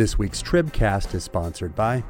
This 0.00 0.18
week's 0.18 0.42
Tribcast 0.42 1.14
is 1.14 1.24
sponsored 1.24 1.74
by 1.74 2.02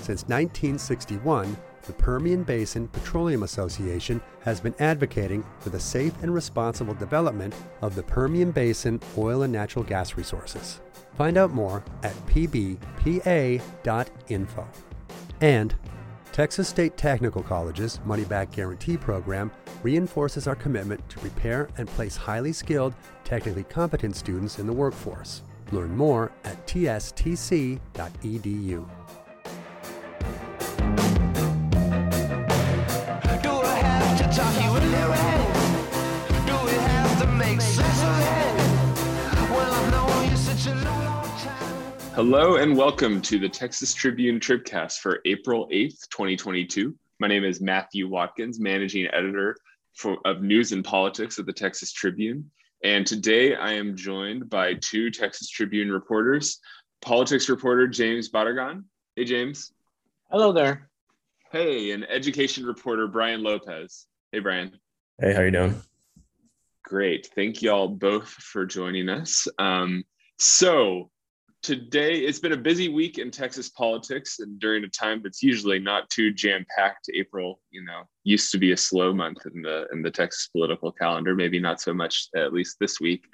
Since 0.00 0.22
1961, 0.22 1.54
the 1.82 1.92
Permian 1.92 2.44
Basin 2.44 2.88
Petroleum 2.88 3.42
Association 3.42 4.22
has 4.40 4.58
been 4.58 4.74
advocating 4.78 5.44
for 5.58 5.68
the 5.68 5.78
safe 5.78 6.14
and 6.22 6.32
responsible 6.32 6.94
development 6.94 7.54
of 7.82 7.94
the 7.94 8.02
Permian 8.02 8.52
Basin 8.52 8.98
oil 9.18 9.42
and 9.42 9.52
natural 9.52 9.84
gas 9.84 10.16
resources. 10.16 10.80
Find 11.18 11.36
out 11.36 11.52
more 11.52 11.84
at 12.02 12.14
pbpa.info. 12.26 12.78
And 15.42 15.74
Texas 16.32 16.68
State 16.68 16.96
Technical 16.96 17.42
College's 17.42 18.00
Money 18.06 18.24
Back 18.24 18.50
Guarantee 18.52 18.96
Program 18.96 19.52
reinforces 19.82 20.46
our 20.46 20.56
commitment 20.56 21.06
to 21.10 21.18
prepare 21.18 21.68
and 21.76 21.86
place 21.86 22.16
highly 22.16 22.54
skilled, 22.54 22.94
technically 23.24 23.64
competent 23.64 24.16
students 24.16 24.58
in 24.58 24.66
the 24.66 24.72
workforce. 24.72 25.42
Learn 25.72 25.96
more 25.96 26.30
at 26.44 26.64
tstc.edu. 26.68 27.80
Do 33.42 33.50
I 33.50 33.78
have 33.82 34.18
to 34.18 34.24
talk 34.36 34.54
you 34.62 34.76
into 34.76 35.12
it? 35.12 36.46
Do 36.46 36.54
we 36.64 36.72
have 36.72 37.20
to 37.20 37.26
make 37.32 37.60
sense 37.60 38.02
of 38.04 38.16
it? 38.20 39.50
Well, 39.50 39.74
I've 39.74 39.90
known 39.90 40.30
you 40.30 40.36
such 40.36 40.68
a 40.68 40.74
long, 40.76 41.04
long 41.04 41.38
time. 41.40 42.12
Hello 42.14 42.56
and 42.58 42.76
welcome 42.76 43.20
to 43.22 43.40
the 43.40 43.48
Texas 43.48 43.92
Tribune 43.92 44.38
Tribcast 44.38 44.98
for 45.00 45.20
April 45.24 45.68
8th, 45.72 46.08
2022. 46.10 46.94
My 47.18 47.26
name 47.26 47.42
is 47.42 47.60
Matthew 47.60 48.08
Watkins, 48.08 48.60
managing 48.60 49.08
editor 49.12 49.56
for, 49.94 50.18
of 50.24 50.42
news 50.42 50.70
and 50.70 50.84
politics 50.84 51.40
at 51.40 51.46
the 51.46 51.52
Texas 51.52 51.90
Tribune. 51.90 52.48
And 52.86 53.04
today 53.04 53.56
I 53.56 53.72
am 53.72 53.96
joined 53.96 54.48
by 54.48 54.74
two 54.74 55.10
Texas 55.10 55.50
Tribune 55.50 55.90
reporters, 55.90 56.60
politics 57.00 57.48
reporter 57.48 57.88
James 57.88 58.30
Barragan. 58.30 58.84
Hey, 59.16 59.24
James. 59.24 59.72
Hello 60.30 60.52
there. 60.52 60.88
Hey, 61.50 61.90
and 61.90 62.08
education 62.08 62.64
reporter 62.64 63.08
Brian 63.08 63.42
Lopez. 63.42 64.06
Hey, 64.30 64.38
Brian. 64.38 64.78
Hey, 65.20 65.32
how 65.32 65.40
are 65.40 65.46
you 65.46 65.50
doing? 65.50 65.74
Great. 66.84 67.28
Thank 67.34 67.60
y'all 67.60 67.88
both 67.88 68.28
for 68.28 68.64
joining 68.64 69.08
us. 69.08 69.48
Um, 69.58 70.04
so, 70.38 71.10
today 71.66 72.20
it's 72.20 72.38
been 72.38 72.52
a 72.52 72.56
busy 72.56 72.88
week 72.88 73.18
in 73.18 73.28
Texas 73.28 73.70
politics, 73.70 74.38
and 74.38 74.60
during 74.60 74.84
a 74.84 74.88
time 74.88 75.20
that's 75.20 75.42
usually 75.42 75.80
not 75.80 76.08
too 76.10 76.32
jam-packed. 76.32 77.10
April, 77.12 77.60
you 77.72 77.84
know, 77.84 78.02
used 78.22 78.52
to 78.52 78.58
be 78.58 78.70
a 78.70 78.76
slow 78.76 79.12
month 79.12 79.38
in 79.52 79.62
the 79.62 79.88
in 79.92 80.00
the 80.00 80.10
Texas 80.10 80.48
political 80.52 80.92
calendar. 80.92 81.34
Maybe 81.34 81.58
not 81.58 81.80
so 81.80 81.92
much, 81.92 82.28
at 82.36 82.52
least 82.52 82.76
this 82.78 83.00
week. 83.00 83.24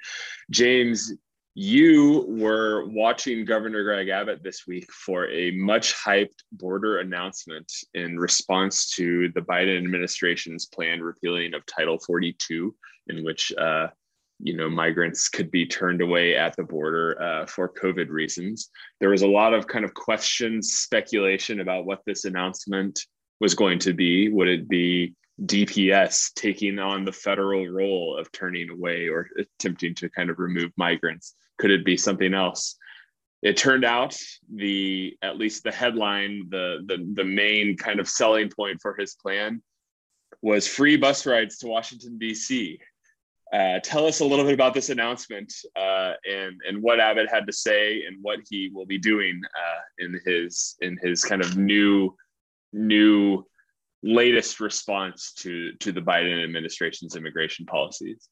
James, 0.49 1.13
you 1.53 2.25
were 2.27 2.87
watching 2.87 3.45
Governor 3.45 3.83
Greg 3.83 4.09
Abbott 4.09 4.41
this 4.41 4.65
week 4.67 4.91
for 4.91 5.29
a 5.29 5.51
much 5.51 5.93
hyped 5.93 6.41
border 6.53 7.01
announcement 7.01 7.71
in 7.93 8.17
response 8.17 8.89
to 8.95 9.29
the 9.35 9.41
Biden 9.41 9.77
administration's 9.77 10.65
planned 10.65 11.03
repealing 11.03 11.53
of 11.53 11.63
Title 11.67 11.99
42, 11.99 12.75
in 13.09 13.23
which 13.23 13.53
uh, 13.59 13.89
you 14.39 14.55
know 14.55 14.69
migrants 14.69 15.29
could 15.29 15.51
be 15.51 15.65
turned 15.65 16.01
away 16.01 16.35
at 16.35 16.55
the 16.55 16.63
border 16.63 17.21
uh, 17.21 17.45
for 17.45 17.69
COVID 17.69 18.09
reasons. 18.09 18.69
There 18.99 19.09
was 19.09 19.21
a 19.21 19.27
lot 19.27 19.53
of 19.53 19.67
kind 19.67 19.85
of 19.85 19.93
questions, 19.93 20.73
speculation 20.73 21.59
about 21.59 21.85
what 21.85 22.01
this 22.05 22.25
announcement 22.25 22.99
was 23.39 23.55
going 23.55 23.79
to 23.79 23.93
be. 23.93 24.29
Would 24.29 24.47
it 24.47 24.67
be 24.67 25.15
DPS 25.41 26.33
taking 26.35 26.79
on 26.79 27.05
the 27.05 27.11
federal 27.11 27.67
role 27.67 28.17
of 28.17 28.31
turning 28.31 28.69
away 28.69 29.07
or 29.07 29.27
attempting 29.37 29.95
to 29.95 30.09
kind 30.09 30.29
of 30.29 30.39
remove 30.39 30.71
migrants? 30.77 31.35
Could 31.57 31.71
it 31.71 31.85
be 31.85 31.97
something 31.97 32.33
else? 32.33 32.75
It 33.41 33.57
turned 33.57 33.83
out 33.83 34.17
the 34.53 35.17
at 35.21 35.37
least 35.37 35.63
the 35.63 35.71
headline, 35.71 36.47
the 36.49 36.83
the 36.85 37.05
the 37.13 37.25
main 37.25 37.75
kind 37.75 37.99
of 37.99 38.07
selling 38.07 38.49
point 38.49 38.79
for 38.81 38.95
his 38.95 39.15
plan 39.15 39.61
was 40.41 40.67
free 40.67 40.97
bus 40.97 41.25
rides 41.25 41.57
to 41.57 41.67
Washington 41.67 42.17
D.C. 42.17 42.79
Uh, 43.53 43.79
tell 43.83 44.07
us 44.07 44.19
a 44.19 44.25
little 44.25 44.45
bit 44.45 44.55
about 44.55 44.73
this 44.73 44.89
announcement 44.89 45.53
uh, 45.75 46.13
and 46.27 46.59
and 46.67 46.81
what 46.81 46.99
Abbott 46.99 47.29
had 47.29 47.45
to 47.45 47.53
say 47.53 48.03
and 48.05 48.17
what 48.21 48.39
he 48.49 48.71
will 48.73 48.87
be 48.87 48.97
doing 48.97 49.39
uh, 49.55 50.03
in 50.03 50.19
his 50.25 50.75
in 50.81 50.97
his 51.03 51.23
kind 51.23 51.41
of 51.41 51.55
new 51.55 52.15
new 52.71 53.45
latest 54.01 54.59
response 54.59 55.33
to 55.33 55.71
to 55.73 55.91
the 55.91 56.01
Biden 56.01 56.43
administration's 56.43 57.15
immigration 57.15 57.65
policies. 57.67 58.27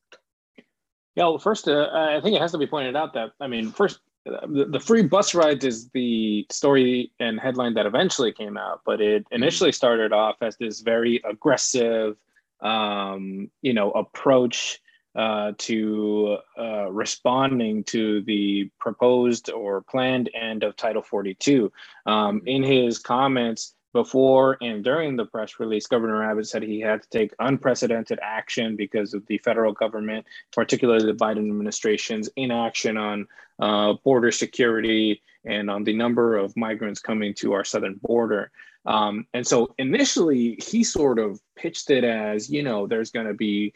Yeah, 1.16 1.26
well, 1.26 1.40
first, 1.40 1.68
uh, 1.68 1.90
I 1.92 2.22
think 2.22 2.36
it 2.36 2.42
has 2.42 2.54
to 2.54 2.58
be 2.58 2.68
pointed 2.68 2.96
out 2.96 3.14
that, 3.16 3.32
I 3.42 3.48
mean, 3.48 3.72
first, 3.72 4.00
the, 4.26 4.68
the 4.72 4.80
free 4.80 5.04
bus 5.04 5.36
rides 5.36 5.66
is 5.66 5.90
the 5.90 6.46
story 6.50 7.12
and 7.20 7.38
headline 7.38 7.74
that 7.74 7.86
eventually 7.86 8.32
came 8.32 8.56
out, 8.56 8.82
but 8.86 9.02
it 9.02 9.26
initially 9.32 9.74
started 9.74 10.14
off 10.14 10.38
as 10.42 10.56
this 10.56 10.80
very 10.80 11.22
aggressive, 11.30 12.16
um, 12.62 13.52
you 13.62 13.74
know, 13.74 13.92
approach 13.92 14.80
uh, 15.16 15.52
to 15.58 16.38
uh, 16.58 16.90
responding 16.92 17.84
to 17.84 18.22
the 18.24 18.70
proposed 18.80 19.50
or 19.50 19.82
planned 19.82 20.30
end 20.34 20.64
of 20.64 20.76
Title 20.76 21.02
42. 21.02 21.72
Um, 22.06 22.42
in 22.46 22.64
his 22.64 23.00
comments, 23.00 23.76
before 23.94 24.58
and 24.62 24.84
during 24.84 25.18
the 25.18 25.26
press 25.26 25.60
release, 25.60 25.86
Governor 25.86 26.24
Abbott 26.24 26.48
said 26.48 26.64
he 26.64 26.80
had 26.80 27.04
to 27.04 27.10
take 27.10 27.34
unprecedented 27.40 28.20
action 28.22 28.78
because 28.78 29.14
of 29.14 29.26
the 29.28 29.38
federal 29.40 29.74
government, 29.74 30.26
particularly 30.54 31.06
the 31.06 31.18
Biden 31.18 31.50
administration's 31.50 32.30
inaction 32.38 32.96
on 32.96 33.28
uh, 33.60 33.94
border 34.06 34.32
security 34.32 35.22
and 35.44 35.70
on 35.70 35.84
the 35.84 35.94
number 35.94 36.38
of 36.38 36.56
migrants 36.56 37.02
coming 37.02 37.34
to 37.34 37.52
our 37.52 37.66
southern 37.66 37.96
border. 38.02 38.52
Um, 38.86 39.28
and 39.34 39.46
so 39.46 39.74
initially, 39.78 40.58
he 40.64 40.84
sort 40.84 41.20
of 41.20 41.42
pitched 41.56 41.90
it 41.90 42.04
as, 42.04 42.50
you 42.50 42.64
know, 42.64 42.88
there's 42.88 43.12
going 43.12 43.28
to 43.28 43.34
be 43.34 43.74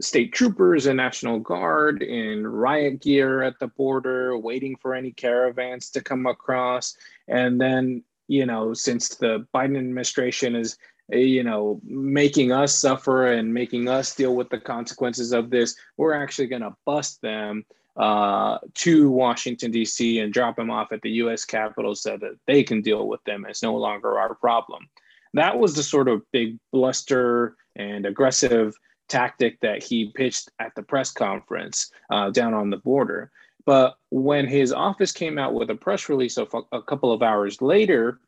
state 0.00 0.32
troopers 0.32 0.86
and 0.86 0.96
National 0.96 1.38
Guard 1.38 2.02
in 2.02 2.46
riot 2.46 3.00
gear 3.00 3.42
at 3.42 3.58
the 3.58 3.68
border, 3.68 4.36
waiting 4.36 4.76
for 4.76 4.94
any 4.94 5.12
caravans 5.12 5.90
to 5.90 6.02
come 6.02 6.26
across. 6.26 6.96
And 7.28 7.60
then 7.60 8.02
you 8.28 8.46
know, 8.46 8.72
since 8.72 9.10
the 9.10 9.46
Biden 9.54 9.76
administration 9.76 10.56
is, 10.56 10.78
eh, 11.12 11.18
you 11.18 11.42
know, 11.42 11.80
making 11.84 12.50
us 12.50 12.74
suffer 12.74 13.32
and 13.32 13.52
making 13.52 13.88
us 13.88 14.14
deal 14.14 14.34
with 14.34 14.48
the 14.48 14.58
consequences 14.58 15.32
of 15.32 15.50
this, 15.50 15.76
we're 15.98 16.14
actually 16.14 16.46
going 16.46 16.62
to 16.62 16.74
bust 16.86 17.20
them 17.20 17.64
uh, 17.96 18.56
to 18.74 19.10
Washington, 19.10 19.70
D.C., 19.70 20.20
and 20.20 20.32
drop 20.32 20.56
them 20.56 20.70
off 20.70 20.92
at 20.92 21.02
the 21.02 21.10
U.S. 21.10 21.44
Capitol 21.44 21.94
so 21.94 22.16
that 22.16 22.38
they 22.46 22.62
can 22.62 22.80
deal 22.80 23.06
with 23.06 23.22
them. 23.24 23.44
It's 23.46 23.62
no 23.62 23.76
longer 23.76 24.18
our 24.18 24.34
problem. 24.34 24.88
That 25.34 25.58
was 25.58 25.74
the 25.74 25.82
sort 25.82 26.08
of 26.08 26.22
big 26.32 26.58
bluster 26.72 27.56
and 27.76 28.06
aggressive 28.06 28.74
tactic 29.12 29.60
that 29.60 29.82
he 29.82 30.10
pitched 30.14 30.48
at 30.58 30.74
the 30.74 30.82
press 30.82 31.12
conference 31.12 31.92
uh, 32.10 32.30
down 32.30 32.54
on 32.54 32.70
the 32.70 32.78
border. 32.78 33.30
But 33.66 33.96
when 34.10 34.46
his 34.46 34.72
office 34.72 35.12
came 35.12 35.38
out 35.38 35.52
with 35.52 35.68
a 35.70 35.74
press 35.74 36.08
release 36.08 36.38
a, 36.38 36.46
a 36.72 36.82
couple 36.82 37.12
of 37.12 37.22
hours 37.22 37.60
later, 37.60 38.20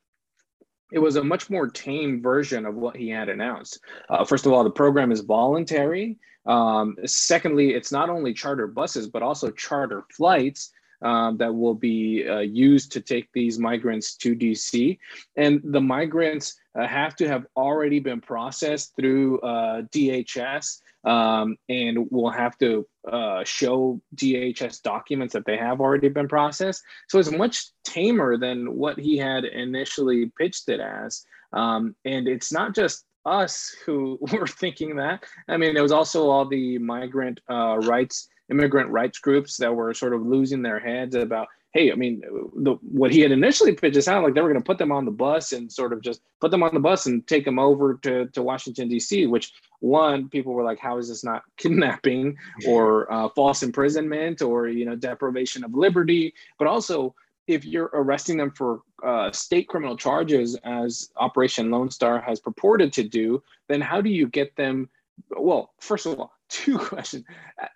it 0.93 0.99
was 0.99 1.17
a 1.17 1.25
much 1.25 1.49
more 1.49 1.69
tame 1.69 2.23
version 2.23 2.67
of 2.67 2.75
what 2.75 2.97
he 2.97 3.09
had 3.09 3.31
announced. 3.31 3.81
Uh, 4.11 4.25
first 4.25 4.45
of 4.45 4.53
all, 4.53 4.63
the 4.63 4.71
program 4.71 5.11
is 5.11 5.21
voluntary. 5.21 6.19
Um, 6.47 6.97
secondly, 7.07 7.73
it's 7.73 7.91
not 7.91 8.11
only 8.11 8.35
charter 8.35 8.67
buses, 8.67 9.09
but 9.09 9.23
also 9.23 9.51
charter 9.51 10.05
flights 10.13 10.71
um, 11.01 11.39
that 11.39 11.53
will 11.53 11.75
be 11.75 12.29
uh, 12.29 12.41
used 12.41 12.93
to 12.93 13.01
take 13.01 13.33
these 13.33 13.59
migrants 13.59 14.17
to 14.17 14.37
DC. 14.37 14.99
And 15.37 15.61
the 15.65 15.81
migrants 15.81 16.55
uh, 16.79 16.87
have 16.87 17.15
to 17.17 17.29
have 17.29 17.47
already 17.57 18.01
been 18.01 18.21
processed 18.21 18.95
through 18.97 19.41
uh, 19.41 19.83
DHS 19.83 20.81
um, 21.05 21.57
and 21.69 22.11
will 22.11 22.31
have 22.31 22.57
to 22.59 22.87
uh, 23.11 23.45
show 23.45 24.01
DHS 24.17 24.83
documents 24.83 25.35
that 25.35 25.45
they 25.47 25.57
have 25.57 25.81
already 25.81 26.09
been 26.09 26.29
processed. 26.29 26.83
So 27.09 27.19
it's 27.19 27.31
much 27.31 27.67
tamer 27.85 28.37
than 28.37 28.75
what 28.77 28.99
he 28.99 29.17
had 29.17 29.45
initially 29.45 30.33
pitched 30.39 30.69
it 30.69 30.81
as. 30.81 31.25
Um, 31.53 31.95
and 32.05 32.27
it's 32.27 32.53
not 32.53 32.75
just 32.75 33.05
us 33.25 33.75
who 33.87 34.19
were 34.33 34.47
thinking 34.47 34.97
that. 34.97 35.25
I 35.49 35.57
mean, 35.57 35.75
there 35.75 35.83
was 35.83 35.93
also 35.93 36.29
all 36.29 36.47
the 36.47 36.79
migrant 36.79 37.41
uh, 37.51 37.79
rights, 37.79 38.29
immigrant 38.51 38.91
rights 38.91 39.19
groups 39.19 39.57
that 39.59 39.75
were 39.75 39.95
sort 39.95 40.15
of 40.15 40.27
losing 40.27 40.63
their 40.63 40.81
heads 40.81 41.15
about 41.15 41.49
hey, 41.75 41.91
I 41.91 41.97
mean, 41.97 42.23
the, 42.55 42.77
what 42.83 43.11
he 43.11 43.21
had 43.21 43.33
initially 43.33 43.73
pitched, 43.73 43.97
it 43.97 44.03
sounded 44.03 44.25
like 44.25 44.35
they 44.35 44.41
were 44.41 44.49
going 44.49 44.63
to 44.63 44.67
put 44.67 44.79
them 44.79 44.93
on 44.93 45.05
the 45.05 45.11
bus 45.11 45.53
and 45.53 45.71
sort 45.71 45.93
of 45.93 46.01
just 46.01 46.23
put 46.41 46.53
them 46.53 46.63
on 46.63 46.73
the 46.73 46.79
bus 46.81 47.07
and 47.07 47.27
take 47.27 47.45
them 47.45 47.59
over 47.59 47.95
to, 48.05 48.27
to 48.27 48.43
Washington, 48.45 48.89
D.C., 48.89 49.27
which 49.27 49.53
one, 49.81 50.29
people 50.29 50.55
were 50.55 50.63
like, 50.63 50.79
how 50.79 50.99
is 50.99 51.09
this 51.09 51.25
not 51.25 51.43
kidnapping 51.59 52.39
or 52.67 53.13
uh, 53.13 53.29
false 53.31 53.65
imprisonment 53.65 54.41
or, 54.41 54.69
you 54.69 54.85
know, 54.85 54.95
deprivation 54.95 55.65
of 55.65 55.75
liberty? 55.75 56.33
But 56.61 56.69
also, 56.69 57.13
if 57.49 57.65
you're 57.65 57.91
arresting 57.93 58.37
them 58.37 58.53
for 58.53 58.83
uh, 59.05 59.33
state 59.33 59.67
criminal 59.67 59.97
charges, 59.97 60.57
as 60.65 61.11
Operation 61.17 61.73
Lone 61.73 61.91
Star 61.91 62.21
has 62.21 62.39
purported 62.39 62.93
to 62.95 63.03
do, 63.03 63.43
then 63.69 63.81
how 63.81 64.01
do 64.01 64.11
you 64.11 64.29
get 64.29 64.55
them? 64.55 64.89
Well, 65.31 65.73
first 65.81 66.07
of 66.07 66.19
all, 66.19 66.33
two 66.49 66.79
questions. 66.79 67.25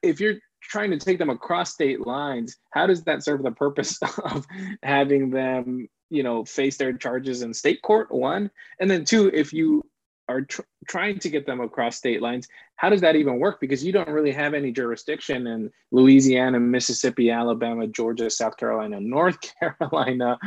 If 0.02 0.20
you're 0.20 0.36
trying 0.62 0.90
to 0.90 0.98
take 0.98 1.18
them 1.18 1.30
across 1.30 1.72
state 1.72 2.06
lines, 2.06 2.56
how 2.70 2.86
does 2.86 3.04
that 3.04 3.22
serve 3.24 3.42
the 3.42 3.50
purpose 3.50 3.98
of 4.24 4.46
having 4.82 5.30
them, 5.30 5.88
you 6.10 6.22
know, 6.22 6.44
face 6.44 6.76
their 6.76 6.92
charges 6.92 7.42
in 7.42 7.54
state 7.54 7.82
court? 7.82 8.12
One, 8.12 8.50
and 8.80 8.90
then 8.90 9.04
two, 9.04 9.30
if 9.32 9.52
you 9.52 9.82
are 10.28 10.42
tr- 10.42 10.62
trying 10.86 11.18
to 11.18 11.30
get 11.30 11.46
them 11.46 11.60
across 11.60 11.96
state 11.96 12.20
lines, 12.20 12.46
how 12.76 12.90
does 12.90 13.00
that 13.00 13.16
even 13.16 13.38
work? 13.38 13.60
Because 13.60 13.84
you 13.84 13.92
don't 13.92 14.08
really 14.08 14.30
have 14.30 14.54
any 14.54 14.70
jurisdiction 14.70 15.46
in 15.46 15.70
Louisiana, 15.90 16.60
Mississippi, 16.60 17.30
Alabama, 17.30 17.86
Georgia, 17.86 18.30
South 18.30 18.56
Carolina, 18.56 19.00
North 19.00 19.38
Carolina, 19.58 20.38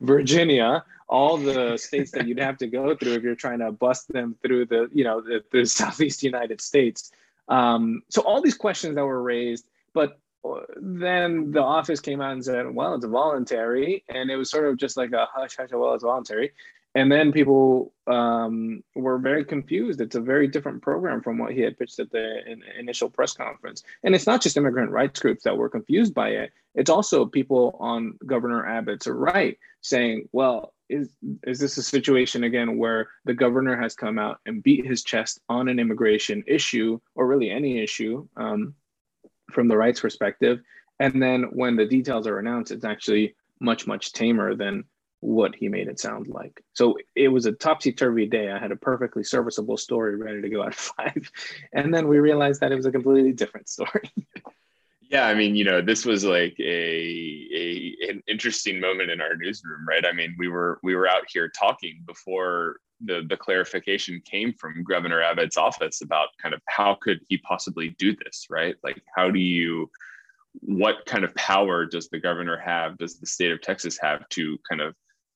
Virginia, 0.00 0.84
all 1.08 1.36
the 1.36 1.76
states 1.76 2.10
that 2.12 2.26
you'd 2.26 2.38
have 2.38 2.58
to 2.58 2.66
go 2.66 2.94
through 2.96 3.14
if 3.14 3.22
you're 3.22 3.34
trying 3.34 3.60
to 3.60 3.70
bust 3.70 4.12
them 4.12 4.36
through 4.42 4.66
the, 4.66 4.88
you 4.92 5.04
know, 5.04 5.20
the, 5.20 5.42
the 5.52 5.64
Southeast 5.66 6.22
United 6.22 6.60
States. 6.60 7.12
Um, 7.48 8.02
so 8.08 8.22
all 8.22 8.42
these 8.42 8.56
questions 8.56 8.96
that 8.96 9.04
were 9.04 9.22
raised, 9.22 9.68
but 9.94 10.18
uh, 10.44 10.60
then 10.76 11.52
the 11.52 11.62
office 11.62 12.00
came 12.00 12.20
out 12.20 12.32
and 12.32 12.44
said, 12.44 12.74
well, 12.74 12.94
it's 12.94 13.04
voluntary. 13.04 14.04
And 14.08 14.30
it 14.30 14.36
was 14.36 14.50
sort 14.50 14.66
of 14.66 14.76
just 14.76 14.96
like 14.96 15.12
a 15.12 15.26
hush, 15.32 15.56
hush, 15.56 15.70
well, 15.72 15.94
it's 15.94 16.04
voluntary. 16.04 16.52
And 16.96 17.12
then 17.12 17.30
people 17.30 17.92
um, 18.06 18.82
were 18.94 19.18
very 19.18 19.44
confused. 19.44 20.00
It's 20.00 20.14
a 20.14 20.20
very 20.20 20.48
different 20.48 20.80
program 20.80 21.20
from 21.20 21.36
what 21.36 21.52
he 21.52 21.60
had 21.60 21.78
pitched 21.78 21.98
at 21.98 22.10
the 22.10 22.50
in, 22.50 22.62
initial 22.78 23.10
press 23.10 23.34
conference. 23.34 23.82
And 24.02 24.14
it's 24.14 24.26
not 24.26 24.40
just 24.40 24.56
immigrant 24.56 24.90
rights 24.90 25.20
groups 25.20 25.44
that 25.44 25.58
were 25.58 25.68
confused 25.68 26.14
by 26.14 26.30
it. 26.30 26.52
It's 26.74 26.88
also 26.88 27.26
people 27.26 27.76
on 27.80 28.18
Governor 28.24 28.66
Abbott's 28.66 29.06
right 29.06 29.58
saying, 29.82 30.30
well, 30.32 30.72
is 30.88 31.10
is 31.44 31.58
this 31.58 31.76
a 31.76 31.82
situation 31.82 32.44
again 32.44 32.78
where 32.78 33.08
the 33.24 33.34
governor 33.34 33.80
has 33.80 33.94
come 33.94 34.18
out 34.18 34.40
and 34.46 34.62
beat 34.62 34.86
his 34.86 35.02
chest 35.02 35.40
on 35.48 35.68
an 35.68 35.78
immigration 35.78 36.44
issue 36.46 37.00
or 37.14 37.26
really 37.26 37.50
any 37.50 37.82
issue 37.82 38.26
um, 38.36 38.74
from 39.52 39.68
the 39.68 39.76
rights 39.76 40.00
perspective? 40.00 40.60
And 40.98 41.22
then 41.22 41.44
when 41.52 41.76
the 41.76 41.86
details 41.86 42.26
are 42.26 42.38
announced 42.38 42.72
it's 42.72 42.84
actually 42.84 43.34
much 43.60 43.86
much 43.86 44.12
tamer 44.12 44.54
than 44.54 44.84
what 45.20 45.54
he 45.54 45.68
made 45.68 45.88
it 45.88 45.98
sound 45.98 46.28
like. 46.28 46.62
So 46.74 46.98
it 47.14 47.28
was 47.28 47.46
a 47.46 47.52
topsy-turvy 47.52 48.26
day. 48.26 48.50
I 48.50 48.58
had 48.58 48.70
a 48.70 48.76
perfectly 48.76 49.24
serviceable 49.24 49.76
story 49.76 50.14
ready 50.14 50.42
to 50.42 50.48
go 50.48 50.62
at 50.62 50.74
five. 50.74 51.30
And 51.72 51.92
then 51.92 52.06
we 52.06 52.18
realized 52.18 52.60
that 52.60 52.70
it 52.70 52.76
was 52.76 52.86
a 52.86 52.92
completely 52.92 53.32
different 53.32 53.68
story 53.68 54.10
Yeah, 55.10 55.26
I 55.26 55.34
mean, 55.34 55.54
you 55.54 55.64
know, 55.64 55.80
this 55.80 56.04
was 56.04 56.24
like 56.24 56.56
a, 56.58 57.48
a 57.54 57.96
an 58.10 58.22
interesting 58.26 58.80
moment 58.80 59.10
in 59.10 59.20
our 59.20 59.36
newsroom, 59.36 59.86
right? 59.88 60.04
I 60.04 60.12
mean, 60.12 60.34
we 60.38 60.48
were 60.48 60.80
we 60.82 60.96
were 60.96 61.08
out 61.08 61.22
here 61.28 61.48
talking 61.48 62.02
before 62.06 62.78
the 63.04 63.24
the 63.28 63.36
clarification 63.36 64.20
came 64.24 64.52
from 64.54 64.82
Governor 64.82 65.22
Abbott's 65.22 65.56
office 65.56 66.02
about 66.02 66.28
kind 66.42 66.54
of 66.54 66.60
how 66.68 66.96
could 67.00 67.20
he 67.28 67.38
possibly 67.38 67.90
do 67.98 68.16
this, 68.24 68.46
right? 68.50 68.74
Like, 68.82 69.00
how 69.14 69.30
do 69.30 69.38
you, 69.38 69.88
what 70.60 71.06
kind 71.06 71.24
of 71.24 71.34
power 71.36 71.86
does 71.86 72.08
the 72.08 72.18
governor 72.18 72.58
have? 72.58 72.98
Does 72.98 73.20
the 73.20 73.26
state 73.26 73.52
of 73.52 73.60
Texas 73.60 73.98
have 74.00 74.28
to 74.30 74.58
kind 74.68 74.80
of 74.80 74.94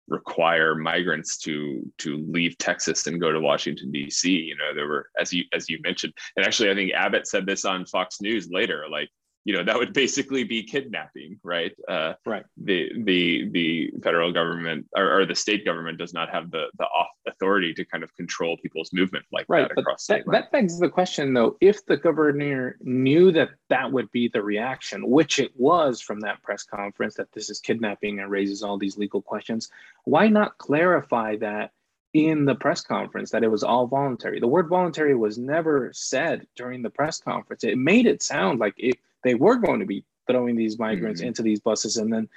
require 0.09 0.75
migrants 0.75 1.39
to 1.39 1.89
to 1.99 2.17
leave 2.29 2.59
Texas 2.59 3.07
and 3.07 3.21
go 3.21 3.31
to 3.31 3.39
Washington 3.41 3.93
D.C. 3.93 4.29
You 4.31 4.57
know, 4.57 4.75
there 4.75 4.89
were 4.89 5.11
as 5.21 5.33
you 5.33 5.45
as 5.53 5.69
you 5.69 5.79
mentioned, 5.83 6.13
and 6.37 6.45
actually, 6.45 6.71
I 6.71 6.75
think 6.75 6.93
Abbott 6.93 7.29
said 7.29 7.47
this 7.47 7.65
on 7.65 7.87
Fox 7.87 8.21
News 8.21 8.49
later, 8.51 8.87
like 8.91 9.09
you 9.45 9.55
know 9.55 9.65
that 9.65 9.77
would 9.77 9.93
basically 9.93 10.45
be 10.45 10.63
kidnapping 10.63 11.39
right? 11.43 11.73
Uh, 11.89 12.13
right. 12.27 12.45
the 12.57 12.91
the 13.05 13.49
the 13.51 13.91
federal 14.03 14.33
government 14.33 14.87
or, 14.97 15.21
or, 15.21 15.27
the 15.27 15.35
state 15.35 15.65
government 15.65 15.99
does 15.99 16.13
not 16.13 16.29
have 16.31 16.51
the 16.51 16.67
the 16.79 16.87
authority 17.27 17.73
to 17.75 17.85
kind 17.85 18.05
of 18.05 18.15
control 18.17 18.57
people's 18.59 18.93
movement 18.93 19.25
like 19.33 19.47
right, 19.49 19.69
that 19.69 19.79
across 19.79 20.07
that, 20.07 20.23
that 20.31 20.51
begs 20.53 20.79
the 20.79 20.89
question 20.89 21.33
though 21.33 21.57
if 21.61 21.85
the 21.87 21.97
governor 21.97 22.77
knew 22.81 23.33
that 23.33 23.51
that 23.69 23.91
would 23.91 24.11
be 24.13 24.29
the 24.29 24.43
reaction 24.43 25.09
which 25.09 25.39
it 25.39 25.53
was 25.57 26.01
from 26.01 26.21
that 26.21 26.43
press 26.43 26.65
conference 26.65 27.15
that 27.15 27.33
this 27.33 27.49
is 27.51 27.61
kidnapping 27.61 28.21
and 28.21 28.31
raises 28.31 28.63
all 28.63 28.79
these 28.79 28.99
legal 28.99 29.23
questions 29.23 29.71
why 30.05 30.29
not 30.29 30.59
clarify 30.59 31.37
that 31.37 31.71
in 32.13 32.45
the 32.45 32.55
press 32.55 32.81
conference 32.81 33.31
that 33.31 33.45
it 33.45 33.51
was 33.51 33.63
all 33.63 33.87
voluntary. 33.87 34.41
The 34.41 34.49
word 34.49 34.69
voluntary 34.69 35.15
was 35.15 35.39
never 35.39 35.91
said 35.93 36.47
during 36.57 36.83
the 36.83 36.91
press 36.91 37.21
conference. 37.21 37.63
It 37.65 37.79
made 37.79 38.07
it 38.07 38.23
sound 38.23 38.59
like 38.59 38.75
it 38.77 38.97
they 39.23 39.35
were 39.35 39.57
going 39.57 39.81
to 39.81 39.87
be 39.87 40.05
throwing 40.27 40.57
these 40.57 40.79
migrants 40.79 41.21
mm-hmm. 41.21 41.29
into 41.29 41.43
these 41.43 41.61
buses 41.61 41.97
and 41.97 42.13
then 42.13 42.29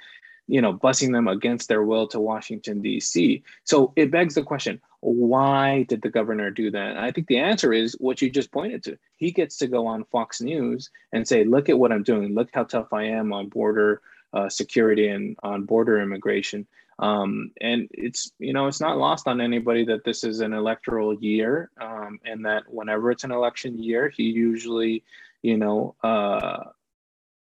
you 0.46 0.60
know 0.60 0.74
busing 0.74 1.12
them 1.12 1.28
against 1.28 1.68
their 1.68 1.82
will 1.82 2.06
to 2.06 2.20
washington 2.20 2.82
d.c 2.82 3.42
so 3.64 3.92
it 3.96 4.10
begs 4.10 4.34
the 4.34 4.42
question 4.42 4.80
why 5.00 5.84
did 5.84 6.02
the 6.02 6.10
governor 6.10 6.50
do 6.50 6.70
that 6.70 6.90
and 6.90 6.98
i 6.98 7.10
think 7.10 7.26
the 7.28 7.38
answer 7.38 7.72
is 7.72 7.96
what 8.00 8.20
you 8.20 8.28
just 8.28 8.52
pointed 8.52 8.82
to 8.82 8.98
he 9.16 9.30
gets 9.30 9.56
to 9.56 9.66
go 9.66 9.86
on 9.86 10.04
fox 10.04 10.40
news 10.40 10.90
and 11.12 11.26
say 11.26 11.44
look 11.44 11.68
at 11.68 11.78
what 11.78 11.92
i'm 11.92 12.02
doing 12.02 12.34
look 12.34 12.50
how 12.52 12.64
tough 12.64 12.92
i 12.92 13.04
am 13.04 13.32
on 13.32 13.48
border 13.48 14.02
uh, 14.34 14.48
security 14.48 15.08
and 15.08 15.36
on 15.42 15.64
border 15.64 16.00
immigration 16.00 16.66
um, 16.98 17.50
and 17.60 17.88
it's 17.92 18.30
you 18.38 18.52
know 18.52 18.66
it's 18.66 18.80
not 18.80 18.98
lost 18.98 19.26
on 19.26 19.40
anybody 19.40 19.84
that 19.84 20.04
this 20.04 20.24
is 20.24 20.40
an 20.40 20.52
electoral 20.52 21.14
year 21.14 21.70
um, 21.80 22.18
and 22.24 22.44
that 22.44 22.62
whenever 22.68 23.10
it's 23.10 23.24
an 23.24 23.32
election 23.32 23.82
year 23.82 24.08
he 24.08 24.24
usually 24.24 25.04
you 25.44 25.58
know, 25.58 25.94
uh, 26.02 26.64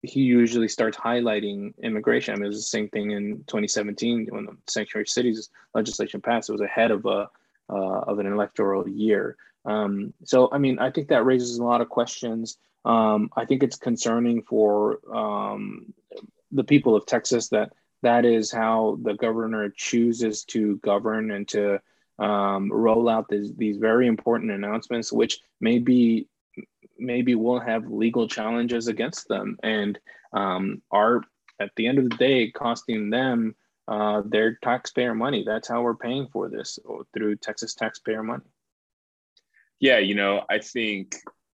he 0.02 0.22
usually 0.22 0.66
starts 0.66 0.98
highlighting 0.98 1.72
immigration. 1.80 2.34
I 2.34 2.36
mean, 2.36 2.46
it 2.46 2.48
was 2.48 2.58
the 2.58 2.62
same 2.62 2.88
thing 2.88 3.12
in 3.12 3.44
2017 3.46 4.26
when 4.30 4.46
the 4.46 4.56
sanctuary 4.66 5.06
cities 5.06 5.50
legislation 5.72 6.20
passed. 6.20 6.48
It 6.48 6.52
was 6.52 6.60
ahead 6.62 6.90
of 6.90 7.06
a 7.06 7.30
uh, 7.70 8.00
of 8.08 8.18
an 8.18 8.26
electoral 8.26 8.88
year. 8.88 9.36
Um, 9.64 10.14
so, 10.24 10.48
I 10.50 10.58
mean, 10.58 10.80
I 10.80 10.90
think 10.90 11.08
that 11.08 11.24
raises 11.24 11.58
a 11.58 11.64
lot 11.64 11.80
of 11.80 11.88
questions. 11.88 12.58
Um, 12.84 13.30
I 13.36 13.44
think 13.44 13.62
it's 13.62 13.76
concerning 13.76 14.42
for 14.42 14.98
um, 15.12 15.94
the 16.50 16.64
people 16.64 16.96
of 16.96 17.06
Texas 17.06 17.50
that 17.50 17.72
that 18.02 18.24
is 18.24 18.50
how 18.50 18.98
the 19.02 19.14
governor 19.14 19.68
chooses 19.70 20.44
to 20.44 20.76
govern 20.78 21.30
and 21.30 21.48
to 21.48 21.80
um, 22.18 22.70
roll 22.72 23.08
out 23.08 23.28
these, 23.28 23.54
these 23.56 23.76
very 23.76 24.06
important 24.06 24.50
announcements, 24.50 25.12
which 25.12 25.40
may 25.60 25.78
be 25.78 26.28
maybe 26.98 27.34
we'll 27.34 27.60
have 27.60 27.90
legal 27.90 28.26
challenges 28.26 28.88
against 28.88 29.28
them 29.28 29.58
and 29.62 29.98
um, 30.32 30.80
are 30.90 31.22
at 31.60 31.70
the 31.76 31.86
end 31.86 31.98
of 31.98 32.08
the 32.08 32.16
day 32.16 32.50
costing 32.50 33.10
them 33.10 33.54
uh, 33.88 34.22
their 34.24 34.58
taxpayer 34.62 35.14
money. 35.14 35.44
That's 35.46 35.68
how 35.68 35.82
we're 35.82 35.94
paying 35.94 36.26
for 36.32 36.48
this 36.48 36.78
through 37.12 37.36
Texas 37.36 37.74
taxpayer 37.74 38.22
money. 38.22 38.44
Yeah, 39.78 39.98
you 39.98 40.14
know, 40.14 40.42
I 40.48 40.58
think 40.58 41.16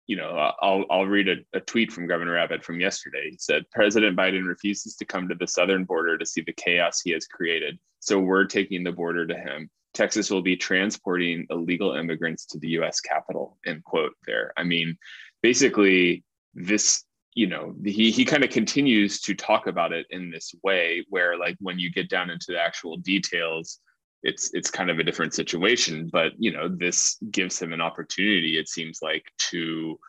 you 0.10 0.16
know, 0.16 0.52
I'll 0.60 0.86
I'll 0.90 1.06
read 1.06 1.30
a, 1.30 1.36
a, 1.54 1.60
tweet 1.60 1.92
from 1.92 2.08
Governor 2.08 2.36
Abbott 2.36 2.66
from 2.66 2.80
yesterday. 2.80 3.30
He 3.30 3.38
said, 3.38 3.64
President 3.72 4.18
Biden 4.18 4.48
refuses 4.48 4.96
to 4.96 5.06
come 5.06 5.28
to 5.28 5.36
the 5.36 5.46
southern 5.46 5.84
border 5.84 6.18
to 6.18 6.26
see 6.26 6.42
the 6.42 6.52
chaos 6.52 7.00
he 7.00 7.12
has 7.12 7.28
created. 7.28 7.78
So 8.00 8.20
we're 8.20 8.46
taking 8.46 8.84
the 8.84 8.92
border 8.92 9.28
to 9.28 9.36
him. 9.36 9.70
Texas 9.94 10.32
will 10.32 10.42
be 10.42 10.58
transporting 10.58 11.46
illegal 11.52 11.94
immigrants 11.94 12.48
to 12.48 12.58
the 12.58 12.70
US 12.80 13.00
Capitol, 13.00 13.60
end 13.68 13.84
quote 13.84 14.14
there. 14.26 14.52
I 14.58 14.64
mean, 14.64 14.98
basically 15.44 16.24
this 16.56 17.04
you 17.36 17.46
know 17.46 17.76
he 17.86 18.10
he 18.10 18.26
kind 18.26 18.44
of 18.44 18.50
continues 18.50 19.22
to 19.22 19.36
talk 19.36 19.68
about 19.68 19.94
it 19.94 20.08
in 20.10 20.32
this 20.32 20.56
way 20.64 21.06
where 21.10 21.38
like 21.38 21.56
when 21.60 21.78
you 21.78 21.92
get 21.92 22.10
down 22.10 22.32
into 22.32 22.48
the 22.50 22.60
actual 22.60 22.98
details 22.98 23.80
it's 24.24 24.54
it's 24.54 24.70
kind 24.70 24.90
of 24.90 25.00
a 25.00 25.04
different 25.04 25.34
situation 25.34 26.10
but 26.12 26.34
you 26.38 26.52
know 26.52 26.68
this 26.68 27.18
gives 27.32 27.62
him 27.62 27.74
an 27.74 27.82
opportunity 27.82 28.58
it 28.58 28.68
seems 28.68 29.00
like 29.02 29.26
to 29.38 30.00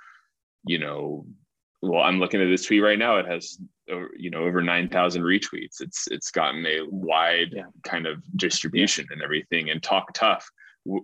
you 0.66 0.78
know 0.78 1.24
well 1.82 2.02
i'm 2.02 2.18
looking 2.18 2.40
at 2.40 2.46
this 2.46 2.64
tweet 2.64 2.82
right 2.82 2.98
now 2.98 3.18
it 3.18 3.26
has 3.26 3.58
uh, 3.92 4.06
you 4.16 4.30
know 4.30 4.40
over 4.40 4.62
9000 4.62 5.22
retweets 5.22 5.80
it's 5.80 6.08
it's 6.08 6.30
gotten 6.30 6.64
a 6.66 6.80
wide 6.88 7.52
yeah. 7.52 7.64
kind 7.84 8.06
of 8.06 8.22
distribution 8.36 9.06
yeah. 9.08 9.14
and 9.14 9.22
everything 9.22 9.70
and 9.70 9.82
talk 9.82 10.12
tough 10.12 10.48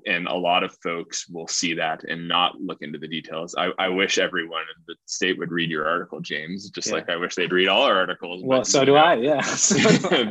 and 0.07 0.26
a 0.26 0.35
lot 0.35 0.62
of 0.64 0.76
folks 0.83 1.28
will 1.28 1.49
see 1.49 1.75
that 1.75 2.05
and 2.05 2.28
not 2.28 2.61
look 2.61 2.83
into 2.83 2.99
the 2.99 3.09
details. 3.09 3.55
I, 3.57 3.71
I 3.78 3.88
wish 3.88 4.19
everyone 4.19 4.62
in 4.62 4.83
the 4.87 4.95
state 5.07 5.38
would 5.38 5.50
read 5.50 5.71
your 5.71 5.87
article, 5.87 6.21
James. 6.21 6.71
Just 6.71 6.88
yeah. 6.88 6.95
like 6.95 7.09
I 7.09 7.16
wish 7.16 7.35
they'd 7.35 7.52
read 7.52 7.69
all 7.69 7.83
our 7.83 7.97
articles. 7.97 8.43
Well, 8.45 8.64
so 8.64 8.85
do 8.85 8.97
I. 8.97 9.14
Yeah, 9.14 9.40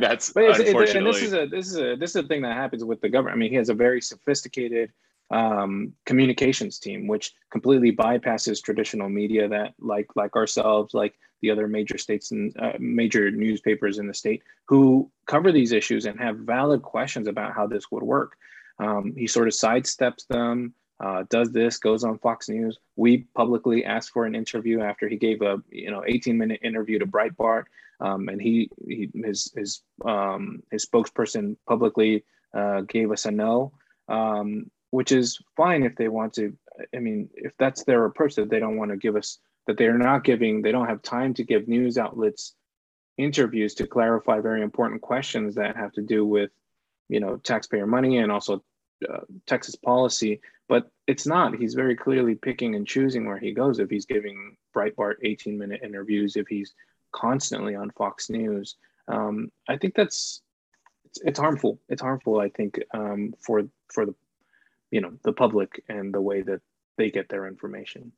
that's 0.00 0.32
but 0.32 0.60
unfortunately. 0.60 0.98
and 0.98 1.06
this 1.06 1.22
is 1.22 1.32
a 1.32 1.46
this 1.46 1.66
is 1.68 1.78
a 1.78 1.96
this 1.96 2.10
is 2.10 2.16
a 2.16 2.28
thing 2.28 2.42
that 2.42 2.56
happens 2.56 2.84
with 2.84 3.00
the 3.00 3.08
government. 3.08 3.36
I 3.36 3.38
mean, 3.38 3.50
he 3.50 3.56
has 3.56 3.68
a 3.68 3.74
very 3.74 4.00
sophisticated 4.00 4.92
um, 5.30 5.92
communications 6.04 6.78
team, 6.78 7.06
which 7.06 7.32
completely 7.50 7.94
bypasses 7.94 8.62
traditional 8.62 9.08
media 9.08 9.48
that 9.48 9.74
like 9.78 10.08
like 10.16 10.36
ourselves, 10.36 10.94
like 10.94 11.14
the 11.42 11.50
other 11.50 11.68
major 11.68 11.98
states 11.98 12.32
and 12.32 12.54
uh, 12.58 12.72
major 12.78 13.30
newspapers 13.30 13.98
in 13.98 14.06
the 14.06 14.14
state 14.14 14.42
who 14.66 15.10
cover 15.26 15.52
these 15.52 15.72
issues 15.72 16.06
and 16.06 16.18
have 16.18 16.38
valid 16.38 16.82
questions 16.82 17.28
about 17.28 17.52
how 17.54 17.66
this 17.66 17.90
would 17.90 18.02
work. 18.02 18.36
Um, 18.78 19.14
he 19.16 19.26
sort 19.26 19.48
of 19.48 19.54
sidesteps 19.54 20.26
them, 20.26 20.74
uh, 21.00 21.24
does 21.28 21.52
this, 21.52 21.78
goes 21.78 22.04
on 22.04 22.18
Fox 22.18 22.48
News. 22.48 22.78
We 22.96 23.26
publicly 23.34 23.84
asked 23.84 24.10
for 24.10 24.24
an 24.24 24.34
interview 24.34 24.80
after 24.80 25.08
he 25.08 25.16
gave 25.16 25.42
a 25.42 25.62
you 25.70 25.90
know 25.90 26.02
18 26.06 26.36
minute 26.36 26.60
interview 26.62 26.98
to 26.98 27.06
Breitbart, 27.06 27.64
um, 28.00 28.28
and 28.28 28.40
he, 28.40 28.70
he 28.86 29.10
his 29.14 29.52
his 29.54 29.82
um, 30.04 30.62
his 30.70 30.86
spokesperson 30.86 31.56
publicly 31.68 32.24
uh, 32.54 32.82
gave 32.82 33.10
us 33.10 33.26
a 33.26 33.30
no, 33.30 33.72
um, 34.08 34.70
which 34.90 35.12
is 35.12 35.38
fine 35.56 35.82
if 35.82 35.96
they 35.96 36.08
want 36.08 36.34
to. 36.34 36.56
I 36.94 36.98
mean, 36.98 37.30
if 37.34 37.52
that's 37.58 37.84
their 37.84 38.04
approach 38.04 38.34
that 38.34 38.50
they 38.50 38.58
don't 38.58 38.76
want 38.76 38.90
to 38.90 38.96
give 38.96 39.16
us 39.16 39.38
that 39.66 39.76
they're 39.76 39.98
not 39.98 40.24
giving, 40.24 40.62
they 40.62 40.72
don't 40.72 40.88
have 40.88 41.02
time 41.02 41.34
to 41.34 41.44
give 41.44 41.68
news 41.68 41.98
outlets 41.98 42.54
interviews 43.18 43.74
to 43.74 43.86
clarify 43.86 44.40
very 44.40 44.62
important 44.62 45.00
questions 45.00 45.54
that 45.54 45.76
have 45.76 45.92
to 45.92 46.02
do 46.02 46.24
with, 46.24 46.50
you 47.08 47.20
know, 47.20 47.36
taxpayer 47.36 47.86
money 47.86 48.18
and 48.18 48.32
also 48.32 48.62
uh, 49.08 49.20
Texas 49.46 49.76
policy. 49.76 50.40
But 50.68 50.90
it's 51.06 51.26
not. 51.26 51.54
He's 51.54 51.74
very 51.74 51.94
clearly 51.94 52.34
picking 52.34 52.74
and 52.74 52.86
choosing 52.86 53.26
where 53.26 53.38
he 53.38 53.52
goes. 53.52 53.78
If 53.78 53.90
he's 53.90 54.06
giving 54.06 54.56
Breitbart 54.74 55.14
18 55.22 55.56
minute 55.56 55.80
interviews, 55.84 56.36
if 56.36 56.48
he's 56.48 56.74
constantly 57.12 57.76
on 57.76 57.90
Fox 57.90 58.28
News, 58.30 58.76
um, 59.08 59.50
I 59.68 59.76
think 59.76 59.94
that's 59.94 60.42
it's, 61.04 61.20
it's, 61.24 61.38
harmful. 61.38 61.80
It's 61.88 62.02
harmful. 62.02 62.40
I 62.40 62.48
think 62.48 62.80
um, 62.92 63.34
for 63.40 63.62
for 63.92 64.06
the 64.06 64.14
you 64.90 65.00
know 65.00 65.12
the 65.22 65.32
public 65.32 65.84
and 65.88 66.12
the 66.12 66.20
way 66.20 66.42
that 66.42 66.60
they 66.98 67.10
get 67.10 67.28
their 67.28 67.46
information. 67.46 68.12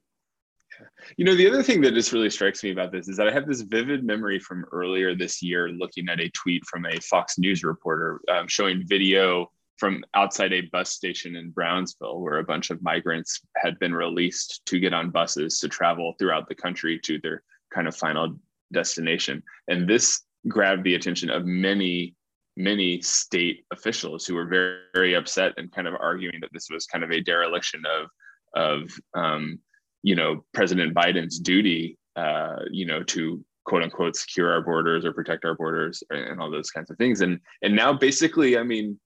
You 1.17 1.25
know, 1.25 1.35
the 1.35 1.49
other 1.49 1.63
thing 1.63 1.81
that 1.83 1.95
just 1.95 2.13
really 2.13 2.31
strikes 2.31 2.63
me 2.63 2.71
about 2.71 2.93
this 2.93 3.09
is 3.09 3.17
that 3.17 3.29
I 3.29 3.33
have 3.33 3.47
this 3.47 3.63
vivid 3.63 4.05
memory 4.05 4.39
from 4.39 4.65
earlier 4.73 5.15
this 5.15 5.43
year 5.43 5.69
looking 5.71 6.09
at 6.09 6.21
a 6.21 6.31
tweet 6.31 6.65
from 6.67 6.87
a 6.87 7.01
Fox 7.01 7.39
News 7.39 7.65
reporter 7.65 8.21
um, 8.31 8.47
showing 8.49 8.87
video 8.87 9.51
from 9.77 10.05
outside 10.15 10.53
a 10.53 10.63
bus 10.73 10.91
station 10.91 11.37
in 11.37 11.51
Brownsville 11.51 12.21
where 12.21 12.39
a 12.39 12.45
bunch 12.45 12.71
of 12.71 12.83
migrants 12.83 13.41
had 13.57 13.79
been 13.79 13.95
released 13.95 14.63
to 14.67 14.81
get 14.81 14.93
on 14.93 15.11
buses 15.11 15.61
to 15.61 15.69
travel 15.69 16.15
throughout 16.19 16.49
the 16.49 16.55
country 16.55 16.99
to 17.05 17.19
their 17.21 17.43
kind 17.73 17.87
of 17.87 17.97
final 17.97 18.37
destination. 18.73 19.43
And 19.69 19.89
this 19.89 20.23
grabbed 20.49 20.85
the 20.85 20.95
attention 20.95 21.31
of 21.31 21.45
many 21.45 22.15
many 22.57 23.01
state 23.01 23.65
officials 23.73 24.27
who 24.27 24.35
were 24.35 24.45
very, 24.45 24.81
very 24.93 25.15
upset 25.15 25.53
and 25.59 25.71
kind 25.71 25.87
of 25.87 25.95
arguing 26.01 26.41
that 26.41 26.51
this 26.53 26.67
was 26.69 26.87
kind 26.87 27.05
of 27.05 27.13
a 27.13 27.21
dereliction 27.21 27.83
of 27.87 28.11
of 28.55 28.91
um, 29.15 29.61
you 30.09 30.15
know 30.15 30.43
President 30.55 30.95
Biden's 30.95 31.39
duty, 31.39 31.99
uh, 32.17 32.61
you 32.71 32.87
know, 32.87 33.03
to 33.03 33.45
quote 33.67 33.83
unquote 33.83 34.17
secure 34.17 34.51
our 34.51 34.63
borders 34.63 35.05
or 35.05 35.13
protect 35.13 35.45
our 35.45 35.55
borders 35.55 36.03
and 36.09 36.41
all 36.41 36.51
those 36.51 36.71
kinds 36.71 36.91
of 36.91 36.97
things. 36.97 37.21
And 37.21 37.39
and 37.61 37.77
now 37.77 37.93
basically, 37.93 38.57
I 38.57 38.63
mean, 38.63 38.99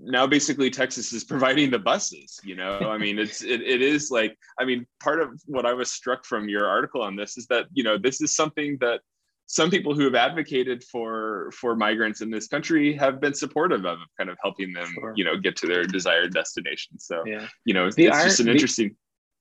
now 0.00 0.26
basically 0.26 0.68
Texas 0.68 1.12
is 1.12 1.22
providing 1.32 1.70
the 1.70 1.78
buses. 1.78 2.40
You 2.42 2.56
know, 2.56 2.78
I 2.78 2.98
mean, 2.98 3.20
it's 3.20 3.42
it, 3.42 3.60
it 3.62 3.82
is 3.82 4.10
like 4.10 4.36
I 4.58 4.64
mean, 4.64 4.84
part 5.00 5.22
of 5.22 5.28
what 5.46 5.64
I 5.64 5.74
was 5.74 5.92
struck 5.92 6.24
from 6.24 6.48
your 6.48 6.66
article 6.66 7.02
on 7.02 7.14
this 7.14 7.38
is 7.38 7.46
that 7.46 7.66
you 7.72 7.84
know 7.84 7.96
this 7.96 8.20
is 8.20 8.34
something 8.34 8.78
that 8.80 9.00
some 9.46 9.70
people 9.70 9.94
who 9.94 10.04
have 10.04 10.16
advocated 10.16 10.82
for 10.82 11.52
for 11.52 11.76
migrants 11.76 12.20
in 12.20 12.30
this 12.30 12.48
country 12.48 12.94
have 12.94 13.20
been 13.20 13.34
supportive 13.34 13.84
of 13.84 13.98
kind 14.18 14.30
of 14.30 14.36
helping 14.42 14.72
them 14.72 14.88
sure. 14.94 15.12
you 15.14 15.24
know 15.24 15.36
get 15.36 15.54
to 15.56 15.66
their 15.66 15.84
desired 15.84 16.32
destination 16.32 16.98
so 16.98 17.22
yeah. 17.26 17.46
you 17.66 17.74
know 17.74 17.90
the 17.90 18.06
it's 18.06 18.24
just 18.24 18.40
an 18.40 18.48
interesting 18.48 18.96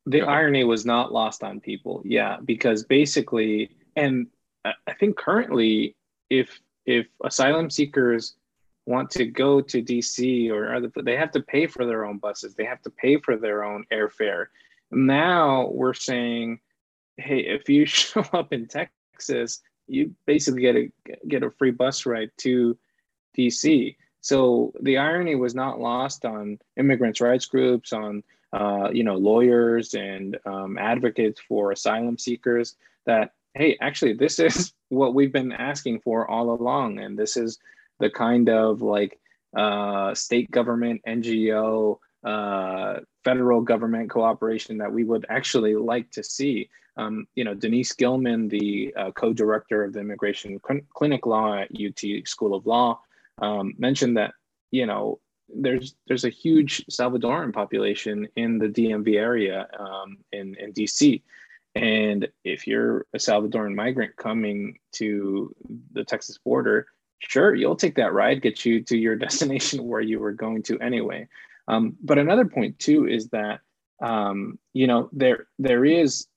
the 0.05 0.21
irony 0.21 0.63
was 0.63 0.85
not 0.85 1.11
lost 1.11 1.43
on 1.43 1.59
people. 1.59 2.01
Yeah 2.05 2.37
because 2.43 2.83
basically 2.83 3.71
and 3.95 4.27
i 4.65 4.93
think 4.99 5.17
currently 5.17 5.95
if 6.29 6.59
if 6.85 7.07
asylum 7.23 7.69
seekers 7.69 8.35
want 8.85 9.09
to 9.11 9.25
go 9.25 9.61
to 9.61 9.81
dc 9.81 10.51
or 10.51 10.73
other 10.73 10.91
they 11.03 11.15
have 11.15 11.31
to 11.31 11.41
pay 11.41 11.67
for 11.67 11.85
their 11.85 12.05
own 12.05 12.17
buses. 12.17 12.55
They 12.55 12.65
have 12.65 12.81
to 12.83 12.89
pay 12.89 13.17
for 13.17 13.37
their 13.37 13.63
own 13.63 13.85
airfare. 13.91 14.47
Now 14.89 15.69
we're 15.69 15.93
saying 15.93 16.59
hey 17.17 17.39
if 17.39 17.69
you 17.69 17.85
show 18.01 18.21
up 18.33 18.53
in 18.53 18.67
texas 18.67 19.61
you 19.87 20.15
basically 20.25 20.61
get 20.61 20.75
a 20.75 20.91
get 21.27 21.43
a 21.43 21.51
free 21.51 21.71
bus 21.71 22.05
ride 22.05 22.31
to 22.37 22.77
dc 23.37 23.95
so 24.21 24.71
the 24.81 24.97
irony 24.97 25.35
was 25.35 25.55
not 25.55 25.79
lost 25.79 26.25
on 26.25 26.59
immigrants 26.77 27.21
rights 27.21 27.45
groups 27.45 27.91
on 27.91 28.23
uh, 28.53 28.89
you 28.91 29.03
know, 29.03 29.15
lawyers 29.15 29.93
and 29.93 30.37
um, 30.45 30.77
advocates 30.77 31.39
for 31.47 31.71
asylum 31.71 32.17
seekers 32.17 32.75
that, 33.05 33.33
hey, 33.53 33.77
actually, 33.81 34.13
this 34.13 34.39
is 34.39 34.73
what 34.89 35.13
we've 35.13 35.31
been 35.31 35.51
asking 35.51 35.99
for 36.01 36.29
all 36.29 36.51
along. 36.51 36.99
And 36.99 37.17
this 37.17 37.37
is 37.37 37.57
the 37.99 38.09
kind 38.09 38.49
of 38.49 38.81
like 38.81 39.19
uh, 39.55 40.13
state 40.13 40.51
government, 40.51 41.01
NGO, 41.07 41.97
uh, 42.23 42.99
federal 43.23 43.61
government 43.61 44.09
cooperation 44.09 44.77
that 44.77 44.91
we 44.91 45.03
would 45.03 45.25
actually 45.29 45.75
like 45.75 46.11
to 46.11 46.23
see. 46.23 46.69
Um, 46.97 47.25
you 47.35 47.45
know, 47.45 47.53
Denise 47.53 47.93
Gilman, 47.93 48.49
the 48.49 48.93
uh, 48.97 49.11
co-director 49.11 49.83
of 49.83 49.93
the 49.93 50.01
Immigration 50.01 50.59
Clinic 50.93 51.25
Law 51.25 51.57
at 51.57 51.69
UT 51.71 52.27
School 52.27 52.53
of 52.53 52.65
Law, 52.65 52.99
um, 53.41 53.73
mentioned 53.77 54.17
that, 54.17 54.33
you 54.71 54.85
know, 54.85 55.19
there's 55.55 55.95
there's 56.07 56.25
a 56.25 56.29
huge 56.29 56.85
Salvadoran 56.87 57.53
population 57.53 58.27
in 58.35 58.57
the 58.57 58.67
DMV 58.67 59.15
area 59.15 59.67
um, 59.77 60.17
in 60.31 60.55
in 60.55 60.73
DC, 60.73 61.21
and 61.75 62.27
if 62.43 62.67
you're 62.67 63.05
a 63.13 63.17
Salvadoran 63.17 63.75
migrant 63.75 64.15
coming 64.17 64.77
to 64.93 65.55
the 65.93 66.03
Texas 66.03 66.37
border, 66.37 66.87
sure 67.19 67.55
you'll 67.55 67.75
take 67.75 67.95
that 67.95 68.13
ride, 68.13 68.41
get 68.41 68.65
you 68.65 68.81
to 68.83 68.97
your 68.97 69.15
destination 69.25 69.87
where 69.87 70.01
you 70.01 70.19
were 70.19 70.33
going 70.33 70.63
to 70.63 70.79
anyway. 70.79 71.27
Um, 71.67 71.95
but 72.03 72.17
another 72.17 72.45
point 72.45 72.79
too 72.79 73.07
is 73.07 73.29
that 73.29 73.61
um, 74.01 74.59
you 74.73 74.87
know 74.87 75.09
there 75.13 75.47
there 75.59 75.85
is, 75.85 76.27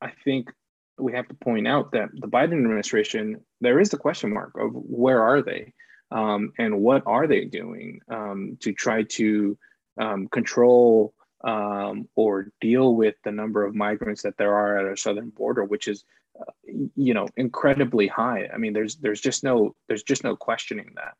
I 0.00 0.12
think 0.24 0.50
we 0.98 1.12
have 1.12 1.28
to 1.28 1.34
point 1.34 1.68
out 1.68 1.92
that 1.92 2.08
the 2.14 2.28
Biden 2.28 2.54
administration 2.54 3.40
there 3.60 3.80
is 3.80 3.90
the 3.90 3.98
question 3.98 4.32
mark 4.32 4.52
of 4.58 4.70
where 4.72 5.22
are 5.22 5.42
they 5.42 5.72
um, 6.10 6.52
and 6.58 6.80
what 6.80 7.02
are 7.06 7.26
they 7.26 7.44
doing 7.44 8.00
um, 8.10 8.56
to 8.60 8.72
try 8.72 9.02
to 9.02 9.58
um, 10.00 10.28
control 10.28 11.12
um, 11.44 12.08
or 12.16 12.50
deal 12.60 12.94
with 12.94 13.14
the 13.24 13.32
number 13.32 13.64
of 13.64 13.74
migrants 13.74 14.22
that 14.22 14.36
there 14.36 14.54
are 14.54 14.78
at 14.78 14.86
our 14.86 14.96
southern 14.96 15.30
border, 15.30 15.64
which 15.64 15.86
is, 15.86 16.04
uh, 16.40 16.52
you 16.96 17.14
know, 17.14 17.28
incredibly 17.36 18.06
high. 18.06 18.48
I 18.52 18.58
mean, 18.58 18.72
there's 18.72 18.96
there's 18.96 19.20
just 19.20 19.44
no 19.44 19.74
there's 19.86 20.02
just 20.02 20.24
no 20.24 20.36
questioning 20.36 20.92
that. 20.96 21.14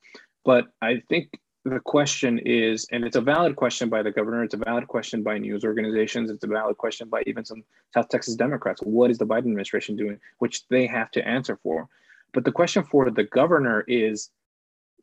But 0.45 0.67
I 0.81 1.03
think 1.09 1.39
the 1.65 1.81
question 1.81 2.39
is, 2.39 2.87
and 2.91 3.05
it's 3.05 3.17
a 3.17 3.21
valid 3.21 3.57
question 3.57 3.89
by 3.89 4.03
the 4.03 4.11
governor, 4.11 4.43
it's 4.43 4.55
a 4.55 4.59
valid 4.59 4.89
question 4.89 5.23
by 5.23 5.39
news 5.39 5.65
organizations, 5.65 6.31
it's 6.31 6.45
a 6.45 6.49
valid 6.49 6.79
question 6.79 7.09
by 7.09 7.23
even 7.27 7.45
some 7.45 7.63
South 7.93 8.09
Texas 8.09 8.35
Democrats. 8.35 8.81
What 8.81 9.11
is 9.11 9.19
the 9.19 9.27
Biden 9.27 9.39
administration 9.39 9.97
doing, 9.97 10.19
which 10.39 10.67
they 10.69 10.87
have 10.87 11.11
to 11.13 11.27
answer 11.27 11.59
for? 11.63 11.89
But 12.33 12.45
the 12.45 12.53
question 12.53 12.85
for 12.85 13.11
the 13.11 13.25
governor 13.25 13.85
is 13.87 14.31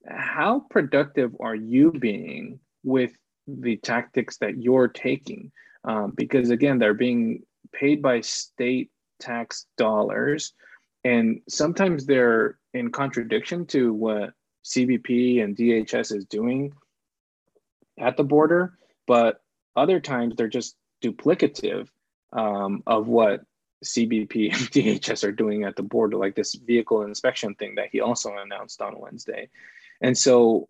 how 0.07 0.65
productive 0.69 1.35
are 1.39 1.55
you 1.55 1.91
being 1.91 2.59
with 2.83 3.11
the 3.47 3.77
tactics 3.77 4.37
that 4.37 4.61
you're 4.61 4.87
taking? 4.87 5.51
Um, 5.83 6.13
because 6.15 6.49
again, 6.49 6.79
they're 6.79 6.93
being 6.93 7.43
paid 7.71 8.01
by 8.01 8.21
state 8.21 8.91
tax 9.19 9.65
dollars, 9.77 10.53
and 11.03 11.41
sometimes 11.47 12.05
they're 12.05 12.57
in 12.73 12.91
contradiction 12.91 13.65
to 13.67 13.93
what 13.93 14.33
CBP 14.65 15.43
and 15.43 15.55
DHS 15.55 16.15
is 16.15 16.25
doing 16.25 16.73
at 17.99 18.17
the 18.17 18.23
border, 18.23 18.77
but 19.07 19.41
other 19.75 19.99
times 19.99 20.35
they're 20.35 20.47
just 20.47 20.75
duplicative 21.03 21.87
um, 22.33 22.83
of 22.87 23.07
what 23.07 23.41
CBP 23.83 24.53
and 24.53 24.71
DHS 24.71 25.23
are 25.23 25.31
doing 25.31 25.63
at 25.63 25.75
the 25.75 25.83
border, 25.83 26.17
like 26.17 26.35
this 26.35 26.55
vehicle 26.55 27.03
inspection 27.03 27.55
thing 27.55 27.75
that 27.75 27.89
he 27.91 28.01
also 28.01 28.35
announced 28.37 28.81
on 28.81 28.99
Wednesday. 28.99 29.49
And 30.01 30.17
so, 30.17 30.67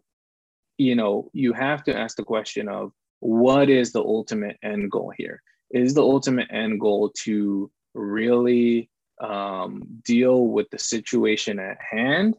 you 0.78 0.96
know, 0.96 1.30
you 1.34 1.54
have 1.54 1.84
to 1.86 1.98
ask 1.98 2.18
the 2.18 2.24
question 2.24 2.68
of 2.68 2.92
what 3.20 3.70
is 3.70 3.92
the 3.92 4.04
ultimate 4.04 4.58
end 4.64 4.92
goal 4.92 5.14
here? 5.18 5.42
Is 5.72 5.94
the 5.94 6.04
ultimate 6.04 6.48
end 6.52 6.80
goal 6.80 7.12
to 7.24 7.72
really 7.94 8.90
um, 9.22 9.84
deal 10.04 10.48
with 10.48 10.70
the 10.70 10.80
situation 10.80 11.60
at 11.60 11.78
hand, 11.82 12.36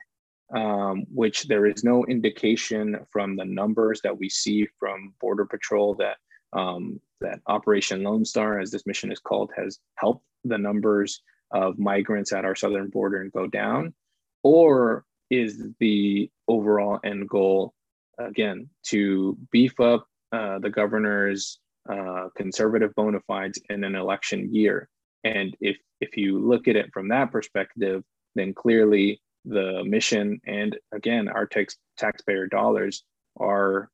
um, 0.55 1.05
which 1.13 1.45
there 1.45 1.67
is 1.67 1.83
no 1.83 2.05
indication 2.07 2.99
from 3.11 3.37
the 3.37 3.45
numbers 3.45 4.01
that 4.03 4.17
we 4.17 4.29
see 4.29 4.69
from 4.79 5.15
Border 5.21 5.47
Patrol 5.47 5.95
that 5.97 6.19
um, 6.53 7.01
that 7.21 7.41
Operation 7.47 8.03
Lone 8.03 8.25
Star, 8.25 8.61
as 8.61 8.71
this 8.71 8.87
mission 8.87 9.11
is 9.11 9.19
called, 9.19 9.51
has 9.57 9.79
helped 9.97 10.25
the 10.45 10.59
numbers 10.59 11.23
of 11.51 11.79
migrants 11.79 12.33
at 12.33 12.45
our 12.45 12.55
southern 12.55 12.89
border 12.89 13.23
and 13.23 13.33
go 13.33 13.47
down, 13.47 13.95
or 14.43 15.05
is 15.31 15.65
the 15.81 16.31
overall 16.49 17.01
end 17.05 17.29
goal 17.29 17.73
again 18.19 18.69
to 18.85 19.37
beef 19.51 19.79
up 19.81 20.07
uh, 20.33 20.59
the 20.59 20.71
governor's 20.71 21.59
uh, 21.89 22.29
conservative 22.37 22.95
bona 22.95 23.21
fides 23.27 23.61
in 23.71 23.85
an 23.85 23.95
election 23.95 24.53
year. 24.55 24.89
And 25.25 25.57
if 25.61 25.77
if 26.01 26.17
you 26.17 26.39
look 26.39 26.69
at 26.69 26.77
it 26.77 26.91
from 26.93 27.09
that 27.09 27.33
perspective 27.33 28.03
then 28.35 28.55
clearly 28.55 29.21
the 29.45 29.83
mission 29.85 30.41
and 30.47 30.77
again 30.93 31.29
our 31.29 31.47
tax 31.47 31.77
taxpayer 31.97 32.47
dollars 32.47 33.05
are 33.39 33.89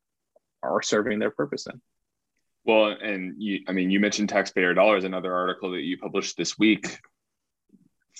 are 0.62 0.82
serving 0.82 1.18
their 1.18 1.30
purpose 1.30 1.64
then 1.64 1.80
well 2.64 2.86
and 2.86 3.40
you 3.40 3.60
i 3.68 3.72
mean 3.72 3.90
you 3.90 4.00
mentioned 4.00 4.28
taxpayer 4.28 4.74
dollars 4.74 5.04
another 5.04 5.34
article 5.34 5.70
that 5.70 5.82
you 5.82 5.98
published 5.98 6.36
this 6.36 6.58
week 6.58 6.98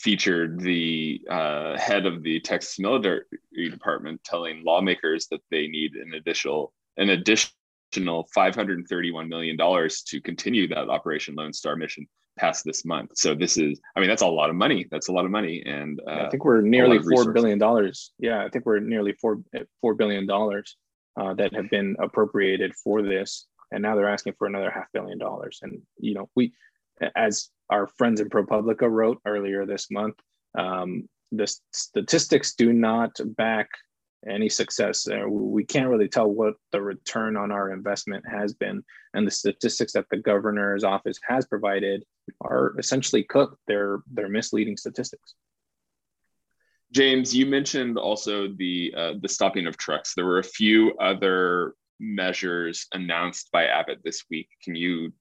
featured 0.03 0.61
the 0.61 1.21
uh, 1.31 1.79
head 1.79 2.07
of 2.07 2.23
the 2.23 2.41
Texas 2.41 2.79
military 2.79 3.23
department 3.71 4.23
telling 4.25 4.65
lawmakers 4.65 5.29
that 5.29 5.41
they 5.51 5.69
need 5.69 5.95
an 5.95 6.15
additional 6.15 6.73
an 6.99 7.11
additional 7.11 7.53
additional 7.93 8.29
$531 8.37 9.29
million 9.29 9.57
to 9.57 10.21
continue 10.21 10.69
that 10.69 10.89
Operation 10.89 11.35
Lone 11.35 11.53
Star 11.53 11.77
mission 11.77 12.07
past 12.39 12.65
this 12.65 12.85
month. 12.85 13.11
So 13.15 13.35
this 13.35 13.59
is, 13.59 13.81
I 13.97 14.01
mean, 14.01 14.09
that's 14.09 14.23
a 14.23 14.27
lot 14.27 14.51
of 14.51 14.57
money. 14.57 14.87
That's 14.91 15.09
a 15.09 15.13
lot 15.13 15.25
of 15.25 15.31
money. 15.31 15.63
And 15.67 16.01
uh, 16.07 16.25
I 16.27 16.31
think 16.31 16.45
we're 16.45 16.63
nearly 16.63 16.99
four 16.99 17.33
billion 17.33 17.59
dollars. 17.59 18.13
Yeah, 18.19 18.45
I 18.45 18.49
think 18.49 18.65
we're 18.65 18.81
nearly 18.81 19.13
four 19.21 19.43
four 19.81 19.95
billion 19.95 20.27
dollars 20.27 20.77
uh, 21.21 21.35
that 21.35 21.55
have 21.55 21.69
been 21.71 21.97
appropriated 22.01 22.75
for 22.75 23.03
this, 23.03 23.47
and 23.71 23.83
now 23.83 23.95
they're 23.95 24.09
asking 24.09 24.35
for 24.39 24.47
another 24.47 24.71
half 24.71 24.87
billion 24.95 25.19
dollars. 25.19 25.59
And 25.63 25.83
you 25.99 26.15
know, 26.15 26.31
we, 26.35 26.55
as 27.15 27.51
our 27.73 27.87
friends 27.87 28.21
in 28.21 28.29
ProPublica 28.29 28.89
wrote 28.89 29.19
earlier 29.27 29.65
this 29.65 29.91
month, 29.91 30.17
um, 30.57 31.09
the 31.33 31.47
statistics 31.73 32.55
do 32.55 32.73
not 32.73 33.19
back 33.37 33.69
any 34.29 34.49
success. 34.49 35.09
Uh, 35.09 35.27
we 35.27 35.65
can't 35.65 35.89
really 35.89 36.09
tell 36.09 36.29
what 36.31 36.55
the 36.71 36.81
return 36.81 37.37
on 37.37 37.51
our 37.51 37.73
investment 37.73 38.25
has 38.31 38.53
been, 38.53 38.85
and 39.15 39.27
the 39.27 39.31
statistics 39.31 39.95
that 39.95 40.05
the 40.11 40.19
governor's 40.19 40.85
office 40.85 41.19
has 41.27 41.47
provided 41.47 42.05
are 42.43 42.75
essentially 42.79 43.25
cooked. 43.25 43.57
They're 43.67 44.01
they're 44.13 44.29
misleading 44.29 44.77
statistics. 44.77 45.35
James, 46.93 47.35
you 47.35 47.47
mentioned 47.47 47.97
also 47.97 48.49
the 48.49 48.95
uh, 48.97 49.13
the 49.23 49.29
stopping 49.29 49.67
of 49.67 49.77
trucks. 49.79 50.13
There 50.15 50.27
were 50.27 50.41
a 50.41 50.45
few 50.61 50.95
other 50.99 51.75
measures 51.99 52.87
announced 52.93 53.51
by 53.51 53.67
Abbott 53.67 54.01
this 54.05 54.25
week. 54.31 54.49
Can 54.63 54.75
you 54.75 55.13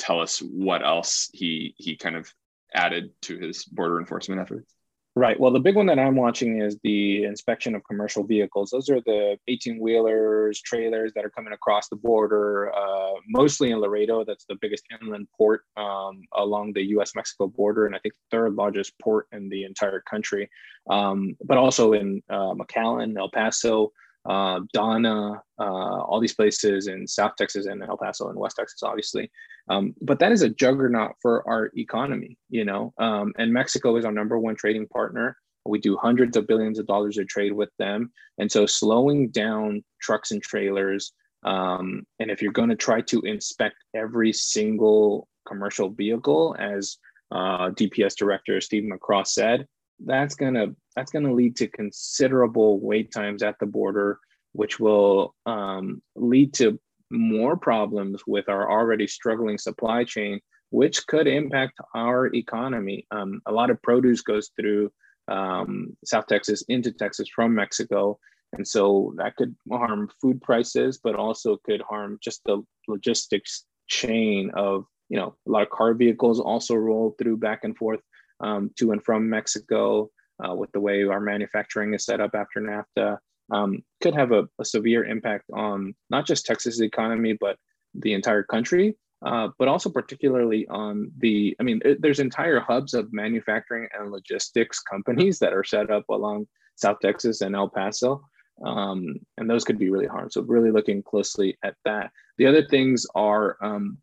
tell 0.00 0.20
us 0.20 0.38
what 0.40 0.84
else 0.84 1.28
he 1.32 1.74
he 1.76 1.96
kind 1.96 2.16
of 2.16 2.32
added 2.74 3.10
to 3.22 3.38
his 3.38 3.64
border 3.64 4.00
enforcement 4.00 4.40
efforts? 4.40 4.74
Right. 5.16 5.38
Well, 5.38 5.50
the 5.50 5.58
big 5.58 5.74
one 5.74 5.86
that 5.86 5.98
I'm 5.98 6.14
watching 6.14 6.62
is 6.62 6.78
the 6.84 7.24
inspection 7.24 7.74
of 7.74 7.82
commercial 7.82 8.22
vehicles. 8.22 8.70
Those 8.70 8.88
are 8.88 9.00
the 9.00 9.36
18 9.48 9.80
wheelers, 9.80 10.62
trailers 10.62 11.12
that 11.14 11.24
are 11.24 11.30
coming 11.30 11.52
across 11.52 11.88
the 11.88 11.96
border, 11.96 12.72
uh, 12.72 13.14
mostly 13.28 13.72
in 13.72 13.80
Laredo. 13.80 14.24
That's 14.24 14.44
the 14.44 14.56
biggest 14.60 14.84
inland 15.00 15.26
port 15.36 15.64
um, 15.76 16.22
along 16.32 16.74
the 16.74 16.84
US 16.96 17.16
Mexico 17.16 17.48
border, 17.48 17.86
and 17.86 17.96
I 17.96 17.98
think 17.98 18.14
the 18.14 18.36
third 18.36 18.54
largest 18.54 18.96
port 19.00 19.26
in 19.32 19.48
the 19.48 19.64
entire 19.64 20.00
country. 20.08 20.48
Um, 20.88 21.36
but 21.44 21.58
also 21.58 21.92
in 21.92 22.22
uh, 22.30 22.54
McAllen, 22.54 23.18
El 23.18 23.30
Paso, 23.30 23.92
uh, 24.28 24.60
Donna, 24.72 25.42
uh, 25.58 25.62
all 25.62 26.20
these 26.20 26.34
places 26.34 26.86
in 26.86 27.06
South 27.06 27.32
Texas 27.38 27.66
and 27.66 27.82
El 27.82 27.96
Paso 27.96 28.28
and 28.28 28.38
West 28.38 28.56
Texas, 28.56 28.82
obviously. 28.82 29.30
Um, 29.68 29.94
but 30.02 30.18
that 30.18 30.32
is 30.32 30.42
a 30.42 30.48
juggernaut 30.48 31.12
for 31.22 31.46
our 31.48 31.70
economy, 31.76 32.36
you 32.50 32.64
know. 32.64 32.92
Um, 32.98 33.32
and 33.38 33.52
Mexico 33.52 33.96
is 33.96 34.04
our 34.04 34.12
number 34.12 34.38
one 34.38 34.56
trading 34.56 34.86
partner. 34.88 35.36
We 35.66 35.78
do 35.78 35.96
hundreds 35.96 36.36
of 36.36 36.46
billions 36.46 36.78
of 36.78 36.86
dollars 36.86 37.18
of 37.18 37.28
trade 37.28 37.52
with 37.52 37.70
them, 37.78 38.12
and 38.38 38.50
so 38.50 38.66
slowing 38.66 39.30
down 39.30 39.84
trucks 40.00 40.30
and 40.30 40.42
trailers. 40.42 41.12
Um, 41.42 42.02
and 42.18 42.30
if 42.30 42.42
you're 42.42 42.52
going 42.52 42.68
to 42.70 42.76
try 42.76 43.00
to 43.02 43.20
inspect 43.22 43.76
every 43.94 44.32
single 44.32 45.28
commercial 45.46 45.90
vehicle, 45.90 46.56
as 46.58 46.98
uh, 47.30 47.70
DPS 47.70 48.16
Director 48.16 48.60
Steve 48.60 48.90
McCraw 48.90 49.26
said, 49.26 49.66
that's 50.04 50.34
gonna 50.34 50.68
that's 50.96 51.12
gonna 51.12 51.32
lead 51.32 51.56
to 51.56 51.68
considerable 51.68 52.80
wait 52.80 53.12
times 53.12 53.42
at 53.42 53.56
the 53.60 53.66
border, 53.66 54.18
which 54.52 54.80
will 54.80 55.34
um, 55.46 56.02
lead 56.16 56.54
to 56.54 56.78
more 57.10 57.56
problems 57.56 58.22
with 58.26 58.48
our 58.48 58.70
already 58.70 59.06
struggling 59.06 59.58
supply 59.58 60.04
chain, 60.04 60.40
which 60.70 61.06
could 61.06 61.26
impact 61.26 61.78
our 61.94 62.26
economy. 62.34 63.06
Um, 63.10 63.40
a 63.46 63.52
lot 63.52 63.70
of 63.70 63.82
produce 63.82 64.22
goes 64.22 64.50
through 64.58 64.92
um, 65.28 65.96
South 66.04 66.26
Texas 66.26 66.62
into 66.68 66.92
Texas 66.92 67.28
from 67.28 67.54
Mexico. 67.54 68.18
And 68.52 68.66
so 68.66 69.14
that 69.16 69.36
could 69.36 69.54
harm 69.70 70.10
food 70.20 70.40
prices, 70.42 70.98
but 71.02 71.14
also 71.14 71.58
could 71.64 71.82
harm 71.82 72.18
just 72.20 72.42
the 72.44 72.62
logistics 72.88 73.64
chain 73.88 74.50
of, 74.54 74.84
you 75.08 75.16
know, 75.16 75.36
a 75.46 75.50
lot 75.50 75.62
of 75.62 75.70
car 75.70 75.94
vehicles 75.94 76.40
also 76.40 76.74
roll 76.74 77.14
through 77.18 77.36
back 77.36 77.60
and 77.62 77.76
forth 77.76 78.00
um, 78.40 78.70
to 78.78 78.92
and 78.92 79.02
from 79.02 79.28
Mexico 79.28 80.10
uh, 80.44 80.54
with 80.54 80.70
the 80.72 80.80
way 80.80 81.04
our 81.04 81.20
manufacturing 81.20 81.94
is 81.94 82.04
set 82.04 82.20
up 82.20 82.34
after 82.34 82.60
NAFTA 82.60 83.18
um, 83.50 83.82
could 84.00 84.14
have 84.14 84.32
a, 84.32 84.48
a, 84.58 84.64
severe 84.64 85.04
impact 85.04 85.44
on 85.52 85.94
not 86.08 86.26
just 86.26 86.46
Texas's 86.46 86.80
economy, 86.80 87.36
but 87.38 87.56
the 87.94 88.14
entire 88.14 88.44
country, 88.44 88.96
uh, 89.26 89.48
but 89.58 89.68
also 89.68 89.90
particularly 89.90 90.66
on 90.68 91.10
the, 91.18 91.56
I 91.58 91.64
mean, 91.64 91.80
it, 91.84 92.00
there's 92.00 92.20
entire 92.20 92.60
hubs 92.60 92.94
of 92.94 93.12
manufacturing 93.12 93.88
and 93.98 94.12
logistics 94.12 94.80
companies 94.80 95.38
that 95.40 95.52
are 95.52 95.64
set 95.64 95.90
up 95.90 96.08
along 96.08 96.46
South 96.76 96.98
Texas 97.02 97.40
and 97.40 97.54
El 97.54 97.68
Paso. 97.68 98.22
Um, 98.64 99.16
and 99.38 99.48
those 99.48 99.64
could 99.64 99.78
be 99.78 99.90
really 99.90 100.06
harmed. 100.06 100.32
So 100.32 100.42
really 100.42 100.70
looking 100.70 101.02
closely 101.02 101.56
at 101.64 101.74
that. 101.84 102.10
The 102.38 102.46
other 102.46 102.66
things 102.66 103.06
are, 103.14 103.56
um, 103.62 103.98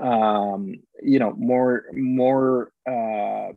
um, 0.00 0.74
you 1.02 1.18
know, 1.18 1.32
more, 1.36 1.86
more, 1.92 2.72
uh, 2.86 3.52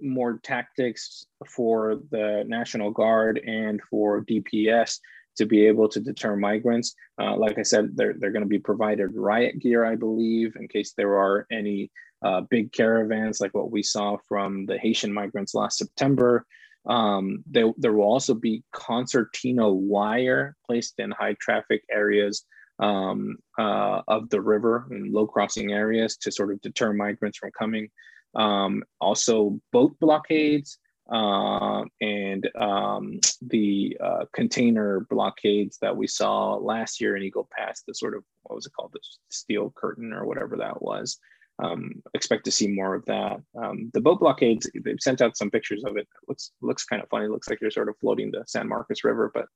more 0.00 0.38
tactics 0.42 1.26
for 1.48 2.00
the 2.10 2.44
National 2.46 2.90
Guard 2.90 3.38
and 3.38 3.80
for 3.90 4.24
DPS 4.24 4.98
to 5.36 5.46
be 5.46 5.66
able 5.66 5.88
to 5.88 6.00
deter 6.00 6.36
migrants. 6.36 6.94
Uh, 7.20 7.36
like 7.36 7.58
I 7.58 7.62
said, 7.62 7.96
they're, 7.96 8.14
they're 8.18 8.32
going 8.32 8.42
to 8.42 8.48
be 8.48 8.58
provided 8.58 9.14
riot 9.14 9.58
gear, 9.60 9.84
I 9.84 9.96
believe, 9.96 10.56
in 10.56 10.68
case 10.68 10.92
there 10.96 11.16
are 11.16 11.46
any 11.50 11.90
uh, 12.22 12.42
big 12.42 12.72
caravans 12.72 13.40
like 13.40 13.54
what 13.54 13.70
we 13.70 13.82
saw 13.82 14.16
from 14.28 14.66
the 14.66 14.78
Haitian 14.78 15.12
migrants 15.12 15.54
last 15.54 15.78
September. 15.78 16.46
Um, 16.86 17.44
they, 17.50 17.64
there 17.78 17.92
will 17.92 18.04
also 18.04 18.34
be 18.34 18.64
concertina 18.72 19.72
wire 19.72 20.56
placed 20.66 20.98
in 20.98 21.10
high 21.12 21.36
traffic 21.40 21.84
areas 21.90 22.44
um, 22.82 23.36
uh, 23.58 24.02
of 24.08 24.28
the 24.30 24.40
river 24.40 24.86
and 24.90 25.12
low 25.12 25.26
crossing 25.26 25.72
areas 25.72 26.16
to 26.18 26.32
sort 26.32 26.50
of 26.50 26.60
deter 26.60 26.92
migrants 26.92 27.38
from 27.38 27.50
coming 27.58 27.88
um, 28.34 28.82
also 29.00 29.60
boat 29.72 29.94
blockades 30.00 30.78
uh, 31.10 31.84
and 32.00 32.48
um, 32.58 33.20
the 33.42 33.96
uh, 34.02 34.24
container 34.32 35.06
blockades 35.10 35.78
that 35.82 35.96
we 35.96 36.06
saw 36.06 36.54
last 36.54 37.00
year 37.00 37.16
in 37.16 37.22
Eagle 37.22 37.48
Pass, 37.56 37.82
the 37.86 37.94
sort 37.94 38.14
of, 38.14 38.24
what 38.44 38.56
was 38.56 38.66
it 38.66 38.72
called, 38.72 38.92
the 38.92 39.00
steel 39.28 39.72
curtain 39.76 40.12
or 40.12 40.24
whatever 40.24 40.56
that 40.56 40.80
was. 40.80 41.18
Um, 41.62 42.02
expect 42.14 42.44
to 42.46 42.50
see 42.50 42.66
more 42.66 42.94
of 42.94 43.04
that. 43.06 43.40
Um, 43.60 43.90
the 43.92 44.00
boat 44.00 44.20
blockades, 44.20 44.70
they've 44.84 44.96
sent 44.98 45.20
out 45.20 45.36
some 45.36 45.50
pictures 45.50 45.84
of 45.84 45.96
it. 45.96 46.00
it 46.00 46.28
looks 46.28 46.52
looks 46.62 46.84
kind 46.84 47.02
of 47.02 47.08
funny. 47.10 47.26
It 47.26 47.30
looks 47.30 47.48
like 47.48 47.60
you're 47.60 47.70
sort 47.70 47.90
of 47.90 47.98
floating 48.00 48.30
the 48.30 48.42
San 48.46 48.66
Marcos 48.66 49.04
River, 49.04 49.30
but 49.32 49.46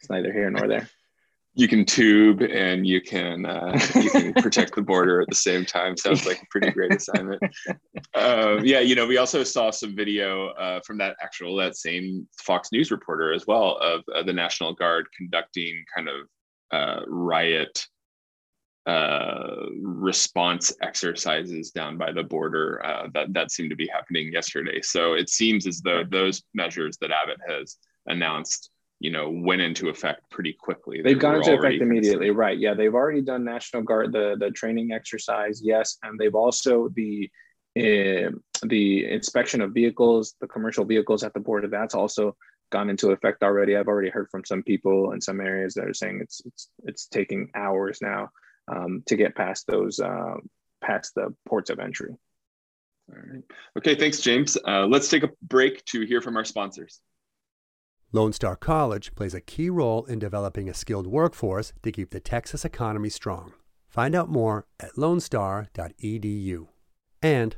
it's 0.00 0.10
neither 0.10 0.32
here 0.32 0.50
nor 0.50 0.66
there 0.66 0.88
you 1.54 1.68
can 1.68 1.84
tube 1.84 2.42
and 2.42 2.86
you 2.86 3.00
can 3.00 3.46
uh, 3.46 3.78
you 3.94 4.10
can 4.10 4.34
protect 4.34 4.74
the 4.74 4.82
border 4.82 5.20
at 5.20 5.28
the 5.28 5.34
same 5.34 5.64
time. 5.64 5.96
Sounds 5.96 6.26
like 6.26 6.42
a 6.42 6.46
pretty 6.50 6.70
great 6.70 6.94
assignment. 6.94 7.40
Um, 8.14 8.64
yeah, 8.64 8.80
you 8.80 8.94
know, 8.94 9.06
we 9.06 9.18
also 9.18 9.44
saw 9.44 9.70
some 9.70 9.94
video 9.94 10.48
uh, 10.48 10.80
from 10.84 10.98
that 10.98 11.16
actual 11.22 11.56
that 11.56 11.76
same 11.76 12.26
Fox 12.38 12.70
News 12.72 12.90
reporter 12.90 13.32
as 13.32 13.46
well 13.46 13.76
of 13.78 14.02
uh, 14.14 14.22
the 14.22 14.32
National 14.32 14.74
Guard 14.74 15.06
conducting 15.16 15.84
kind 15.94 16.08
of 16.08 16.26
uh, 16.72 17.00
riot 17.06 17.86
uh, 18.86 19.66
response 19.80 20.72
exercises 20.82 21.70
down 21.70 21.96
by 21.96 22.12
the 22.12 22.22
border 22.22 22.84
uh, 22.84 23.06
that 23.14 23.32
that 23.32 23.50
seemed 23.50 23.70
to 23.70 23.76
be 23.76 23.86
happening 23.86 24.32
yesterday. 24.32 24.80
So 24.82 25.14
it 25.14 25.30
seems 25.30 25.66
as 25.66 25.80
though 25.80 26.04
those 26.04 26.42
measures 26.52 26.98
that 27.00 27.10
Abbott 27.10 27.38
has 27.48 27.76
announced 28.06 28.70
you 29.04 29.10
know 29.10 29.28
went 29.30 29.60
into 29.60 29.90
effect 29.90 30.22
pretty 30.30 30.52
quickly 30.52 31.02
they've 31.02 31.18
gone 31.18 31.36
into 31.36 31.52
effect 31.52 31.80
immediately 31.82 32.30
right 32.30 32.58
yeah 32.58 32.72
they've 32.72 32.94
already 32.94 33.20
done 33.20 33.44
national 33.44 33.82
guard 33.82 34.12
the 34.12 34.34
the 34.38 34.50
training 34.52 34.92
exercise 34.92 35.60
yes 35.62 35.98
and 36.02 36.18
they've 36.18 36.34
also 36.34 36.88
the 36.94 37.30
uh, 37.76 38.30
the 38.62 39.04
inspection 39.18 39.60
of 39.60 39.72
vehicles 39.72 40.34
the 40.40 40.46
commercial 40.46 40.84
vehicles 40.84 41.22
at 41.22 41.34
the 41.34 41.40
border 41.40 41.68
that's 41.68 41.94
also 41.94 42.34
gone 42.74 42.90
into 42.90 43.10
effect 43.10 43.42
already. 43.44 43.76
I've 43.76 43.86
already 43.86 44.10
heard 44.10 44.28
from 44.30 44.44
some 44.44 44.62
people 44.62 45.12
in 45.12 45.20
some 45.20 45.40
areas 45.40 45.74
that 45.74 45.86
are 45.86 45.94
saying 45.94 46.18
it's 46.20 46.42
it's 46.44 46.68
it's 46.84 47.06
taking 47.06 47.50
hours 47.54 47.98
now 48.02 48.30
um, 48.68 49.02
to 49.06 49.16
get 49.16 49.36
past 49.36 49.66
those 49.68 50.00
uh, 50.00 50.34
past 50.82 51.14
the 51.14 51.34
ports 51.46 51.70
of 51.70 51.78
entry. 51.78 52.16
All 53.10 53.16
right. 53.32 53.44
Okay 53.78 53.94
thanks 53.94 54.20
james. 54.20 54.56
Uh, 54.66 54.86
let's 54.86 55.08
take 55.08 55.22
a 55.22 55.30
break 55.42 55.84
to 55.86 56.04
hear 56.04 56.20
from 56.20 56.36
our 56.36 56.44
sponsors 56.44 57.00
Lone 58.12 58.32
Star 58.32 58.56
College 58.56 59.14
plays 59.14 59.34
a 59.34 59.40
key 59.40 59.70
role 59.70 60.04
in 60.04 60.18
developing 60.18 60.68
a 60.68 60.74
skilled 60.74 61.06
workforce 61.06 61.72
to 61.82 61.92
keep 61.92 62.10
the 62.10 62.20
Texas 62.20 62.64
economy 62.64 63.08
strong. 63.08 63.52
Find 63.88 64.14
out 64.14 64.28
more 64.28 64.66
at 64.80 64.96
lonestar.edu. 64.96 66.68
And 67.22 67.56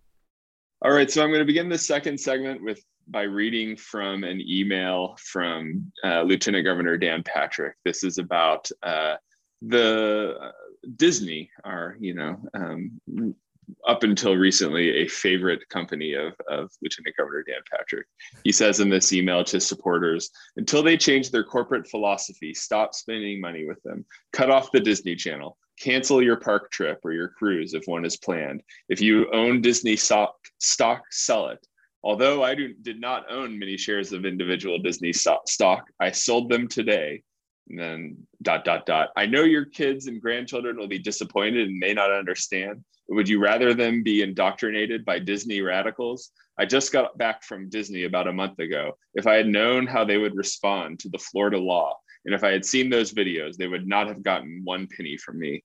All 0.82 0.92
right, 0.92 1.10
so 1.10 1.24
I'm 1.24 1.30
going 1.30 1.40
to 1.40 1.46
begin 1.46 1.70
this 1.70 1.88
second 1.88 2.20
segment 2.20 2.62
with 2.62 2.84
by 3.08 3.24
reading 3.24 3.76
from 3.76 4.24
an 4.24 4.42
email 4.42 5.18
from 5.20 5.92
uh, 6.04 6.22
Lieutenant 6.24 6.66
Governor 6.66 6.98
Dan 6.98 7.24
Patrick. 7.24 7.76
This 7.86 8.04
is 8.04 8.18
about 8.18 8.70
uh, 8.82 9.16
the 9.62 10.52
Disney 10.96 11.50
are, 11.64 11.96
you 12.00 12.14
know, 12.14 12.38
um, 12.54 13.00
up 13.88 14.04
until 14.04 14.36
recently 14.36 14.90
a 14.98 15.08
favorite 15.08 15.68
company 15.70 16.14
of, 16.14 16.34
of 16.50 16.72
Lieutenant 16.82 17.16
Governor 17.18 17.44
Dan 17.44 17.62
Patrick. 17.72 18.08
He 18.44 18.52
says 18.52 18.80
in 18.80 18.90
this 18.90 19.14
email 19.14 19.44
to 19.46 19.60
supporters 19.60 20.30
until 20.58 20.84
they 20.84 20.98
change 20.98 21.32
their 21.32 21.44
corporate 21.44 21.88
philosophy, 21.88 22.54
stop 22.54 22.94
spending 22.94 23.40
money 23.40 23.66
with 23.66 23.82
them, 23.84 24.06
cut 24.34 24.50
off 24.50 24.72
the 24.72 24.80
Disney 24.80 25.16
Channel, 25.16 25.58
cancel 25.80 26.22
your 26.22 26.38
park 26.38 26.72
trip 26.72 27.00
or 27.04 27.14
your 27.14 27.30
cruise 27.30 27.74
if 27.74 27.84
one 27.86 28.06
is 28.06 28.18
planned. 28.18 28.62
If 28.90 29.02
you 29.02 29.32
own 29.32 29.62
Disney 29.62 29.96
stock, 29.96 30.36
stock 30.60 31.04
sell 31.12 31.48
it. 31.48 31.66
Although 32.04 32.44
I 32.44 32.54
do, 32.54 32.74
did 32.74 33.00
not 33.00 33.32
own 33.32 33.58
many 33.58 33.78
shares 33.78 34.12
of 34.12 34.26
individual 34.26 34.78
Disney 34.78 35.14
stock, 35.14 35.88
I 36.00 36.12
sold 36.12 36.50
them 36.50 36.68
today. 36.68 37.24
And 37.70 37.80
then 37.80 38.28
dot 38.42 38.66
dot 38.66 38.86
dot. 38.86 39.10
I 39.16 39.26
know 39.26 39.44
your 39.44 39.66
kids 39.66 40.08
and 40.08 40.22
grandchildren 40.22 40.78
will 40.78 40.88
be 40.88 41.00
disappointed 41.00 41.70
and 41.70 41.80
may 41.80 41.94
not 41.94 42.12
understand. 42.12 42.84
Would 43.08 43.30
you 43.30 43.40
rather 43.40 43.74
them 43.74 44.04
be 44.04 44.22
indoctrinated 44.22 45.06
by 45.06 45.20
disney 45.20 45.62
radicals? 45.62 46.32
I 46.60 46.66
just 46.66 46.92
got 46.92 47.18
back 47.18 47.44
from 47.44 47.70
disney 47.70 48.04
about 48.04 48.28
a 48.28 48.34
month 48.34 48.60
ago. 48.60 48.98
If 49.14 49.28
i 49.28 49.36
had 49.36 49.48
known 49.48 49.88
how 49.88 50.04
they 50.04 50.18
would 50.18 50.36
respond 50.36 51.00
to 51.00 51.10
the 51.10 51.18
florida 51.18 51.58
law 51.58 51.96
and 52.26 52.34
if 52.36 52.44
i 52.44 52.52
had 52.52 52.66
seen 52.66 52.90
those 52.90 53.14
videos 53.14 53.56
they 53.56 53.68
would 53.68 53.88
not 53.88 54.08
have 54.08 54.24
gotten 54.24 54.62
one 54.64 54.88
penny 54.88 55.18
from 55.18 55.40
me 55.40 55.64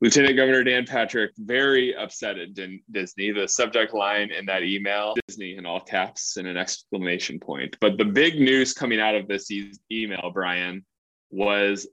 Lieutenant 0.00 0.36
Governor 0.36 0.64
Dan 0.64 0.84
Patrick 0.84 1.30
very 1.38 1.94
upset 1.96 2.38
at 2.38 2.48
Disney. 2.92 3.30
The 3.30 3.46
subject 3.48 3.94
line 3.94 4.30
in 4.30 4.44
that 4.46 4.62
email, 4.62 5.14
Disney 5.26 5.56
in 5.56 5.64
all 5.64 5.80
caps 5.80 6.36
and 6.36 6.46
an 6.46 6.56
exclamation 6.56 7.38
point. 7.40 7.76
But 7.80 7.96
the 7.96 8.04
big 8.04 8.40
news 8.40 8.74
coming 8.74 9.00
out 9.00 9.14
of 9.14 9.28
this 9.28 9.50
e- 9.50 9.72
email, 9.90 10.30
Brian, 10.34 10.84
was 11.30 11.86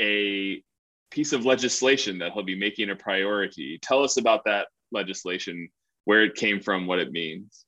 a 0.00 0.62
piece 1.10 1.32
of 1.32 1.46
legislation 1.46 2.18
that 2.18 2.32
he'll 2.32 2.42
be 2.42 2.58
making 2.58 2.90
a 2.90 2.96
priority. 2.96 3.78
Tell 3.82 4.02
us 4.02 4.16
about 4.16 4.44
that 4.46 4.66
legislation, 4.90 5.68
where 6.06 6.24
it 6.24 6.34
came 6.34 6.60
from, 6.60 6.86
what 6.86 6.98
it 6.98 7.12
means. 7.12 7.66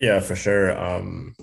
Yeah, 0.00 0.20
for 0.20 0.36
sure. 0.36 0.78
Um, 0.78 1.34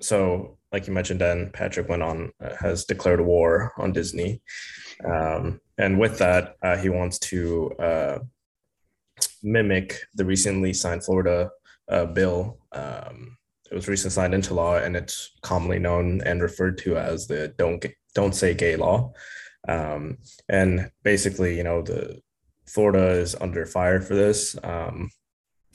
so, 0.00 0.58
like 0.72 0.86
you 0.86 0.92
mentioned, 0.92 1.20
Dan 1.20 1.50
Patrick 1.52 1.88
went 1.88 2.02
on 2.02 2.30
uh, 2.42 2.54
has 2.56 2.84
declared 2.84 3.20
war 3.20 3.72
on 3.76 3.92
Disney, 3.92 4.42
um, 5.04 5.60
and 5.80 5.98
with 5.98 6.18
that, 6.18 6.56
uh, 6.62 6.76
he 6.76 6.88
wants 6.88 7.18
to 7.30 7.72
uh, 7.78 8.18
mimic 9.42 9.98
the 10.14 10.24
recently 10.24 10.72
signed 10.72 11.04
Florida 11.04 11.50
uh, 11.90 12.06
bill 12.06 12.60
um, 12.72 13.36
it 13.70 13.74
was 13.74 13.88
recently 13.88 14.10
signed 14.10 14.34
into 14.34 14.54
law, 14.54 14.76
and 14.76 14.96
it's 14.96 15.30
commonly 15.42 15.78
known 15.78 16.20
and 16.22 16.42
referred 16.42 16.78
to 16.78 16.96
as 16.96 17.26
the 17.26 17.54
"Don't 17.56 17.84
Don't 18.14 18.34
Say 18.34 18.54
Gay" 18.54 18.76
law. 18.76 19.12
Um, 19.68 20.18
and 20.48 20.90
basically, 21.04 21.56
you 21.56 21.62
know, 21.62 21.82
the 21.82 22.20
Florida 22.66 23.10
is 23.10 23.36
under 23.36 23.64
fire 23.66 24.00
for 24.00 24.14
this, 24.14 24.56
um, 24.64 25.10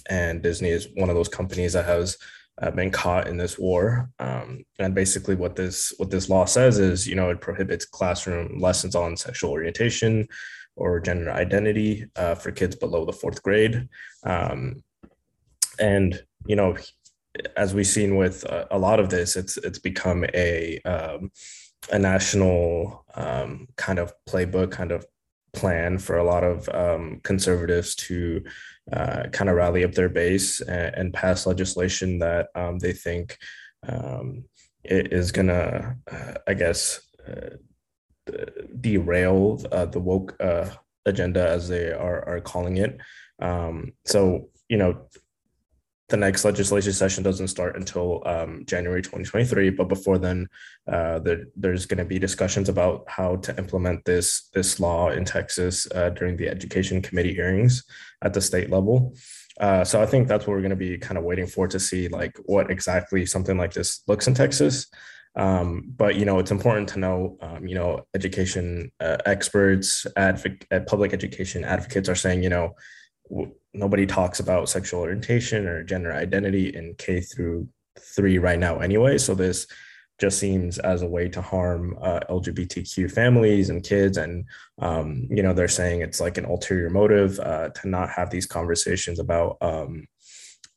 and 0.10 0.42
Disney 0.42 0.70
is 0.70 0.90
one 0.96 1.10
of 1.10 1.16
those 1.16 1.30
companies 1.30 1.74
that 1.74 1.86
has 1.86 2.18
uh, 2.62 2.72
been 2.72 2.92
caught 2.92 3.28
in 3.28 3.38
this 3.38 3.60
war. 3.60 4.10
Um, 4.20 4.64
and 4.80 4.96
basically, 4.96 5.36
what 5.36 5.56
this 5.56 5.94
what 5.98 6.10
this 6.10 6.30
law 6.30 6.46
says 6.46 6.80
is, 6.80 7.08
you 7.08 7.16
know, 7.16 7.30
it 7.30 7.42
prohibits 7.42 7.86
classroom 7.86 8.60
lessons 8.60 8.96
on 8.96 9.18
sexual 9.18 9.52
orientation 9.52 10.28
or 10.76 11.00
gender 11.00 11.32
identity 11.32 12.06
uh, 12.16 12.36
for 12.36 12.52
kids 12.52 12.76
below 12.76 13.06
the 13.06 13.14
fourth 13.14 13.42
grade. 13.44 13.88
Um, 14.24 14.84
and 15.80 16.22
you 16.46 16.56
know, 16.56 16.78
as 17.58 17.74
we've 17.74 17.88
seen 17.88 18.16
with 18.16 18.44
a, 18.46 18.68
a, 18.72 18.80
lot 18.80 19.00
of 19.00 19.10
this, 19.10 19.36
it's 19.36 19.58
it's 19.58 19.80
become 19.80 20.26
a 20.34 20.80
um, 20.86 21.32
a 21.92 22.00
national 22.00 23.06
um, 23.16 23.68
kind 23.76 24.00
of 24.00 24.14
playbook, 24.28 24.72
kind 24.72 24.92
of 24.92 25.06
plan 25.54 25.98
for 25.98 26.18
a 26.18 26.24
lot 26.24 26.44
of 26.44 26.70
um, 26.70 27.20
conservatives 27.24 27.96
to 27.96 28.44
uh, 28.92 29.24
kind 29.32 29.50
of 29.50 29.56
rally 29.56 29.84
up 29.84 29.94
their 29.94 30.10
base 30.10 30.62
and, 30.62 30.96
and 30.96 31.14
pass 31.14 31.46
legislation 31.46 32.20
that 32.20 32.50
um, 32.56 32.80
they 32.80 32.94
think 32.94 33.38
um, 33.88 34.46
is 34.84 35.32
gonna, 35.32 35.96
uh, 36.12 36.34
I 36.48 36.54
guess, 36.54 37.02
uh, 37.28 37.56
derail 38.80 39.62
uh, 39.72 39.86
the 39.86 40.00
woke 40.00 40.36
uh, 40.40 40.70
agenda 41.06 41.48
as 41.48 41.68
they 41.68 41.92
are 41.92 42.28
are 42.28 42.42
calling 42.42 42.78
it. 42.78 42.98
Um, 43.40 43.94
so 44.06 44.50
you 44.70 44.78
know 44.78 45.08
the 46.10 46.18
next 46.18 46.46
legislation 46.46 46.94
session 46.94 47.24
doesn't 47.24 47.48
start 47.48 47.76
until 47.76 48.22
um, 48.26 48.64
January 48.66 49.02
2023. 49.02 49.72
But 49.72 49.88
before 49.88 50.20
then, 50.20 50.48
uh, 50.88 51.20
there, 51.20 51.46
there's 51.56 51.86
going 51.86 51.98
to 51.98 52.06
be 52.06 52.20
discussions 52.20 52.70
about 52.70 53.06
how 53.08 53.38
to 53.38 53.58
implement 53.58 54.06
this 54.06 54.50
this 54.54 54.80
law 54.80 55.10
in 55.10 55.26
Texas 55.26 55.88
uh, 55.96 56.10
during 56.10 56.38
the 56.38 56.48
Education 56.48 57.02
Committee 57.02 57.34
hearings 57.34 57.84
at 58.22 58.34
the 58.34 58.42
state 58.42 58.70
level. 58.70 59.16
Uh, 59.60 59.84
so 59.84 60.02
I 60.02 60.06
think 60.06 60.28
that's 60.28 60.46
what 60.46 60.54
we're 60.54 60.62
going 60.62 60.70
to 60.72 60.76
be 60.76 60.98
kind 60.98 61.18
of 61.18 61.24
waiting 61.24 61.48
for 61.48 61.68
to 61.68 61.80
see 61.80 62.08
like 62.08 62.38
what 62.46 62.70
exactly 62.70 63.26
something 63.26 63.58
like 63.58 63.74
this 63.74 64.02
looks 64.08 64.28
in 64.28 64.34
Texas. 64.34 64.88
Um, 65.38 65.92
but 65.96 66.16
you 66.16 66.26
know, 66.26 66.40
it's 66.40 66.52
important 66.52 66.88
to 66.90 67.00
know, 67.00 67.38
um, 67.42 67.68
you 67.68 67.76
know, 67.76 68.06
education 68.14 68.92
uh, 69.00 69.18
experts, 69.26 70.06
advocate, 70.16 70.66
uh, 70.72 70.82
public 70.82 71.14
education 71.14 71.64
advocates 71.64 72.10
are 72.10 72.16
saying, 72.16 72.44
you 72.44 72.50
know, 72.50 72.76
nobody 73.74 74.06
talks 74.06 74.40
about 74.40 74.70
sexual 74.70 75.02
orientation 75.02 75.68
or 75.68 75.84
gender 75.84 76.14
identity 76.14 76.76
in 76.76 76.96
K 76.98 77.22
through 77.22 77.68
three 78.00 78.38
right 78.38 78.60
now 78.60 78.80
anyway. 78.80 79.18
So 79.18 79.36
this 79.36 79.68
just 80.20 80.40
seems 80.40 80.78
as 80.80 81.02
a 81.02 81.08
way 81.08 81.28
to 81.28 81.42
harm 81.42 81.98
uh, 82.02 82.22
LGBTQ 82.30 83.12
families 83.12 83.70
and 83.70 83.84
kids. 83.84 84.18
And, 84.18 84.46
um, 84.80 85.28
you 85.30 85.44
know, 85.44 85.54
they're 85.54 85.68
saying 85.68 86.02
it's 86.02 86.22
like 86.22 86.38
an 86.38 86.46
ulterior 86.46 86.90
motive 86.90 87.40
uh, 87.40 87.70
to 87.70 87.88
not 87.88 88.10
have 88.10 88.30
these 88.30 88.46
conversations 88.46 89.20
about 89.20 89.58
um, 89.62 90.08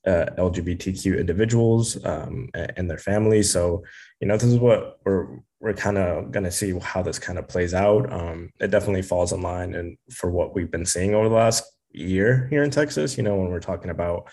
uh, 0.07 0.27
LGBTQ 0.39 1.21
individuals 1.21 2.05
um, 2.05 2.49
and 2.55 2.91
their 2.91 2.99
families. 2.99 3.53
So, 3.53 3.85
you 4.21 4.27
know, 4.27 4.37
this 4.37 4.45
is 4.45 4.59
what 4.59 4.99
we're, 5.05 5.39
we're 5.61 5.75
kind 5.75 5.99
of 5.99 6.33
going 6.33 6.45
to 6.45 6.51
see 6.51 6.77
how 6.81 7.03
this 7.03 7.19
kind 7.19 7.39
of 7.39 7.47
plays 7.47 7.75
out. 7.75 8.13
Um, 8.13 8.51
it 8.59 8.71
definitely 8.73 9.03
falls 9.03 9.33
in 9.33 9.43
line 9.43 9.75
and 9.75 9.99
for 10.11 10.31
what 10.31 10.55
we've 10.55 10.71
been 10.71 10.87
seeing 10.87 11.15
over 11.15 11.29
the 11.29 11.35
last 11.35 11.63
year 11.91 12.47
here 12.51 12.63
in 12.63 12.71
Texas. 12.71 13.17
You 13.17 13.23
know, 13.23 13.37
when 13.37 13.51
we're 13.51 13.61
talking 13.61 13.91
about 13.91 14.29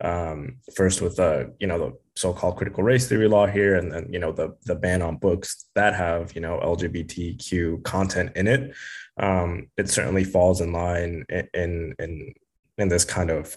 um, 0.00 0.58
first 0.74 1.00
with 1.00 1.16
the 1.16 1.54
you 1.58 1.66
know 1.66 1.78
the 1.78 1.98
so-called 2.14 2.56
critical 2.56 2.82
race 2.82 3.08
theory 3.08 3.28
law 3.28 3.46
here, 3.46 3.76
and 3.76 3.90
then 3.90 4.12
you 4.12 4.18
know 4.18 4.32
the 4.32 4.56
the 4.64 4.74
ban 4.74 5.02
on 5.02 5.16
books 5.16 5.66
that 5.74 5.94
have 5.94 6.34
you 6.34 6.40
know 6.40 6.60
LGBTQ 6.62 7.82
content 7.82 8.32
in 8.36 8.46
it. 8.46 8.74
Um, 9.18 9.68
it 9.76 9.88
certainly 9.88 10.24
falls 10.24 10.60
in 10.60 10.72
line 10.72 11.24
in 11.28 11.94
in 11.98 12.34
in 12.78 12.88
this 12.88 13.04
kind 13.04 13.30
of 13.30 13.56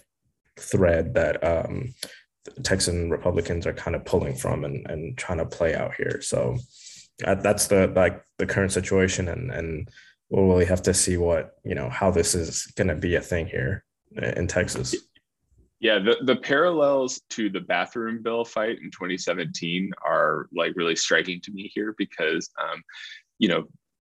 thread 0.57 1.13
that 1.13 1.43
um, 1.43 1.93
Texan 2.63 3.09
Republicans 3.09 3.67
are 3.67 3.73
kind 3.73 3.95
of 3.95 4.05
pulling 4.05 4.35
from 4.35 4.65
and, 4.65 4.85
and 4.89 5.17
trying 5.17 5.37
to 5.37 5.45
play 5.45 5.75
out 5.75 5.93
here. 5.95 6.21
So 6.21 6.57
uh, 7.23 7.35
that's 7.35 7.67
the 7.67 7.87
like 7.87 8.23
the 8.39 8.47
current 8.47 8.71
situation, 8.71 9.27
and 9.27 9.51
and 9.51 9.89
we'll 10.31 10.47
really 10.47 10.65
have 10.65 10.81
to 10.81 10.93
see 10.93 11.17
what 11.17 11.57
you 11.63 11.75
know 11.75 11.89
how 11.89 12.09
this 12.09 12.33
is 12.33 12.65
going 12.77 12.87
to 12.87 12.95
be 12.95 13.15
a 13.15 13.21
thing 13.21 13.45
here 13.45 13.83
in 14.17 14.47
Texas. 14.47 14.95
Yeah, 15.79 15.97
the, 15.97 16.17
the 16.23 16.35
parallels 16.35 17.21
to 17.31 17.49
the 17.49 17.59
bathroom 17.59 18.21
bill 18.21 18.45
fight 18.45 18.77
in 18.83 18.91
2017 18.91 19.91
are 20.05 20.47
like 20.55 20.73
really 20.75 20.95
striking 20.95 21.41
to 21.41 21.51
me 21.51 21.71
here 21.73 21.95
because, 21.97 22.51
um, 22.61 22.83
you 23.39 23.47
know, 23.47 23.65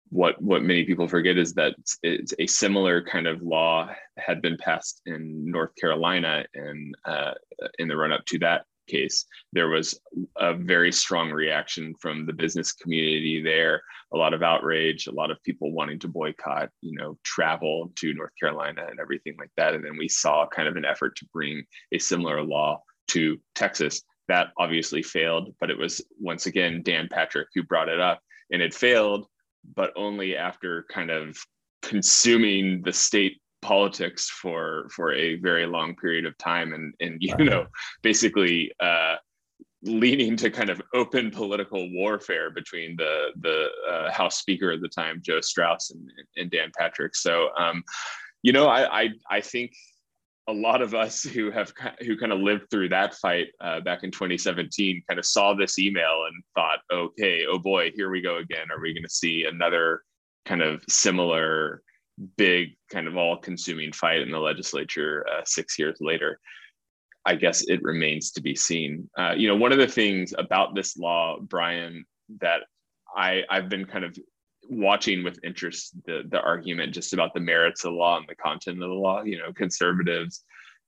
what 0.10 0.40
what 0.40 0.62
many 0.62 0.84
people 0.84 1.08
forget 1.08 1.38
is 1.38 1.56
that 1.56 1.74
it's 2.04 2.34
a 2.38 2.46
similar 2.46 3.04
kind 3.04 3.26
of 3.26 3.42
law 3.42 3.90
had 4.18 4.42
been 4.42 4.58
passed 4.58 5.02
in 5.08 5.50
North 5.50 5.76
Carolina 5.76 6.46
in 6.54 6.94
uh, 7.06 7.34
in 7.80 7.88
the 7.88 7.98
run 7.98 8.12
up 8.12 8.24
to 8.26 8.40
that 8.40 8.66
case, 8.86 9.26
there 9.54 9.68
was 9.68 10.00
a 10.38 10.54
very 10.54 10.92
strong 10.92 11.32
reaction 11.32 11.94
from 12.00 12.26
the 12.26 12.34
business 12.34 12.72
community 12.72 13.42
there, 13.44 13.82
a 14.14 14.18
lot 14.18 14.34
of 14.34 14.44
outrage, 14.44 15.08
a 15.08 15.12
lot 15.12 15.32
of 15.32 15.42
people 15.44 15.72
wanting 15.72 16.00
to 16.00 16.08
boycott, 16.08 16.70
you 16.82 16.98
know, 16.98 17.18
travel 17.24 17.92
to 17.96 18.14
North 18.14 18.34
Carolina 18.40 18.86
and 18.90 19.00
everything 19.00 19.36
like 19.38 19.52
that. 19.58 19.74
And 19.74 19.84
then 19.84 19.98
we 19.98 20.08
saw 20.08 20.48
kind 20.48 20.68
of 20.68 20.76
an 20.76 20.86
effort 20.86 21.16
to 21.18 21.26
bring 21.34 21.64
a 21.92 22.00
similar 22.00 22.42
law 22.42 22.82
to 23.10 23.40
Texas. 23.54 24.02
That 24.28 24.48
obviously 24.58 25.04
failed, 25.04 25.54
but 25.60 25.70
it 25.70 25.78
was 25.78 26.02
once 26.20 26.48
again 26.48 26.82
Dan 26.84 27.08
Patrick 27.12 27.50
who 27.54 27.64
brought 27.64 27.90
it 27.90 28.00
up, 28.00 28.22
and 28.52 28.62
it 28.62 28.74
failed, 28.74 29.28
but 29.76 29.92
only 29.96 30.36
after 30.36 30.86
kind 30.90 31.12
of 31.12 31.38
consuming 31.82 32.82
the 32.84 32.94
state 32.94 33.40
politics 33.66 34.30
for 34.30 34.88
for 34.96 35.14
a 35.14 35.36
very 35.38 35.66
long 35.66 35.96
period 35.96 36.26
of 36.26 36.38
time 36.38 36.74
and 36.74 36.94
and 37.00 37.18
you 37.20 37.36
know 37.38 37.66
basically 38.04 38.72
uh 38.80 39.16
leading 39.86 40.36
to 40.36 40.50
kind 40.50 40.70
of 40.70 40.82
open 40.94 41.30
political 41.30 41.92
warfare 41.92 42.50
between 42.50 42.96
the 42.98 43.28
the 43.42 43.68
uh, 43.90 44.12
House 44.12 44.40
Speaker 44.40 44.72
at 44.72 44.82
the 44.82 44.90
time, 44.90 45.22
Joe 45.24 45.42
Straus, 45.42 45.92
and, 45.92 46.10
and 46.38 46.50
Dan 46.50 46.72
Patrick. 46.78 47.16
So, 47.16 47.50
um, 47.58 47.84
you 48.42 48.52
know, 48.52 48.68
I, 48.68 49.02
I, 49.02 49.10
I 49.30 49.42
think 49.42 49.74
a 50.48 50.54
lot 50.54 50.82
of 50.82 50.94
us 50.94 51.24
who 51.24 51.52
have 51.52 51.72
who 52.02 52.18
kind 52.18 52.32
of 52.32 52.40
lived 52.40 52.70
through 52.70 52.90
that 52.90 53.16
fight 53.16 53.48
uh, 53.62 53.80
back 53.82 54.04
in 54.04 54.12
2017 54.12 55.04
kind 55.08 55.20
of 55.20 55.26
saw 55.26 55.54
this 55.54 55.80
email 55.80 56.26
and 56.28 56.44
thought, 56.56 56.80
okay, 56.92 57.46
oh 57.50 57.60
boy, 57.60 57.92
here 57.96 58.10
we 58.10 58.22
go 58.22 58.38
again. 58.38 58.72
Are 58.72 58.82
we 58.82 58.94
going 58.94 59.04
to 59.04 59.10
see 59.10 59.46
another 59.46 60.02
kind 60.46 60.62
of 60.62 60.84
similar 60.90 61.82
big 62.38 62.76
kind 62.92 63.08
of 63.08 63.18
all 63.18 63.38
consuming 63.38 63.92
fight 63.92 64.22
in 64.22 64.32
the 64.32 64.40
legislature 64.40 65.26
uh, 65.32 65.42
six 65.46 65.78
years 65.78 65.98
later. 66.00 66.40
I 67.26 67.36
guess 67.36 67.64
it 67.68 67.82
remains 67.82 68.32
to 68.34 68.42
be 68.42 68.56
seen. 68.56 69.10
Uh, 69.18 69.34
you 69.36 69.48
know, 69.48 69.56
one 69.56 69.72
of 69.72 69.80
the 69.80 69.88
things 69.88 70.34
about 70.38 70.76
this 70.76 70.96
law, 70.96 71.38
Brian, 71.40 72.06
that 72.40 72.62
I, 73.16 73.44
I've 73.50 73.68
been 73.68 73.86
kind 73.86 74.06
of 74.06 74.16
watching 74.70 75.24
with 75.24 75.40
interest 75.44 75.96
the, 76.06 76.24
the 76.30 76.42
argument 76.42 76.94
just 76.94 77.14
about 77.14 77.34
the 77.34 77.40
merits 77.40 77.84
of 77.84 77.92
the 77.92 77.98
law 77.98 78.18
and 78.18 78.28
the 78.28 78.36
content 78.36 78.82
of 78.82 78.90
the 78.90 78.96
law. 78.96 79.24
You 79.24 79.40
know, 79.40 79.52
conservatives 79.54 80.44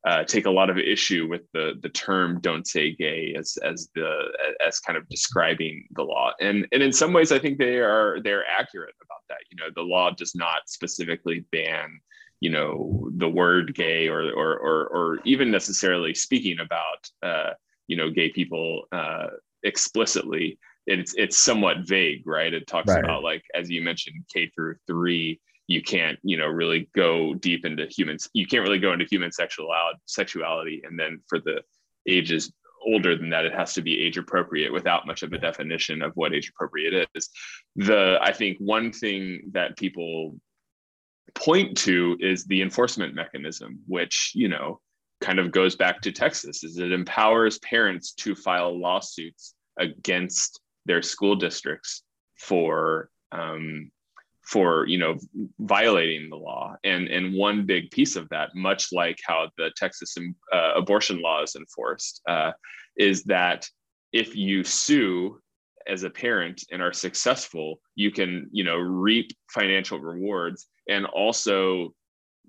uh, 0.05 0.23
take 0.23 0.45
a 0.45 0.51
lot 0.51 0.69
of 0.69 0.77
issue 0.77 1.27
with 1.27 1.41
the 1.53 1.73
the 1.81 1.89
term 1.89 2.39
"don't 2.41 2.67
say 2.67 2.93
gay" 2.93 3.33
as 3.37 3.57
as 3.63 3.89
the 3.95 4.25
as 4.65 4.79
kind 4.79 4.97
of 4.97 5.07
describing 5.09 5.85
the 5.91 6.03
law, 6.03 6.31
and 6.39 6.67
and 6.71 6.83
in 6.83 6.93
some 6.93 7.13
ways, 7.13 7.31
I 7.31 7.39
think 7.39 7.57
they 7.57 7.77
are 7.77 8.19
they're 8.21 8.45
accurate 8.47 8.95
about 9.01 9.21
that. 9.29 9.39
You 9.49 9.57
know, 9.57 9.69
the 9.75 9.81
law 9.81 10.11
does 10.11 10.35
not 10.35 10.61
specifically 10.67 11.45
ban 11.51 11.99
you 12.39 12.49
know 12.49 13.09
the 13.15 13.29
word 13.29 13.73
gay 13.73 14.07
or 14.07 14.31
or 14.31 14.57
or, 14.57 14.87
or 14.87 15.19
even 15.25 15.49
necessarily 15.49 16.13
speaking 16.13 16.59
about 16.59 17.09
uh, 17.23 17.53
you 17.87 17.97
know 17.97 18.09
gay 18.09 18.29
people 18.29 18.83
uh, 18.91 19.27
explicitly 19.63 20.57
it's 20.85 21.13
it's 21.15 21.37
somewhat 21.37 21.77
vague 21.85 22.25
right 22.25 22.53
it 22.53 22.67
talks 22.67 22.89
right. 22.89 23.03
about 23.03 23.23
like 23.23 23.43
as 23.55 23.69
you 23.69 23.81
mentioned 23.81 24.15
k 24.33 24.49
through 24.55 24.75
three 24.87 25.39
you 25.67 25.81
can't 25.81 26.17
you 26.23 26.37
know 26.37 26.47
really 26.47 26.89
go 26.95 27.33
deep 27.35 27.65
into 27.65 27.85
humans 27.87 28.29
you 28.33 28.47
can't 28.47 28.63
really 28.63 28.79
go 28.79 28.93
into 28.93 29.05
human 29.05 29.31
sexuality 29.31 29.99
sexuality. 30.05 30.81
And 30.83 30.99
then 30.99 31.19
for 31.27 31.39
the 31.39 31.61
ages 32.07 32.51
older 32.85 33.17
than 33.17 33.29
that 33.29 33.45
it 33.45 33.53
has 33.53 33.73
to 33.73 33.81
be 33.81 34.01
age 34.01 34.17
appropriate 34.17 34.71
without 34.71 35.05
much 35.05 35.23
of 35.23 35.33
a 35.33 35.37
definition 35.37 36.01
of 36.01 36.13
what 36.15 36.33
age 36.33 36.49
appropriate 36.49 37.07
is. 37.15 37.29
The 37.75 38.17
i 38.21 38.31
think 38.31 38.57
one 38.59 38.91
thing 38.91 39.49
that 39.51 39.77
people 39.77 40.39
point 41.35 41.77
to 41.77 42.17
is 42.19 42.45
the 42.45 42.61
enforcement 42.61 43.13
mechanism 43.13 43.79
which 43.87 44.31
you 44.33 44.47
know 44.47 44.79
kind 45.19 45.39
of 45.39 45.51
goes 45.51 45.75
back 45.75 45.99
to 46.01 46.11
texas 46.11 46.63
is 46.63 46.77
it 46.77 46.91
empowers 46.91 47.59
parents 47.59 48.13
to 48.13 48.33
file 48.35 48.79
lawsuits 48.79 49.53
against 49.79 50.61
their 50.85 51.01
school 51.01 51.35
districts 51.35 52.03
for 52.39 53.09
um, 53.31 53.91
for 54.47 54.87
you 54.87 54.97
know 54.97 55.17
violating 55.59 56.29
the 56.29 56.35
law. 56.35 56.75
And 56.83 57.07
and 57.09 57.35
one 57.35 57.65
big 57.65 57.91
piece 57.91 58.15
of 58.15 58.29
that 58.29 58.55
much 58.55 58.89
like 58.91 59.19
how 59.25 59.49
the 59.57 59.71
texas 59.75 60.15
uh, 60.53 60.71
abortion 60.75 61.21
law 61.21 61.43
is 61.43 61.55
enforced 61.55 62.21
uh, 62.27 62.51
is 62.95 63.23
that 63.25 63.67
if 64.13 64.35
you 64.35 64.63
sue 64.63 65.39
as 65.87 66.03
a 66.03 66.09
parent 66.09 66.63
and 66.71 66.81
are 66.81 66.93
successful 66.93 67.79
you 67.95 68.11
can 68.11 68.47
you 68.51 68.63
know 68.63 68.77
reap 68.77 69.31
financial 69.49 69.99
rewards 69.99 70.67
and 70.89 71.05
also 71.05 71.93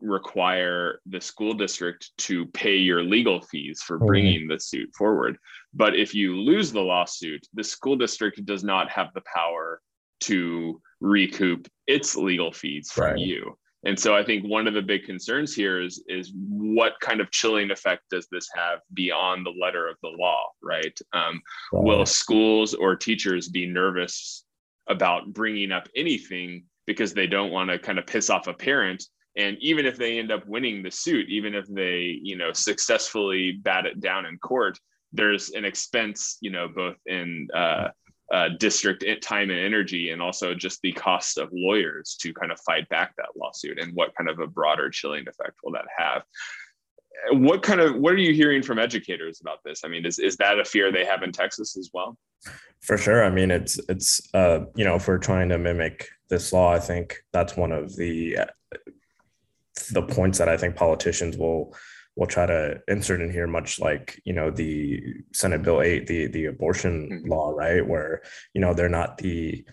require 0.00 1.00
the 1.06 1.20
school 1.20 1.52
district 1.52 2.12
to 2.16 2.46
pay 2.46 2.76
your 2.76 3.02
legal 3.02 3.40
fees 3.40 3.82
for 3.82 3.98
bringing 3.98 4.46
the 4.46 4.60
suit 4.60 4.88
forward. 4.96 5.36
But 5.74 5.96
if 5.96 6.14
you 6.14 6.36
lose 6.36 6.70
the 6.70 6.80
lawsuit 6.80 7.44
the 7.54 7.64
school 7.64 7.96
district 7.96 8.44
does 8.44 8.62
not 8.62 8.88
have 8.90 9.08
the 9.14 9.22
power 9.34 9.80
to 10.20 10.80
recoup 11.00 11.68
its 11.86 12.16
legal 12.16 12.52
fees 12.52 12.90
from 12.90 13.12
right. 13.12 13.18
you. 13.18 13.56
And 13.84 13.98
so 13.98 14.16
I 14.16 14.24
think 14.24 14.44
one 14.44 14.66
of 14.66 14.74
the 14.74 14.82
big 14.82 15.04
concerns 15.04 15.54
here 15.54 15.80
is 15.80 16.02
is 16.08 16.32
what 16.34 16.98
kind 17.00 17.20
of 17.20 17.30
chilling 17.30 17.70
effect 17.70 18.02
does 18.10 18.26
this 18.30 18.48
have 18.54 18.80
beyond 18.92 19.46
the 19.46 19.54
letter 19.60 19.86
of 19.86 19.96
the 20.02 20.08
law, 20.08 20.46
right? 20.62 20.98
Um, 21.12 21.40
right. 21.72 21.84
Will 21.84 22.06
schools 22.06 22.74
or 22.74 22.96
teachers 22.96 23.48
be 23.48 23.66
nervous 23.66 24.44
about 24.88 25.32
bringing 25.32 25.70
up 25.70 25.88
anything 25.94 26.64
because 26.86 27.14
they 27.14 27.28
don't 27.28 27.52
want 27.52 27.70
to 27.70 27.78
kind 27.78 27.98
of 27.98 28.06
piss 28.06 28.30
off 28.30 28.48
a 28.48 28.54
parent? 28.54 29.04
And 29.36 29.56
even 29.60 29.86
if 29.86 29.96
they 29.96 30.18
end 30.18 30.32
up 30.32 30.46
winning 30.48 30.82
the 30.82 30.90
suit, 30.90 31.28
even 31.28 31.54
if 31.54 31.66
they 31.68 32.18
you 32.20 32.36
know 32.36 32.52
successfully 32.52 33.52
bat 33.62 33.86
it 33.86 34.00
down 34.00 34.26
in 34.26 34.38
court, 34.38 34.76
there's 35.12 35.50
an 35.50 35.64
expense, 35.64 36.38
you 36.40 36.50
know, 36.50 36.66
both 36.66 36.96
in 37.06 37.46
uh, 37.54 37.88
uh, 38.32 38.50
district 38.58 39.04
time 39.22 39.50
and 39.50 39.58
energy, 39.58 40.10
and 40.10 40.20
also 40.20 40.54
just 40.54 40.80
the 40.82 40.92
cost 40.92 41.38
of 41.38 41.48
lawyers 41.52 42.16
to 42.20 42.32
kind 42.34 42.52
of 42.52 42.60
fight 42.60 42.88
back 42.88 43.14
that 43.16 43.28
lawsuit, 43.36 43.78
and 43.78 43.94
what 43.94 44.14
kind 44.16 44.28
of 44.28 44.38
a 44.38 44.46
broader 44.46 44.90
chilling 44.90 45.26
effect 45.28 45.58
will 45.64 45.72
that 45.72 45.86
have? 45.96 46.22
What 47.32 47.62
kind 47.62 47.80
of 47.80 47.96
what 47.96 48.12
are 48.12 48.18
you 48.18 48.34
hearing 48.34 48.62
from 48.62 48.78
educators 48.78 49.40
about 49.40 49.58
this? 49.64 49.82
I 49.84 49.88
mean, 49.88 50.04
is 50.04 50.18
is 50.18 50.36
that 50.36 50.58
a 50.58 50.64
fear 50.64 50.92
they 50.92 51.04
have 51.04 51.22
in 51.22 51.32
Texas 51.32 51.76
as 51.76 51.90
well? 51.92 52.16
For 52.80 52.96
sure. 52.96 53.24
I 53.24 53.30
mean, 53.30 53.50
it's 53.50 53.80
it's 53.88 54.20
uh, 54.34 54.60
you 54.76 54.84
know, 54.84 54.96
if 54.96 55.08
we're 55.08 55.18
trying 55.18 55.48
to 55.48 55.58
mimic 55.58 56.08
this 56.28 56.52
law, 56.52 56.72
I 56.72 56.78
think 56.78 57.16
that's 57.32 57.56
one 57.56 57.72
of 57.72 57.96
the 57.96 58.38
uh, 58.38 58.46
the 59.90 60.02
points 60.02 60.38
that 60.38 60.48
I 60.48 60.56
think 60.56 60.76
politicians 60.76 61.36
will 61.36 61.74
we'll 62.18 62.26
try 62.26 62.44
to 62.44 62.82
insert 62.88 63.20
in 63.20 63.30
here 63.30 63.46
much 63.46 63.78
like 63.78 64.20
you 64.24 64.32
know 64.32 64.50
the 64.50 65.00
senate 65.32 65.62
bill 65.62 65.80
8 65.80 66.08
the 66.08 66.26
the 66.26 66.46
abortion 66.46 67.08
mm-hmm. 67.08 67.30
law 67.30 67.52
right? 67.52 67.86
Where 67.86 68.22
you 68.52 68.60
know 68.60 68.74
they're 68.74 68.88
not 68.88 69.18
the 69.18 69.64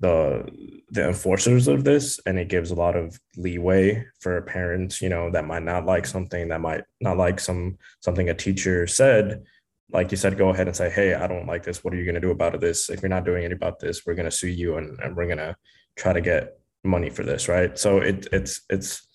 the 0.00 0.44
the 0.90 1.06
enforcers 1.06 1.68
of 1.68 1.84
this 1.84 2.18
and 2.26 2.36
it 2.40 2.48
gives 2.48 2.72
a 2.72 2.74
lot 2.74 2.96
of 2.96 3.18
leeway 3.36 4.04
for 4.20 4.42
parents 4.42 5.00
you 5.00 5.08
know 5.08 5.30
that 5.30 5.46
might 5.46 5.62
not 5.62 5.86
like 5.86 6.06
something 6.06 6.48
that 6.48 6.60
might 6.60 6.82
not 7.00 7.16
like 7.16 7.38
some 7.38 7.78
something 8.00 8.28
a 8.28 8.34
teacher 8.34 8.86
said. 8.86 9.44
Like 9.92 10.10
you 10.10 10.16
said 10.16 10.38
go 10.38 10.48
ahead 10.48 10.68
and 10.68 10.76
say 10.76 10.90
hey 10.90 11.14
i 11.14 11.26
don't 11.28 11.46
like 11.46 11.62
this. 11.62 11.84
What 11.84 11.94
are 11.94 11.98
you 11.98 12.04
going 12.04 12.20
to 12.20 12.20
do 12.20 12.30
about 12.30 12.58
this? 12.60 12.90
If 12.90 13.00
you're 13.00 13.16
not 13.16 13.24
doing 13.24 13.44
anything 13.44 13.62
about 13.62 13.78
this 13.78 14.04
we're 14.04 14.14
going 14.14 14.30
to 14.30 14.38
sue 14.40 14.48
you 14.48 14.76
and, 14.78 14.98
and 15.00 15.14
we're 15.14 15.26
going 15.26 15.38
to 15.46 15.54
try 15.96 16.12
to 16.12 16.20
get 16.20 16.58
money 16.82 17.10
for 17.10 17.22
this 17.22 17.46
right? 17.46 17.78
So 17.78 17.98
it 17.98 18.26
it's 18.32 18.62
it's 18.70 19.06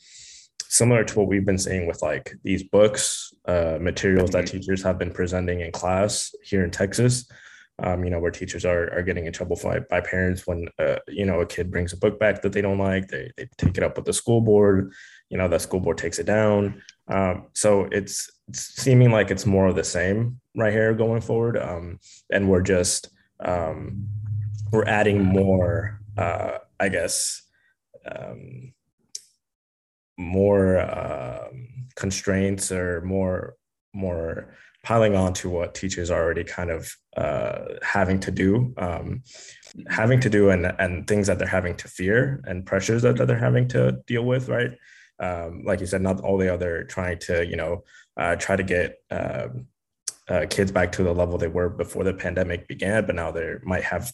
similar 0.69 1.03
to 1.03 1.19
what 1.19 1.27
we've 1.27 1.45
been 1.45 1.57
seeing 1.57 1.87
with 1.87 2.01
like 2.01 2.35
these 2.43 2.63
books, 2.63 3.33
uh, 3.47 3.77
materials 3.79 4.31
that 4.31 4.45
mm-hmm. 4.45 4.57
teachers 4.57 4.83
have 4.83 4.97
been 4.97 5.11
presenting 5.11 5.61
in 5.61 5.71
class 5.71 6.33
here 6.43 6.63
in 6.63 6.71
Texas. 6.71 7.29
Um, 7.79 8.03
you 8.03 8.09
know, 8.09 8.19
where 8.19 8.31
teachers 8.31 8.65
are 8.65 8.91
are 8.91 9.03
getting 9.03 9.27
in 9.27 9.33
trouble 9.33 9.55
by, 9.63 9.79
by 9.81 10.01
parents 10.01 10.47
when 10.47 10.67
uh, 10.79 10.95
you 11.07 11.25
know 11.25 11.41
a 11.41 11.45
kid 11.45 11.69
brings 11.69 11.93
a 11.93 11.97
book 11.97 12.19
back 12.19 12.41
that 12.41 12.51
they 12.51 12.61
don't 12.61 12.79
like, 12.79 13.07
they 13.07 13.31
they 13.37 13.47
take 13.57 13.77
it 13.77 13.83
up 13.83 13.97
with 13.97 14.05
the 14.05 14.13
school 14.13 14.41
board. 14.41 14.91
You 15.29 15.37
know, 15.37 15.47
the 15.47 15.59
school 15.59 15.79
board 15.79 15.99
takes 15.99 16.17
it 16.17 16.25
down. 16.25 16.81
Um, 17.07 17.47
so 17.53 17.87
it's, 17.91 18.31
it's 18.47 18.61
seeming 18.81 19.11
like 19.11 19.29
it's 19.29 19.45
more 19.45 19.67
of 19.67 19.75
the 19.75 19.83
same 19.83 20.39
right 20.55 20.73
here 20.73 20.93
going 20.93 21.21
forward, 21.21 21.55
um, 21.57 21.99
and 22.31 22.49
we're 22.49 22.61
just 22.61 23.09
um, 23.39 24.07
we're 24.71 24.85
adding 24.85 25.23
more, 25.23 26.01
uh, 26.17 26.57
I 26.79 26.89
guess, 26.89 27.43
um, 28.09 28.73
more 30.17 30.79
um, 30.79 31.67
constraints 31.95 32.71
or 32.71 33.01
more 33.01 33.55
more 33.93 34.55
piling 34.83 35.15
on 35.15 35.33
to 35.33 35.49
what 35.49 35.75
teachers 35.75 36.09
are 36.09 36.23
already 36.23 36.43
kind 36.43 36.69
of 36.69 36.89
uh, 37.17 37.65
having 37.81 38.19
to 38.19 38.31
do 38.31 38.73
um, 38.77 39.21
having 39.87 40.19
to 40.19 40.29
do 40.29 40.49
and 40.49 40.65
and 40.79 41.07
things 41.07 41.27
that 41.27 41.37
they're 41.39 41.47
having 41.47 41.75
to 41.75 41.87
fear 41.87 42.41
and 42.45 42.65
pressures 42.65 43.01
that, 43.01 43.17
that 43.17 43.27
they're 43.27 43.37
having 43.37 43.67
to 43.67 43.99
deal 44.07 44.23
with 44.23 44.49
right? 44.49 44.71
Um, 45.19 45.63
like 45.65 45.79
you 45.79 45.87
said 45.87 46.01
not 46.01 46.21
all 46.21 46.37
the 46.37 46.53
other 46.53 46.83
trying 46.83 47.19
to 47.19 47.45
you 47.45 47.55
know 47.55 47.83
uh, 48.17 48.35
try 48.35 48.55
to 48.55 48.63
get 48.63 48.97
um, 49.11 49.67
uh, 50.29 50.45
kids 50.49 50.71
back 50.71 50.91
to 50.93 51.03
the 51.03 51.13
level 51.13 51.37
they 51.37 51.47
were 51.47 51.69
before 51.69 52.03
the 52.03 52.13
pandemic 52.13 52.67
began 52.67 53.05
but 53.05 53.15
now 53.15 53.31
they 53.31 53.55
might 53.63 53.83
have 53.83 54.11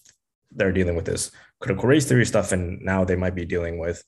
they're 0.52 0.72
dealing 0.72 0.96
with 0.96 1.06
this 1.06 1.32
critical 1.60 1.89
race 1.89 2.06
theory 2.06 2.26
stuff 2.26 2.52
and 2.52 2.82
now 2.82 3.04
they 3.04 3.16
might 3.16 3.36
be 3.36 3.46
dealing 3.46 3.80
with 3.80 4.04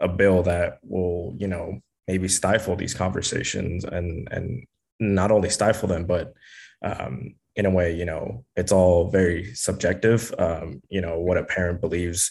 a 0.00 0.08
bill 0.08 0.42
that 0.44 0.78
will, 0.82 1.34
you 1.38 1.48
know, 1.48 1.80
maybe 2.06 2.28
stifle 2.28 2.76
these 2.76 2.94
conversations 2.94 3.84
and 3.84 4.28
and 4.30 4.66
not 5.00 5.30
only 5.30 5.50
stifle 5.50 5.88
them, 5.88 6.04
but 6.06 6.34
um, 6.82 7.34
in 7.54 7.66
a 7.66 7.70
way, 7.70 7.94
you 7.94 8.04
know, 8.04 8.44
it's 8.56 8.72
all 8.72 9.10
very 9.10 9.54
subjective. 9.54 10.34
Um, 10.38 10.82
you 10.88 11.00
know, 11.00 11.18
what 11.18 11.38
a 11.38 11.44
parent 11.44 11.80
believes 11.80 12.30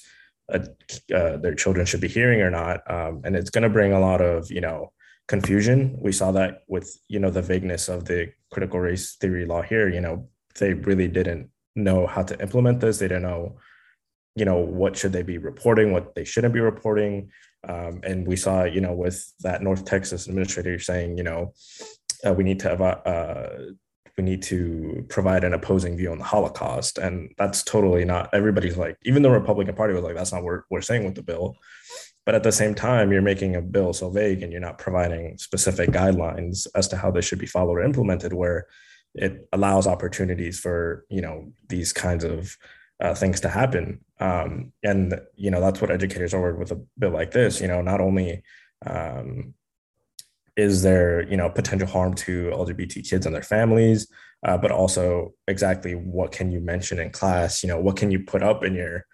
uh, 0.51 0.59
uh, 1.13 1.37
their 1.37 1.55
children 1.55 1.85
should 1.85 2.01
be 2.01 2.07
hearing 2.07 2.41
or 2.41 2.49
not, 2.49 2.89
um, 2.89 3.21
and 3.23 3.35
it's 3.35 3.49
going 3.49 3.63
to 3.63 3.69
bring 3.69 3.93
a 3.93 3.99
lot 3.99 4.21
of, 4.21 4.49
you 4.49 4.61
know, 4.61 4.91
confusion. 5.27 5.97
We 5.99 6.13
saw 6.13 6.31
that 6.31 6.63
with, 6.67 6.89
you 7.09 7.19
know, 7.19 7.29
the 7.29 7.41
vagueness 7.41 7.89
of 7.89 8.05
the 8.05 8.31
critical 8.51 8.79
race 8.79 9.15
theory 9.15 9.45
law 9.45 9.61
here. 9.61 9.89
You 9.89 10.01
know, 10.01 10.29
they 10.59 10.73
really 10.73 11.09
didn't 11.09 11.49
know 11.75 12.07
how 12.07 12.23
to 12.23 12.41
implement 12.41 12.79
this. 12.79 12.99
They 12.99 13.09
didn't 13.09 13.23
know 13.23 13.57
you 14.37 14.45
know 14.45 14.57
what 14.57 14.95
should 14.95 15.13
they 15.13 15.23
be 15.23 15.37
reporting 15.37 15.91
what 15.91 16.13
they 16.15 16.23
shouldn't 16.23 16.53
be 16.53 16.59
reporting. 16.59 17.31
Um, 17.67 18.01
and 18.03 18.27
we 18.27 18.35
saw 18.35 18.63
you 18.63 18.81
know 18.81 18.93
with 18.93 19.33
that 19.41 19.63
north 19.63 19.83
texas 19.83 20.27
administrator 20.27 20.77
saying 20.79 21.17
you 21.17 21.23
know 21.23 21.53
uh, 22.25 22.33
we 22.33 22.43
need 22.43 22.59
to 22.59 22.71
uh, 22.71 23.71
we 24.17 24.23
need 24.23 24.41
to 24.43 25.05
provide 25.09 25.43
an 25.43 25.53
opposing 25.53 25.95
view 25.95 26.11
on 26.11 26.17
the 26.17 26.23
holocaust. 26.23 26.97
And 26.97 27.33
that's 27.37 27.63
totally 27.63 28.05
not 28.05 28.29
everybody's 28.33 28.77
like 28.77 28.97
even 29.03 29.21
the 29.21 29.31
republican 29.31 29.75
party 29.75 29.93
was 29.93 30.03
like 30.03 30.15
that's 30.15 30.33
not 30.33 30.43
what 30.43 30.61
we're 30.69 30.81
saying 30.81 31.05
with 31.05 31.15
the 31.15 31.23
bill. 31.23 31.55
But 32.25 32.35
at 32.35 32.43
the 32.43 32.51
same 32.51 32.75
time 32.75 33.11
you're 33.11 33.21
making 33.21 33.55
a 33.55 33.61
bill 33.61 33.93
so 33.93 34.09
vague 34.09 34.43
and 34.43 34.51
you're 34.51 34.61
not 34.61 34.77
providing 34.79 35.37
specific 35.37 35.91
guidelines 35.91 36.67
as 36.75 36.87
to 36.89 36.97
how 36.97 37.09
this 37.11 37.25
should 37.25 37.39
be 37.39 37.45
followed 37.45 37.77
or 37.77 37.83
implemented 37.83 38.33
where 38.33 38.67
it 39.15 39.47
allows 39.53 39.87
opportunities 39.87 40.59
for 40.59 41.05
you 41.09 41.21
know 41.21 41.51
these 41.69 41.93
kinds 41.93 42.23
of 42.23 42.55
uh, 42.99 43.13
things 43.13 43.41
to 43.41 43.49
happen. 43.49 43.99
Um, 44.19 44.73
and 44.83 45.19
you 45.35 45.51
know 45.51 45.61
that's 45.61 45.81
what 45.81 45.91
educators 45.91 46.33
are 46.33 46.55
with 46.55 46.71
a 46.71 46.81
bill 46.97 47.11
like 47.11 47.31
this. 47.31 47.61
You 47.61 47.67
know, 47.67 47.81
not 47.81 48.01
only 48.01 48.43
um, 48.85 49.53
is 50.55 50.81
there 50.81 51.27
you 51.29 51.37
know 51.37 51.49
potential 51.49 51.87
harm 51.87 52.13
to 52.15 52.49
LGBT 52.49 53.07
kids 53.07 53.25
and 53.25 53.35
their 53.35 53.43
families, 53.43 54.07
uh, 54.45 54.57
but 54.57 54.71
also 54.71 55.33
exactly 55.47 55.93
what 55.93 56.31
can 56.31 56.51
you 56.51 56.59
mention 56.59 56.99
in 56.99 57.11
class? 57.11 57.63
You 57.63 57.69
know, 57.69 57.79
what 57.79 57.97
can 57.97 58.11
you 58.11 58.19
put 58.19 58.43
up 58.43 58.63
in 58.63 58.73
your 58.73 59.05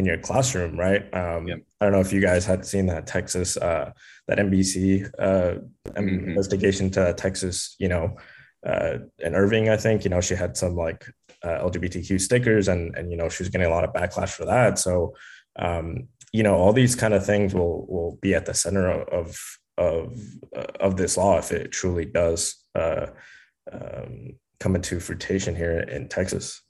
in 0.00 0.06
your 0.06 0.18
classroom, 0.18 0.78
right? 0.78 1.02
Um, 1.14 1.46
yep. 1.46 1.60
I 1.80 1.84
don't 1.84 1.92
know 1.92 2.00
if 2.00 2.12
you 2.12 2.20
guys 2.20 2.46
had 2.46 2.64
seen 2.64 2.86
that 2.86 3.06
Texas, 3.06 3.58
uh, 3.58 3.92
that 4.28 4.38
NBC 4.38 5.10
uh, 5.18 5.60
mm-hmm. 5.90 6.28
investigation 6.30 6.90
to 6.92 7.12
Texas, 7.12 7.76
you 7.78 7.88
know, 7.88 8.16
uh, 8.66 8.98
in 9.18 9.34
Irving, 9.34 9.68
I 9.68 9.76
think, 9.76 10.04
you 10.04 10.10
know, 10.10 10.20
she 10.20 10.34
had 10.34 10.56
some 10.56 10.76
like 10.76 11.04
uh, 11.42 11.64
LGBTQ 11.64 12.20
stickers 12.20 12.68
and, 12.68 12.94
and, 12.96 13.10
you 13.10 13.16
know, 13.16 13.28
she 13.28 13.42
was 13.42 13.50
getting 13.50 13.66
a 13.66 13.70
lot 13.70 13.84
of 13.84 13.92
backlash 13.92 14.30
for 14.30 14.44
that. 14.44 14.78
So, 14.78 15.14
um, 15.58 16.08
you 16.32 16.42
know, 16.42 16.54
all 16.54 16.72
these 16.72 16.94
kind 16.94 17.14
of 17.14 17.24
things 17.24 17.54
will, 17.54 17.86
will 17.86 18.18
be 18.20 18.34
at 18.34 18.46
the 18.46 18.54
center 18.54 18.88
of, 18.90 19.58
of, 19.78 20.18
uh, 20.54 20.64
of 20.78 20.96
this 20.96 21.16
law 21.16 21.38
if 21.38 21.52
it 21.52 21.72
truly 21.72 22.04
does 22.04 22.56
uh, 22.74 23.06
um, 23.72 24.34
come 24.58 24.76
into 24.76 25.00
fruition 25.00 25.56
here 25.56 25.80
in 25.80 26.08
Texas. 26.08 26.62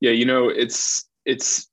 Yeah, 0.00 0.12
you 0.12 0.26
know, 0.26 0.48
it's 0.48 1.08
it's 1.24 1.68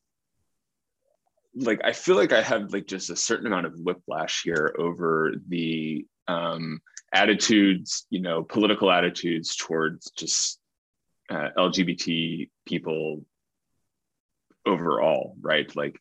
like 1.56 1.82
I 1.84 1.92
feel 1.92 2.16
like 2.16 2.32
I 2.32 2.42
have 2.42 2.72
like 2.72 2.88
just 2.88 3.10
a 3.10 3.16
certain 3.16 3.48
amount 3.48 3.66
of 3.66 3.80
whiplash 3.80 4.44
here 4.44 4.74
over 4.80 5.34
the 5.50 6.06
um, 6.28 6.82
attitudes, 7.14 8.06
you 8.10 8.22
know, 8.22 8.44
political 8.44 8.92
attitudes 8.92 9.56
towards 9.56 10.12
just 10.12 10.60
uh, 11.30 11.50
LGBT 11.58 12.50
people 12.66 13.26
overall, 14.66 15.36
right? 15.42 15.74
Like, 15.76 16.00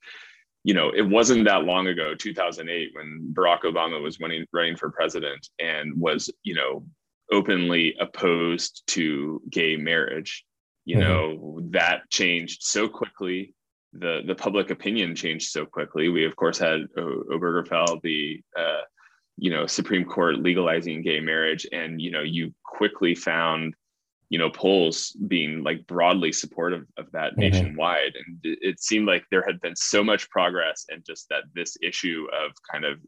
you 0.62 0.74
know, 0.74 0.90
it 0.90 1.02
wasn't 1.02 1.46
that 1.46 1.64
long 1.64 1.86
ago, 1.86 2.14
2008, 2.14 2.90
when 2.92 3.32
Barack 3.32 3.62
Obama 3.62 4.02
was 4.02 4.20
running 4.20 4.44
running 4.52 4.76
for 4.76 4.90
president 4.90 5.48
and 5.58 5.98
was, 5.98 6.30
you 6.42 6.54
know, 6.54 6.84
openly 7.32 7.96
opposed 7.98 8.82
to 8.88 9.40
gay 9.50 9.76
marriage. 9.76 10.44
You 10.84 10.96
mm-hmm. 10.96 11.08
know, 11.08 11.60
that 11.70 12.10
changed 12.10 12.62
so 12.62 12.88
quickly 12.88 13.54
the 13.92 14.20
the 14.26 14.34
public 14.34 14.70
opinion 14.70 15.14
changed 15.14 15.50
so 15.50 15.66
quickly. 15.66 16.08
We 16.08 16.24
of 16.24 16.36
course 16.36 16.58
had 16.58 16.86
o- 16.96 17.24
Obergefell, 17.30 18.00
the 18.02 18.40
uh, 18.56 18.82
you 19.40 19.50
know 19.50 19.66
Supreme 19.66 20.04
Court 20.04 20.38
legalizing 20.38 21.02
gay 21.02 21.18
marriage, 21.20 21.66
and 21.72 22.00
you 22.00 22.10
know 22.10 22.22
you 22.22 22.54
quickly 22.64 23.14
found 23.14 23.74
you 24.28 24.38
know 24.38 24.50
polls 24.50 25.16
being 25.26 25.62
like 25.62 25.86
broadly 25.86 26.30
supportive 26.30 26.84
of 26.98 27.10
that 27.12 27.32
mm-hmm. 27.32 27.40
nationwide, 27.40 28.12
and 28.14 28.38
it, 28.44 28.58
it 28.60 28.80
seemed 28.80 29.06
like 29.06 29.24
there 29.30 29.44
had 29.44 29.60
been 29.60 29.74
so 29.74 30.04
much 30.04 30.28
progress, 30.30 30.84
and 30.90 31.04
just 31.06 31.26
that 31.30 31.44
this 31.54 31.76
issue 31.82 32.26
of 32.32 32.52
kind 32.70 32.84
of 32.84 32.98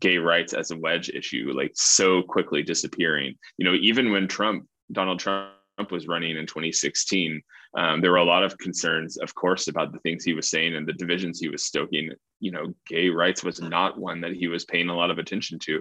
gay 0.00 0.16
rights 0.16 0.54
as 0.54 0.70
a 0.70 0.78
wedge 0.78 1.10
issue 1.10 1.52
like 1.54 1.72
so 1.74 2.22
quickly 2.22 2.62
disappearing. 2.62 3.34
You 3.58 3.64
know, 3.64 3.74
even 3.74 4.12
when 4.12 4.28
Trump 4.28 4.66
Donald 4.92 5.18
Trump 5.18 5.50
was 5.90 6.08
running 6.08 6.36
in 6.36 6.46
2016, 6.46 7.40
um, 7.76 8.00
there 8.00 8.10
were 8.10 8.16
a 8.16 8.24
lot 8.24 8.42
of 8.42 8.58
concerns, 8.58 9.16
of 9.18 9.34
course, 9.34 9.68
about 9.68 9.92
the 9.92 10.00
things 10.00 10.24
he 10.24 10.32
was 10.32 10.50
saying 10.50 10.74
and 10.74 10.86
the 10.86 10.92
divisions 10.92 11.38
he 11.38 11.48
was 11.48 11.64
stoking. 11.64 12.10
You 12.40 12.50
know, 12.50 12.74
gay 12.86 13.08
rights 13.10 13.44
was 13.44 13.60
not 13.60 13.98
one 13.98 14.20
that 14.22 14.32
he 14.32 14.48
was 14.48 14.64
paying 14.64 14.88
a 14.88 14.96
lot 14.96 15.10
of 15.10 15.18
attention 15.18 15.58
to. 15.60 15.80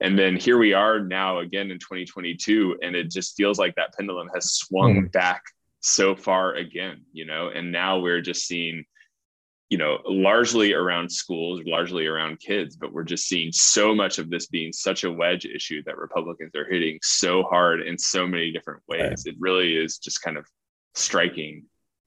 And 0.00 0.18
then 0.18 0.36
here 0.36 0.58
we 0.58 0.72
are 0.72 1.00
now 1.00 1.38
again 1.38 1.70
in 1.70 1.78
2022, 1.78 2.78
and 2.82 2.96
it 2.96 3.10
just 3.10 3.36
feels 3.36 3.58
like 3.58 3.74
that 3.76 3.94
pendulum 3.94 4.28
has 4.34 4.52
swung 4.52 5.02
mm. 5.02 5.12
back 5.12 5.42
so 5.80 6.16
far 6.16 6.54
again, 6.54 7.02
you 7.12 7.24
know, 7.24 7.50
and 7.54 7.70
now 7.70 7.98
we're 7.98 8.20
just 8.20 8.46
seeing 8.46 8.84
you 9.70 9.76
know, 9.76 9.98
largely 10.06 10.72
around 10.72 11.10
schools, 11.10 11.60
largely 11.66 12.06
around 12.06 12.40
kids, 12.40 12.76
but 12.76 12.92
we're 12.92 13.04
just 13.04 13.28
seeing 13.28 13.52
so 13.52 13.94
much 13.94 14.18
of 14.18 14.30
this 14.30 14.46
being 14.46 14.72
such 14.72 15.04
a 15.04 15.12
wedge 15.12 15.44
issue 15.44 15.82
that 15.84 15.98
Republicans 15.98 16.54
are 16.54 16.64
hitting 16.64 16.98
so 17.02 17.42
hard 17.42 17.82
in 17.82 17.98
so 17.98 18.26
many 18.26 18.50
different 18.50 18.82
ways. 18.88 19.02
Right. 19.02 19.26
It 19.26 19.34
really 19.38 19.76
is 19.76 19.98
just 19.98 20.22
kind 20.22 20.38
of 20.38 20.46
striking 20.94 21.64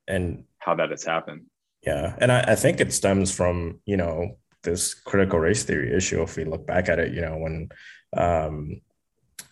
and 0.08 0.46
how 0.58 0.76
that 0.76 0.90
has 0.90 1.04
happened. 1.04 1.46
Yeah. 1.86 2.16
And 2.18 2.32
I, 2.32 2.42
I 2.48 2.56
think 2.56 2.80
it 2.80 2.94
stems 2.94 3.32
from, 3.32 3.80
you 3.86 3.98
know, 3.98 4.38
this 4.64 4.94
critical 4.94 5.40
race 5.40 5.64
theory 5.64 5.96
issue. 5.96 6.22
If 6.24 6.38
we 6.38 6.46
look 6.46 6.66
back 6.66 6.90
at 6.90 7.00
it, 7.00 7.14
you 7.14 7.22
know, 7.22 7.38
when, 7.38 7.70
um, 8.18 8.82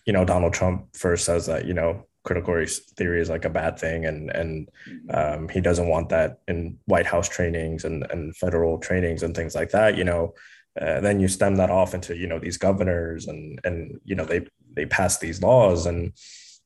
you 0.04 0.12
know, 0.12 0.24
Donald 0.24 0.52
Trump 0.52 0.96
first 0.96 1.24
says 1.24 1.46
that, 1.46 1.64
you 1.64 1.74
know, 1.74 2.06
critical 2.30 2.54
race 2.54 2.78
theory 2.78 3.20
is 3.20 3.28
like 3.28 3.44
a 3.44 3.50
bad 3.50 3.76
thing 3.76 4.06
and 4.06 4.30
and 4.30 4.68
mm-hmm. 4.88 5.10
um, 5.42 5.48
he 5.48 5.60
doesn't 5.60 5.88
want 5.88 6.10
that 6.10 6.38
in 6.46 6.78
white 6.84 7.06
house 7.06 7.28
trainings 7.28 7.84
and, 7.84 8.06
and 8.12 8.36
federal 8.36 8.78
trainings 8.78 9.24
and 9.24 9.34
things 9.34 9.56
like 9.56 9.70
that 9.70 9.98
you 9.98 10.04
know 10.04 10.32
uh, 10.80 11.00
then 11.00 11.18
you 11.18 11.26
stem 11.26 11.56
that 11.56 11.70
off 11.70 11.92
into 11.92 12.16
you 12.16 12.28
know 12.28 12.38
these 12.38 12.56
governors 12.56 13.26
and 13.26 13.58
and 13.64 14.00
you 14.04 14.14
know 14.14 14.24
they 14.24 14.46
they 14.76 14.86
pass 14.86 15.18
these 15.18 15.42
laws 15.42 15.86
and 15.86 16.12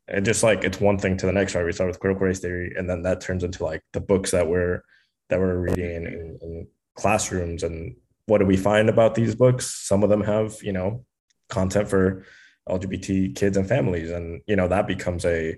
it 0.09 0.20
just 0.20 0.42
like 0.42 0.64
it's 0.64 0.83
one 0.83 0.98
thing 0.98 1.16
to 1.16 1.24
the 1.24 1.33
next 1.33 1.55
right 1.55 1.64
we 1.64 1.72
start 1.72 1.88
with 1.88 1.98
critical 1.98 2.27
race 2.27 2.40
theory 2.40 2.74
and 2.77 2.90
then 2.90 3.00
that 3.00 3.22
turns 3.22 3.42
into 3.42 3.64
like 3.64 3.81
the 3.94 4.00
books 4.00 4.33
that 4.33 4.46
we're 4.46 4.83
that 5.31 5.40
we're 5.40 5.57
reading 5.57 5.92
in, 5.96 6.07
in, 6.07 6.38
in 6.42 6.66
classrooms 6.94 7.62
and 7.62 7.96
what 8.27 8.37
do 8.37 8.44
we 8.44 8.59
find 8.59 8.90
about 8.90 9.14
these 9.14 9.35
books 9.35 9.64
some 9.88 10.03
of 10.03 10.11
them 10.11 10.20
have 10.20 10.62
you 10.62 10.74
know 10.74 11.07
content 11.48 11.88
for 11.88 12.27
LGBT 12.68 13.35
kids 13.37 13.57
and 13.57 13.68
families, 13.68 14.11
and 14.11 14.40
you 14.46 14.57
know 14.57 14.68
that 14.68 14.87
becomes 14.87 15.24
a 15.24 15.57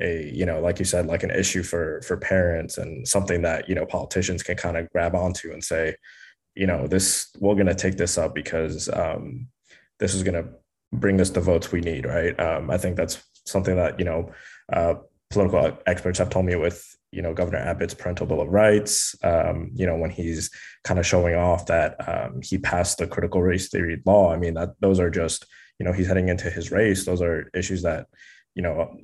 a 0.00 0.30
you 0.32 0.46
know 0.46 0.60
like 0.60 0.78
you 0.78 0.84
said 0.84 1.06
like 1.06 1.22
an 1.22 1.30
issue 1.30 1.62
for 1.62 2.00
for 2.02 2.16
parents 2.16 2.78
and 2.78 3.06
something 3.06 3.42
that 3.42 3.68
you 3.68 3.74
know 3.74 3.86
politicians 3.86 4.42
can 4.42 4.56
kind 4.56 4.76
of 4.76 4.90
grab 4.90 5.14
onto 5.14 5.52
and 5.52 5.62
say 5.62 5.94
you 6.54 6.66
know 6.66 6.86
this 6.86 7.28
we're 7.40 7.54
going 7.54 7.66
to 7.66 7.74
take 7.74 7.96
this 7.96 8.16
up 8.18 8.34
because 8.34 8.88
um, 8.90 9.46
this 9.98 10.14
is 10.14 10.22
going 10.22 10.42
to 10.42 10.48
bring 10.92 11.20
us 11.20 11.30
the 11.30 11.40
votes 11.40 11.72
we 11.72 11.80
need 11.80 12.06
right? 12.06 12.38
Um, 12.40 12.70
i 12.70 12.78
think 12.78 12.96
that's 12.96 13.22
something 13.46 13.76
that 13.76 13.98
you 13.98 14.04
know 14.04 14.32
uh, 14.72 14.94
political 15.30 15.78
experts 15.86 16.18
have 16.18 16.30
told 16.30 16.46
me 16.46 16.56
with 16.56 16.96
you 17.10 17.20
know 17.20 17.34
governor 17.34 17.58
abbott's 17.58 17.94
parental 17.94 18.26
bill 18.26 18.40
of 18.40 18.48
rights 18.48 19.14
um, 19.24 19.70
you 19.74 19.86
know 19.86 19.96
when 19.96 20.10
he's 20.10 20.50
kind 20.84 20.98
of 20.98 21.06
showing 21.06 21.34
off 21.34 21.66
that 21.66 21.96
um, 22.08 22.40
he 22.42 22.56
passed 22.58 22.98
the 22.98 23.06
critical 23.06 23.42
race 23.42 23.68
theory 23.68 24.00
law. 24.06 24.32
I 24.32 24.38
mean 24.38 24.54
that 24.54 24.70
those 24.80 25.00
are 25.00 25.10
just 25.10 25.46
you 25.82 25.88
know 25.88 25.92
he's 25.92 26.06
heading 26.06 26.28
into 26.28 26.48
his 26.48 26.70
race 26.70 27.04
those 27.04 27.20
are 27.20 27.50
issues 27.54 27.82
that 27.82 28.06
you 28.54 28.62
know 28.62 28.96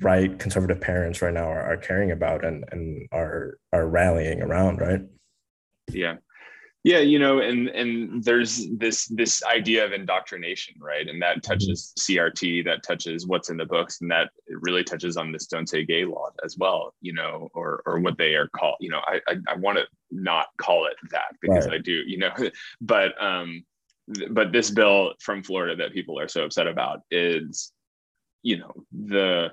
right 0.00 0.38
conservative 0.38 0.80
parents 0.80 1.20
right 1.20 1.34
now 1.34 1.44
are, 1.44 1.60
are 1.60 1.76
caring 1.76 2.10
about 2.10 2.42
and 2.42 2.64
and 2.72 3.06
are 3.12 3.58
are 3.70 3.86
rallying 3.86 4.40
around 4.40 4.80
right? 4.80 5.02
Yeah. 5.92 6.14
Yeah 6.84 7.00
you 7.00 7.18
know 7.18 7.40
and 7.40 7.68
and 7.68 8.24
there's 8.24 8.66
this 8.78 9.08
this 9.08 9.44
idea 9.44 9.84
of 9.84 9.92
indoctrination 9.92 10.74
right? 10.80 11.06
And 11.06 11.20
that 11.20 11.42
touches 11.42 11.92
crt 11.98 12.64
that 12.64 12.82
touches 12.82 13.26
what's 13.26 13.50
in 13.50 13.58
the 13.58 13.66
books 13.66 14.00
and 14.00 14.10
that 14.10 14.30
really 14.48 14.84
touches 14.84 15.18
on 15.18 15.32
this 15.32 15.46
don't 15.46 15.68
say 15.68 15.84
gay 15.84 16.06
law 16.06 16.30
as 16.42 16.56
well 16.56 16.94
you 17.02 17.12
know 17.12 17.50
or 17.52 17.82
or 17.84 18.00
what 18.00 18.16
they 18.16 18.36
are 18.36 18.48
called 18.48 18.76
you 18.80 18.88
know 18.88 19.02
i 19.06 19.20
i, 19.28 19.36
I 19.48 19.56
want 19.56 19.76
to 19.76 19.84
not 20.10 20.46
call 20.56 20.86
it 20.86 20.96
that 21.10 21.36
because 21.42 21.66
right. 21.66 21.74
i 21.74 21.78
do 21.78 21.92
you 22.06 22.16
know 22.16 22.32
but 22.80 23.12
um 23.22 23.64
but 24.30 24.52
this 24.52 24.70
bill 24.70 25.14
from 25.20 25.42
Florida 25.42 25.76
that 25.76 25.92
people 25.92 26.18
are 26.18 26.28
so 26.28 26.44
upset 26.44 26.66
about 26.66 27.00
is, 27.10 27.72
you 28.42 28.58
know, 28.58 28.72
the 28.92 29.52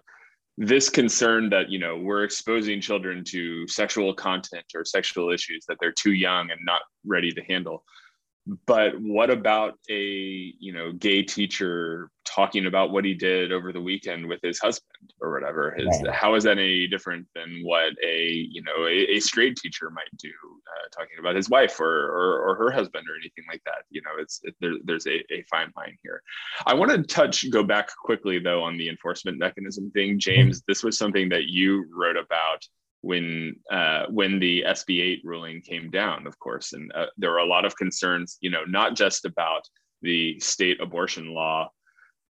this 0.58 0.90
concern 0.90 1.50
that 1.50 1.70
you 1.70 1.80
know 1.80 1.98
we're 1.98 2.24
exposing 2.24 2.82
children 2.82 3.24
to 3.24 3.68
sexual 3.68 4.14
content 4.14 4.66
or 4.76 4.84
sexual 4.84 5.32
issues 5.32 5.66
that 5.68 5.78
they're 5.80 5.94
too 5.94 6.14
young 6.14 6.52
and 6.52 6.60
not 6.66 6.82
ready 7.06 7.32
to 7.32 7.42
handle. 7.44 7.84
But 8.66 8.94
what 9.00 9.30
about 9.30 9.80
a 9.90 10.54
you 10.60 10.74
know 10.74 10.92
gay 10.92 11.24
teacher 11.24 12.10
talking 12.26 12.66
about 12.66 12.92
what 12.92 13.06
he 13.06 13.14
did 13.14 13.52
over 13.52 13.72
the 13.72 13.82
weekend 13.82 14.28
with 14.28 14.40
his 14.44 14.60
husband 14.60 15.14
or 15.22 15.32
whatever? 15.32 15.74
His 15.78 15.88
right. 16.04 16.14
how 16.14 16.36
is 16.36 16.44
that 16.44 16.58
any 16.58 16.88
different 16.88 17.28
than 17.34 17.62
what 17.64 17.94
a 18.06 18.48
you 18.52 18.62
know 18.62 18.86
a, 18.86 19.16
a 19.16 19.20
straight 19.20 19.56
teacher 19.56 19.90
might 19.90 20.16
do 20.18 20.32
talking 20.92 21.18
about 21.20 21.36
his 21.36 21.50
wife 21.50 21.80
or, 21.80 21.86
or, 21.86 22.50
or 22.50 22.56
her 22.56 22.72
husband 22.72 23.06
or 23.10 23.16
anything 23.16 23.44
like 23.50 23.62
that 23.66 23.84
you 23.90 24.02
know 24.02 24.12
it's 24.20 24.40
it, 24.44 24.56
there, 24.60 24.74
there's 24.84 25.08
a, 25.08 25.20
a 25.34 25.44
fine 25.50 25.72
line 25.76 25.98
here 26.04 26.22
i 26.66 26.74
want 26.74 26.92
to 26.92 27.02
touch 27.04 27.50
go 27.52 27.64
back 27.64 27.90
quickly 28.04 28.40
though 28.40 28.64
on 28.64 28.78
the 28.78 28.90
enforcement 28.90 29.38
mechanism 29.38 29.92
thing 29.92 30.20
james 30.20 30.60
mm-hmm. 30.60 30.66
this 30.68 30.84
was 30.84 30.98
something 30.98 31.30
that 31.30 31.46
you 31.46 31.86
wrote 31.96 32.18
about 32.18 32.64
when 33.02 33.56
uh, 33.72 34.06
when 34.10 34.40
the 34.40 34.64
SB 34.68 35.02
8 35.02 35.22
ruling 35.24 35.62
came 35.62 35.90
down, 35.90 36.28
of 36.28 36.38
course, 36.40 36.74
and 36.74 36.92
uh, 36.94 37.08
there 37.18 37.32
were 37.32 37.40
a 37.40 37.46
lot 37.46 37.66
of 37.66 37.76
concerns, 37.76 38.38
you 38.42 38.52
know, 38.52 38.64
not 38.66 38.96
just 38.96 39.26
about 39.26 39.68
the 40.02 40.40
state 40.40 40.80
abortion 40.80 41.34
law, 41.34 41.70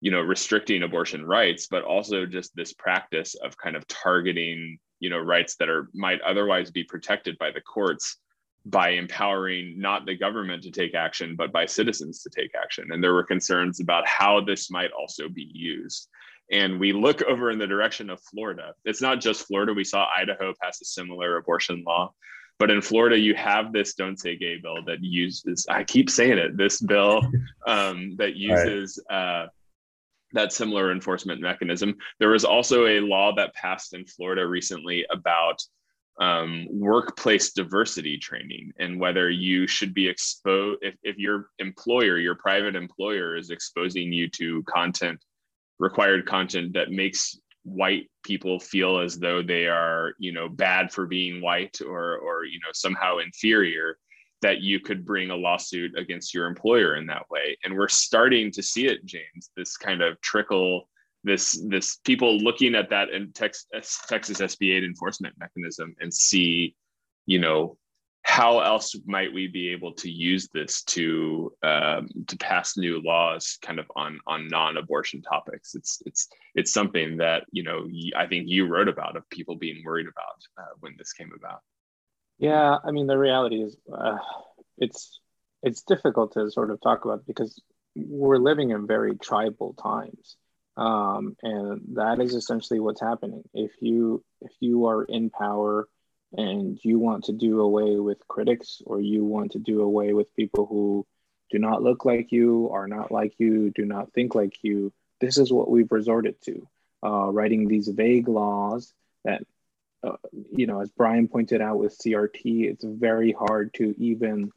you 0.02 0.12
know, 0.12 0.22
restricting 0.22 0.84
abortion 0.84 1.26
rights, 1.26 1.68
but 1.70 1.84
also 1.84 2.26
just 2.26 2.56
this 2.56 2.74
practice 2.74 3.36
of 3.36 3.58
kind 3.58 3.76
of 3.76 3.88
targeting, 3.88 4.78
you 5.00 5.10
know, 5.10 5.20
rights 5.20 5.56
that 5.58 5.70
are 5.70 5.90
might 5.94 6.22
otherwise 6.22 6.70
be 6.70 6.84
protected 6.84 7.38
by 7.40 7.52
the 7.52 7.62
courts 7.62 8.18
by 8.66 8.90
empowering 8.90 9.80
not 9.80 10.06
the 10.06 10.16
government 10.16 10.64
to 10.64 10.72
take 10.72 10.94
action, 10.94 11.36
but 11.36 11.52
by 11.52 11.66
citizens 11.66 12.22
to 12.22 12.30
take 12.30 12.52
action. 12.56 12.88
And 12.92 13.04
there 13.04 13.14
were 13.14 13.24
concerns 13.24 13.80
about 13.80 14.08
how 14.08 14.42
this 14.42 14.70
might 14.70 14.92
also 14.92 15.28
be 15.30 15.50
used. 15.54 16.08
and 16.52 16.80
we 16.82 16.92
look 16.92 17.22
over 17.24 17.50
in 17.50 17.58
the 17.58 17.68
direction 17.68 18.10
of 18.10 18.20
Florida. 18.22 18.74
It's 18.84 19.02
not 19.02 19.22
just 19.22 19.48
Florida. 19.48 19.74
We 19.74 19.86
saw 19.86 20.08
Idaho 20.16 20.54
pass 20.62 20.82
a 20.82 20.86
similar 20.86 21.38
abortion 21.38 21.84
law. 21.88 22.14
But 22.60 22.70
in 22.70 22.82
Florida, 22.82 23.18
you 23.18 23.34
have 23.36 23.74
this 23.74 23.96
"Don't 23.96 24.20
Say 24.20 24.36
Gay" 24.36 24.58
bill 24.62 24.84
that 24.86 25.02
uses. 25.02 25.66
I 25.68 25.84
keep 25.84 26.10
saying 26.10 26.38
it. 26.38 26.58
This 26.58 26.80
bill 26.80 27.22
um, 27.68 28.16
that 28.18 28.36
uses 28.36 29.02
uh, 29.10 29.48
that 30.34 30.54
similar 30.54 30.92
enforcement 30.92 31.42
mechanism. 31.42 31.96
There 32.20 32.30
was 32.30 32.46
also 32.46 32.86
a 32.86 33.00
law 33.00 33.34
that 33.36 33.56
passed 33.56 33.94
in 33.94 34.06
Florida 34.06 34.46
recently 34.46 35.06
about 35.10 35.62
um, 36.22 36.68
workplace 36.70 37.52
diversity 37.52 38.18
training 38.18 38.72
and 38.80 39.00
whether 39.00 39.30
you 39.32 39.66
should 39.66 39.94
be 39.94 40.08
exposed 40.08 40.78
if, 40.84 40.96
if 41.02 41.18
your 41.18 41.50
employer 41.58 42.20
your 42.20 42.36
private 42.36 42.76
employer 42.76 43.36
is 43.36 43.50
exposing 43.50 44.14
you 44.14 44.30
to 44.30 44.64
content 44.64 45.20
required 45.80 46.28
content 46.28 46.74
that 46.74 46.92
makes 46.92 47.40
white 47.64 48.08
people 48.24 48.60
feel 48.60 49.00
as 49.00 49.18
though 49.18 49.42
they 49.42 49.66
are 49.66 50.14
you 50.20 50.32
know 50.32 50.48
bad 50.48 50.92
for 50.92 51.08
being 51.08 51.42
white 51.42 51.80
or 51.82 52.18
or 52.18 52.46
you 52.46 52.60
know 52.60 52.72
somehow 52.72 53.18
inferior 53.18 53.98
that 54.44 54.62
you 54.62 54.80
could 54.80 55.06
bring 55.06 55.32
a 55.32 55.36
lawsuit 55.36 55.98
against 55.98 56.34
your 56.34 56.48
employer 56.48 56.96
in 56.96 57.06
that 57.06 57.30
way. 57.30 57.56
And 57.64 57.76
we're 57.76 57.88
starting 57.88 58.52
to 58.52 58.64
see 58.64 58.88
it 58.88 59.06
james 59.06 59.52
this 59.56 59.78
kind 59.78 60.02
of 60.02 60.20
trickle 60.22 60.90
this 61.24 61.64
this 61.70 61.98
people 62.04 62.38
looking 62.40 62.76
at 62.76 62.90
that 62.90 63.10
tex, 63.34 63.66
texas 64.08 64.40
sb 64.40 64.78
8 64.78 64.84
enforcement 64.84 65.36
mechanism 65.38 65.96
and 66.00 66.14
see 66.14 66.76
you 67.26 67.40
know 67.40 67.78
how 68.24 68.60
else 68.60 68.96
might 69.06 69.34
we 69.34 69.48
be 69.48 69.70
able 69.70 69.94
to 69.94 70.10
use 70.10 70.48
this 70.54 70.84
to 70.84 71.52
um, 71.64 72.08
to 72.28 72.38
pass 72.38 72.78
new 72.78 73.02
laws 73.02 73.58
kind 73.62 73.80
of 73.80 73.92
on 73.96 74.20
on 74.28 74.48
non-abortion 74.48 75.22
topics? 75.24 75.74
It's 75.74 76.02
it's 76.06 76.28
it's 76.54 76.72
something 76.72 77.18
that 77.18 77.46
you 77.52 77.64
know 77.64 77.88
i 78.16 78.28
think 78.28 78.48
you 78.48 78.68
wrote 78.68 78.88
about 78.88 79.18
of 79.18 79.28
people 79.30 79.56
being 79.56 79.84
worried 79.84 80.08
about 80.08 80.64
uh, 80.64 80.74
when 80.82 80.96
this 80.98 81.14
came 81.14 81.32
about. 81.36 81.62
Yeah, 82.38 82.78
I 82.84 82.92
mean 82.92 83.08
the 83.08 83.18
reality 83.18 83.64
is, 83.64 83.76
uh, 83.92 84.18
it's 84.78 85.20
it's 85.64 85.82
difficult 85.84 86.34
to 86.34 86.52
sort 86.52 86.70
of 86.70 86.80
talk 86.82 87.06
about 87.06 87.26
because 87.26 87.62
we're 87.96 88.38
living 88.38 88.70
in 88.70 88.88
very 88.88 89.16
tribal 89.16 89.74
times, 89.74 90.38
um, 90.78 91.36
and 91.44 91.82
that 91.96 92.20
is 92.20 92.34
essentially 92.34 92.80
what's 92.80 93.02
happening. 93.02 93.44
If 93.54 93.72
you 93.82 94.24
if 94.42 94.52
you 94.60 94.88
are 94.88 95.04
in 95.04 95.30
power 95.30 95.88
and 96.34 96.80
you 96.84 97.00
want 97.00 97.26
to 97.26 97.34
do 97.34 97.60
away 97.60 97.98
with 97.98 98.28
critics, 98.28 98.82
or 98.86 99.02
you 99.02 99.26
want 99.26 99.52
to 99.54 99.60
do 99.60 99.82
away 99.82 100.14
with 100.14 100.36
people 100.36 100.66
who 100.66 101.06
do 101.50 101.60
not 101.60 101.84
look 101.84 102.06
like 102.06 102.32
you, 102.32 102.70
are 102.72 102.88
not 102.88 103.12
like 103.12 103.34
you, 103.38 103.70
do 103.72 103.84
not 103.86 104.14
think 104.14 104.34
like 104.34 104.58
you, 104.64 104.94
this 105.20 105.38
is 105.38 105.52
what 105.52 105.70
we've 105.70 105.92
resorted 105.92 106.36
to, 106.44 106.68
uh, 107.04 107.30
writing 107.30 107.68
these 107.68 107.90
vague 107.90 108.30
laws 108.30 108.94
that 109.26 109.44
uh, 110.04 110.16
you 110.52 110.66
know, 110.66 110.82
as 110.82 110.90
Brian 110.92 111.28
pointed 111.28 111.62
out 111.62 111.78
with 111.78 111.98
CRT, 111.98 112.70
it's 112.70 112.84
very 112.84 113.34
hard 113.34 113.74
to 113.76 113.94
even 114.00 114.52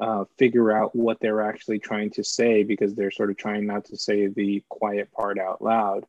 uh, 0.00 0.24
figure 0.36 0.72
out 0.72 0.94
what 0.94 1.20
they're 1.20 1.42
actually 1.42 1.78
trying 1.78 2.10
to 2.10 2.24
say 2.24 2.62
because 2.62 2.94
they're 2.94 3.10
sort 3.10 3.30
of 3.30 3.36
trying 3.36 3.66
not 3.66 3.86
to 3.86 3.96
say 3.96 4.26
the 4.26 4.62
quiet 4.68 5.10
part 5.12 5.38
out 5.38 5.62
loud. 5.62 6.04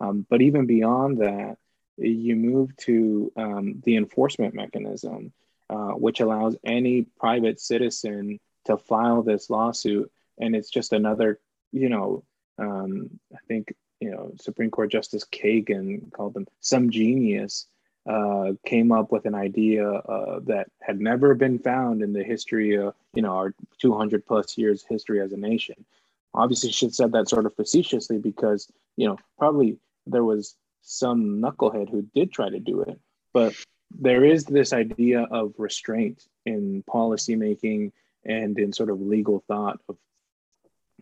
Um, 0.00 0.26
but 0.28 0.42
even 0.42 0.66
beyond 0.66 1.18
that, 1.18 1.56
you 1.96 2.36
move 2.36 2.74
to 2.78 3.32
um, 3.36 3.82
the 3.84 3.96
enforcement 3.96 4.54
mechanism, 4.54 5.32
uh, 5.68 5.92
which 5.92 6.20
allows 6.20 6.56
any 6.64 7.02
private 7.18 7.60
citizen 7.60 8.40
to 8.64 8.76
file 8.76 9.22
this 9.22 9.50
lawsuit. 9.50 10.10
And 10.38 10.56
it's 10.56 10.70
just 10.70 10.92
another, 10.92 11.38
you 11.72 11.88
know, 11.88 12.24
um, 12.58 13.10
I 13.32 13.38
think, 13.48 13.74
you 14.00 14.10
know, 14.10 14.32
Supreme 14.40 14.70
Court 14.70 14.90
Justice 14.90 15.24
Kagan 15.24 16.10
called 16.12 16.34
them 16.34 16.46
some 16.60 16.90
genius 16.90 17.66
uh, 18.08 18.52
came 18.66 18.92
up 18.92 19.12
with 19.12 19.26
an 19.26 19.34
idea 19.34 19.86
uh, 19.86 20.40
that 20.44 20.68
had 20.80 21.00
never 21.00 21.34
been 21.34 21.58
found 21.58 22.02
in 22.02 22.12
the 22.12 22.24
history 22.24 22.74
of, 22.74 22.94
you 23.14 23.22
know, 23.22 23.32
our 23.32 23.54
200 23.78 24.26
plus 24.26 24.56
years 24.56 24.84
history 24.88 25.20
as 25.20 25.32
a 25.32 25.36
nation. 25.36 25.84
Obviously, 26.32 26.70
she 26.70 26.88
said 26.90 27.12
that 27.12 27.28
sort 27.28 27.46
of 27.46 27.54
facetiously 27.54 28.18
because, 28.18 28.70
you 28.96 29.06
know, 29.06 29.18
probably 29.38 29.78
there 30.06 30.24
was 30.24 30.56
some 30.82 31.40
knucklehead 31.40 31.90
who 31.90 32.02
did 32.14 32.32
try 32.32 32.48
to 32.48 32.60
do 32.60 32.80
it. 32.82 32.98
But 33.32 33.54
there 33.90 34.24
is 34.24 34.44
this 34.44 34.72
idea 34.72 35.22
of 35.30 35.54
restraint 35.58 36.24
in 36.46 36.82
policymaking 36.88 37.92
and 38.24 38.58
in 38.58 38.72
sort 38.72 38.90
of 38.90 39.00
legal 39.00 39.44
thought 39.46 39.80
of 39.88 39.96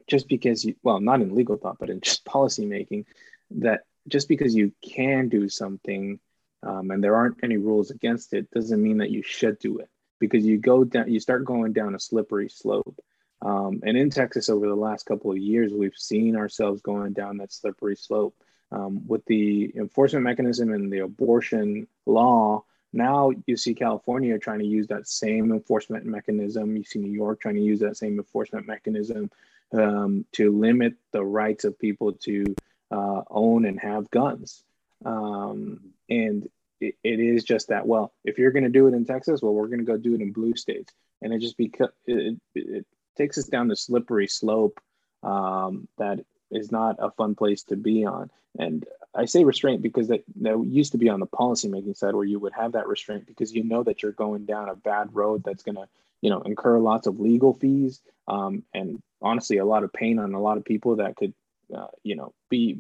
just 0.07 0.28
because 0.28 0.64
you, 0.64 0.74
well, 0.82 1.01
not 1.01 1.20
in 1.20 1.34
legal 1.34 1.57
thought, 1.57 1.78
but 1.78 1.90
in 1.90 2.01
just 2.01 2.24
policymaking, 2.24 3.05
that 3.51 3.82
just 4.09 4.28
because 4.28 4.55
you 4.55 4.72
can 4.82 5.28
do 5.28 5.49
something 5.49 6.18
um, 6.63 6.91
and 6.91 7.03
there 7.03 7.17
aren't 7.17 7.39
any 7.43 7.57
rules 7.57 7.91
against 7.91 8.35
it 8.35 8.51
doesn't 8.51 8.83
mean 8.83 8.99
that 8.99 9.11
you 9.11 9.23
should 9.23 9.59
do 9.59 9.79
it 9.79 9.89
because 10.19 10.45
you 10.45 10.59
go 10.59 10.85
down 10.85 11.11
you 11.11 11.21
start 11.21 11.45
going 11.45 11.73
down 11.73 11.95
a 11.95 12.01
slippery 12.01 12.49
slope. 12.49 12.99
Um, 13.41 13.81
and 13.85 13.97
in 13.97 14.11
texas 14.11 14.49
over 14.49 14.67
the 14.67 14.75
last 14.75 15.07
couple 15.07 15.31
of 15.31 15.39
years 15.39 15.73
we've 15.73 15.97
seen 15.97 16.37
ourselves 16.37 16.83
going 16.83 17.13
down 17.13 17.39
that 17.39 17.53
slippery 17.53 17.97
slope. 17.97 18.35
Um, 18.71 19.07
with 19.07 19.25
the 19.25 19.73
enforcement 19.77 20.25
mechanism 20.25 20.73
and 20.73 20.93
the 20.93 20.99
abortion 20.99 21.87
law 22.05 22.65
now 22.93 23.31
you 23.47 23.57
see 23.57 23.75
california 23.75 24.39
trying 24.39 24.59
to 24.59 24.67
use 24.67 24.89
that 24.89 25.09
same 25.09 25.53
enforcement 25.53 26.05
mechanism. 26.05 26.77
You 26.77 26.85
see 26.85 26.99
new 26.99 27.13
york 27.13 27.41
trying 27.41 27.55
to 27.55 27.63
use 27.63 27.81
that 27.81 27.97
same 27.97 28.19
enforcement 28.19 28.67
mechanism 28.67 29.31
um, 29.73 30.25
to 30.33 30.51
limit 30.51 30.95
the 31.13 31.25
rights 31.25 31.65
of 31.65 31.79
people 31.79 32.13
to 32.13 32.55
uh, 32.91 33.23
own 33.31 33.65
and 33.67 33.79
have 33.81 34.11
guns 34.11 34.65
um, 35.05 35.80
and 36.09 36.49
it, 36.80 36.94
it 37.03 37.20
is 37.20 37.44
just 37.44 37.68
that, 37.68 37.86
well, 37.86 38.12
if 38.24 38.38
you're 38.38 38.53
going 38.53 38.64
to 38.64 38.70
do 38.70 38.86
it 38.86 38.94
in 38.94 39.05
Texas, 39.05 39.42
well, 39.42 39.53
we're 39.55 39.68
going 39.68 39.80
to 39.80 39.84
go 39.84 39.96
do 39.96 40.14
it 40.14 40.20
in 40.20 40.32
blue 40.32 40.55
states. 40.57 40.92
And 41.22 41.32
it 41.32 41.40
just 41.40 41.57
because 41.57 41.90
it, 42.07 42.40
it, 42.55 42.86
takes 43.16 43.36
us 43.36 43.49
down 43.49 43.66
the 43.66 43.74
slippery 43.74 44.28
slope 44.28 44.78
um, 45.24 45.88
that 45.99 46.20
is 46.53 46.70
not 46.70 46.94
a 47.01 47.11
fun 47.11 47.34
place 47.34 47.64
to 47.64 47.74
be 47.74 48.07
on. 48.07 48.30
And 48.57 48.86
I 49.12 49.24
say 49.24 49.42
restraint 49.42 49.82
because 49.82 50.07
that, 50.07 50.22
that 50.40 50.64
used 50.64 50.92
to 50.92 50.99
be 50.99 51.09
on 51.09 51.18
the 51.18 51.26
policymaking 51.26 51.96
side 51.96 52.14
where 52.14 52.24
you 52.24 52.38
would 52.38 52.53
have 52.53 52.72
that 52.72 52.86
restraint 52.86 53.26
because 53.26 53.53
you 53.53 53.64
know 53.64 53.82
that 53.82 54.05
you're 54.05 54.12
going 54.12 54.46
down 54.46 54.68
a 54.68 54.76
bad 54.76 55.09
road 55.12 55.42
that's 55.44 55.64
going 55.64 55.74
to, 55.74 55.88
you 56.20 56.30
know, 56.30 56.42
incur 56.42 56.78
lots 56.78 57.09
of 57.09 57.18
legal 57.18 57.55
fees 57.55 58.01
um, 58.28 58.62
and 58.72 59.03
honestly 59.20 59.57
a 59.57 59.64
lot 59.64 59.82
of 59.82 59.92
pain 59.92 60.20
on 60.20 60.34
a 60.34 60.40
lot 60.40 60.59
of 60.59 60.64
people 60.64 60.96
that 60.96 61.16
could, 61.16 61.34
uh, 61.76 61.88
you 62.05 62.14
know, 62.14 62.32
be 62.49 62.78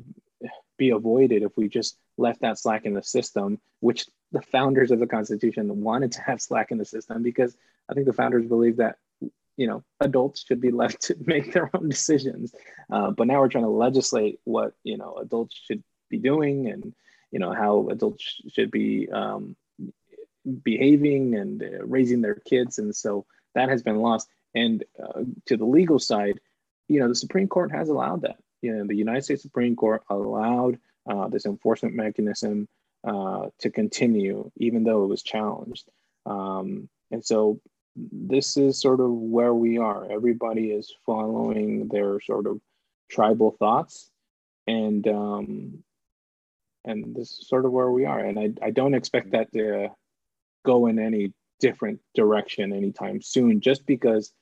be 0.78 0.90
avoided 0.90 1.42
if 1.42 1.56
we 1.56 1.68
just 1.68 1.98
left 2.18 2.40
that 2.40 2.58
slack 2.58 2.84
in 2.84 2.94
the 2.94 3.02
system, 3.02 3.60
which 3.80 4.06
the 4.32 4.42
founders 4.42 4.90
of 4.90 4.98
the 4.98 5.06
Constitution 5.06 5.80
wanted 5.80 6.12
to 6.12 6.22
have 6.22 6.40
slack 6.40 6.70
in 6.70 6.78
the 6.78 6.84
system 6.84 7.22
because 7.22 7.56
I 7.88 7.94
think 7.94 8.06
the 8.06 8.12
founders 8.12 8.46
believe 8.46 8.76
that 8.76 8.96
you 9.56 9.66
know 9.66 9.82
adults 10.00 10.44
should 10.46 10.60
be 10.60 10.70
left 10.70 11.02
to 11.02 11.16
make 11.26 11.52
their 11.52 11.70
own 11.74 11.88
decisions. 11.88 12.54
Uh, 12.90 13.10
but 13.10 13.26
now 13.26 13.40
we're 13.40 13.48
trying 13.48 13.64
to 13.64 13.70
legislate 13.70 14.40
what 14.44 14.74
you 14.84 14.96
know 14.96 15.16
adults 15.16 15.58
should 15.66 15.82
be 16.10 16.18
doing 16.18 16.68
and 16.68 16.94
you 17.30 17.38
know 17.38 17.52
how 17.52 17.88
adults 17.90 18.40
should 18.52 18.70
be 18.70 19.08
um, 19.10 19.56
behaving 20.62 21.34
and 21.34 21.62
uh, 21.62 21.84
raising 21.84 22.20
their 22.20 22.36
kids, 22.36 22.78
and 22.78 22.94
so 22.94 23.26
that 23.54 23.68
has 23.68 23.82
been 23.82 23.98
lost. 23.98 24.28
And 24.54 24.84
uh, 25.02 25.22
to 25.46 25.56
the 25.56 25.64
legal 25.64 25.98
side, 25.98 26.40
you 26.88 27.00
know 27.00 27.08
the 27.08 27.14
Supreme 27.14 27.48
Court 27.48 27.70
has 27.72 27.88
allowed 27.88 28.22
that 28.22 28.36
you 28.62 28.74
know, 28.74 28.86
the 28.86 28.94
United 28.94 29.24
States 29.24 29.42
Supreme 29.42 29.76
Court 29.76 30.02
allowed 30.08 30.78
uh, 31.08 31.28
this 31.28 31.46
enforcement 31.46 31.94
mechanism 31.94 32.68
uh, 33.06 33.46
to 33.60 33.70
continue, 33.70 34.50
even 34.56 34.84
though 34.84 35.04
it 35.04 35.08
was 35.08 35.22
challenged. 35.22 35.88
Um, 36.26 36.88
and 37.10 37.24
so 37.24 37.60
this 37.96 38.56
is 38.56 38.80
sort 38.80 39.00
of 39.00 39.10
where 39.10 39.54
we 39.54 39.78
are. 39.78 40.10
Everybody 40.10 40.70
is 40.70 40.92
following 41.06 41.88
their 41.88 42.20
sort 42.20 42.46
of 42.46 42.60
tribal 43.10 43.52
thoughts, 43.58 44.10
and 44.66 45.06
um, 45.08 45.82
and 46.84 47.14
this 47.14 47.38
is 47.38 47.48
sort 47.48 47.64
of 47.64 47.72
where 47.72 47.90
we 47.90 48.04
are. 48.04 48.20
And 48.20 48.38
I, 48.38 48.52
I 48.62 48.70
don't 48.70 48.94
expect 48.94 49.32
that 49.32 49.52
to 49.52 49.88
go 50.64 50.86
in 50.86 50.98
any 50.98 51.32
different 51.60 52.00
direction 52.14 52.72
anytime 52.72 53.20
soon, 53.20 53.60
just 53.60 53.84
because 53.86 54.32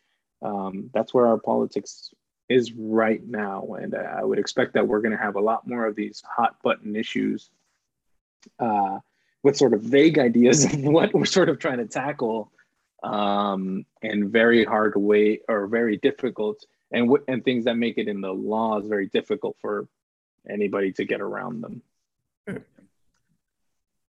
um, 0.42 0.90
that's 0.92 1.14
where 1.14 1.26
our 1.26 1.38
politics 1.38 2.10
is 2.49 2.72
right 2.72 3.26
now. 3.26 3.76
And 3.80 3.94
I 3.94 4.24
would 4.24 4.38
expect 4.38 4.74
that 4.74 4.86
we're 4.86 5.01
going 5.01 5.16
to 5.16 5.22
have 5.22 5.36
a 5.36 5.40
lot 5.40 5.66
more 5.66 5.86
of 5.86 5.97
these 5.97 6.22
hot 6.28 6.57
button 6.62 6.97
issues 6.97 7.51
uh, 8.59 8.99
with 9.42 9.57
sort 9.57 9.74
of 9.74 9.82
vague 9.82 10.18
ideas 10.18 10.64
of 10.72 10.80
what 10.82 11.12
we're 11.12 11.24
sort 11.24 11.49
of 11.49 11.59
trying 11.59 11.78
to 11.78 11.86
tackle 11.86 12.53
um, 13.03 13.84
and 14.03 14.30
very 14.30 14.64
hard 14.64 14.97
way 14.97 15.40
or 15.49 15.66
very 15.66 15.97
difficult 15.97 16.64
and, 16.92 17.07
w- 17.07 17.24
and 17.28 17.44
things 17.44 17.64
that 17.64 17.76
make 17.76 17.99
it 17.99 18.09
in 18.09 18.20
the 18.20 18.32
laws 18.32 18.86
very 18.86 19.07
difficult 19.07 19.57
for 19.61 19.88
anybody 20.49 20.92
to 20.92 21.05
get 21.05 21.20
around 21.20 21.61
them. 21.61 21.82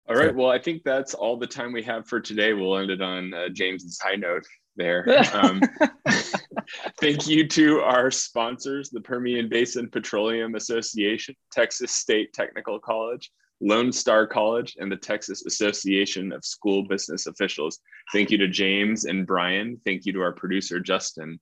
All 0.09 0.17
right. 0.17 0.35
Well, 0.35 0.51
I 0.51 0.59
think 0.59 0.83
that's 0.83 1.15
all 1.15 1.37
the 1.37 1.47
time 1.47 1.73
we 1.73 1.83
have 1.85 2.07
for 2.07 2.21
today. 2.21 2.53
We'll 2.53 2.77
end 2.77 2.91
it 2.91 3.01
on 3.01 3.33
uh, 3.33 3.49
James's 3.51 4.01
high 4.01 4.17
note 4.17 4.47
there. 4.77 5.07
Um, 5.33 5.63
Thank 7.01 7.27
you 7.27 7.47
to 7.49 7.81
our 7.81 8.11
sponsors, 8.11 8.91
the 8.91 9.01
Permian 9.01 9.49
Basin 9.49 9.89
Petroleum 9.91 10.55
Association, 10.55 11.35
Texas 11.51 11.93
State 11.93 12.33
Technical 12.33 12.79
College, 12.79 13.31
Lone 13.61 13.93
Star 13.93 14.27
College, 14.27 14.77
and 14.79 14.91
the 14.91 14.97
Texas 14.97 15.47
Association 15.47 16.33
of 16.33 16.45
School 16.45 16.85
Business 16.85 17.27
Officials. 17.27 17.81
Thank 18.13 18.31
you 18.31 18.39
to 18.39 18.49
James 18.49 19.05
and 19.05 19.27
Brian. 19.27 19.81
Thank 19.85 20.05
you 20.07 20.13
to 20.15 20.21
our 20.21 20.33
producer, 20.33 20.81
Justin. 20.81 21.39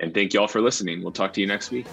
And 0.00 0.14
thank 0.14 0.32
you 0.32 0.40
all 0.40 0.48
for 0.48 0.60
listening. 0.60 1.02
We'll 1.02 1.12
talk 1.12 1.32
to 1.32 1.40
you 1.40 1.46
next 1.46 1.70
week. 1.72 1.86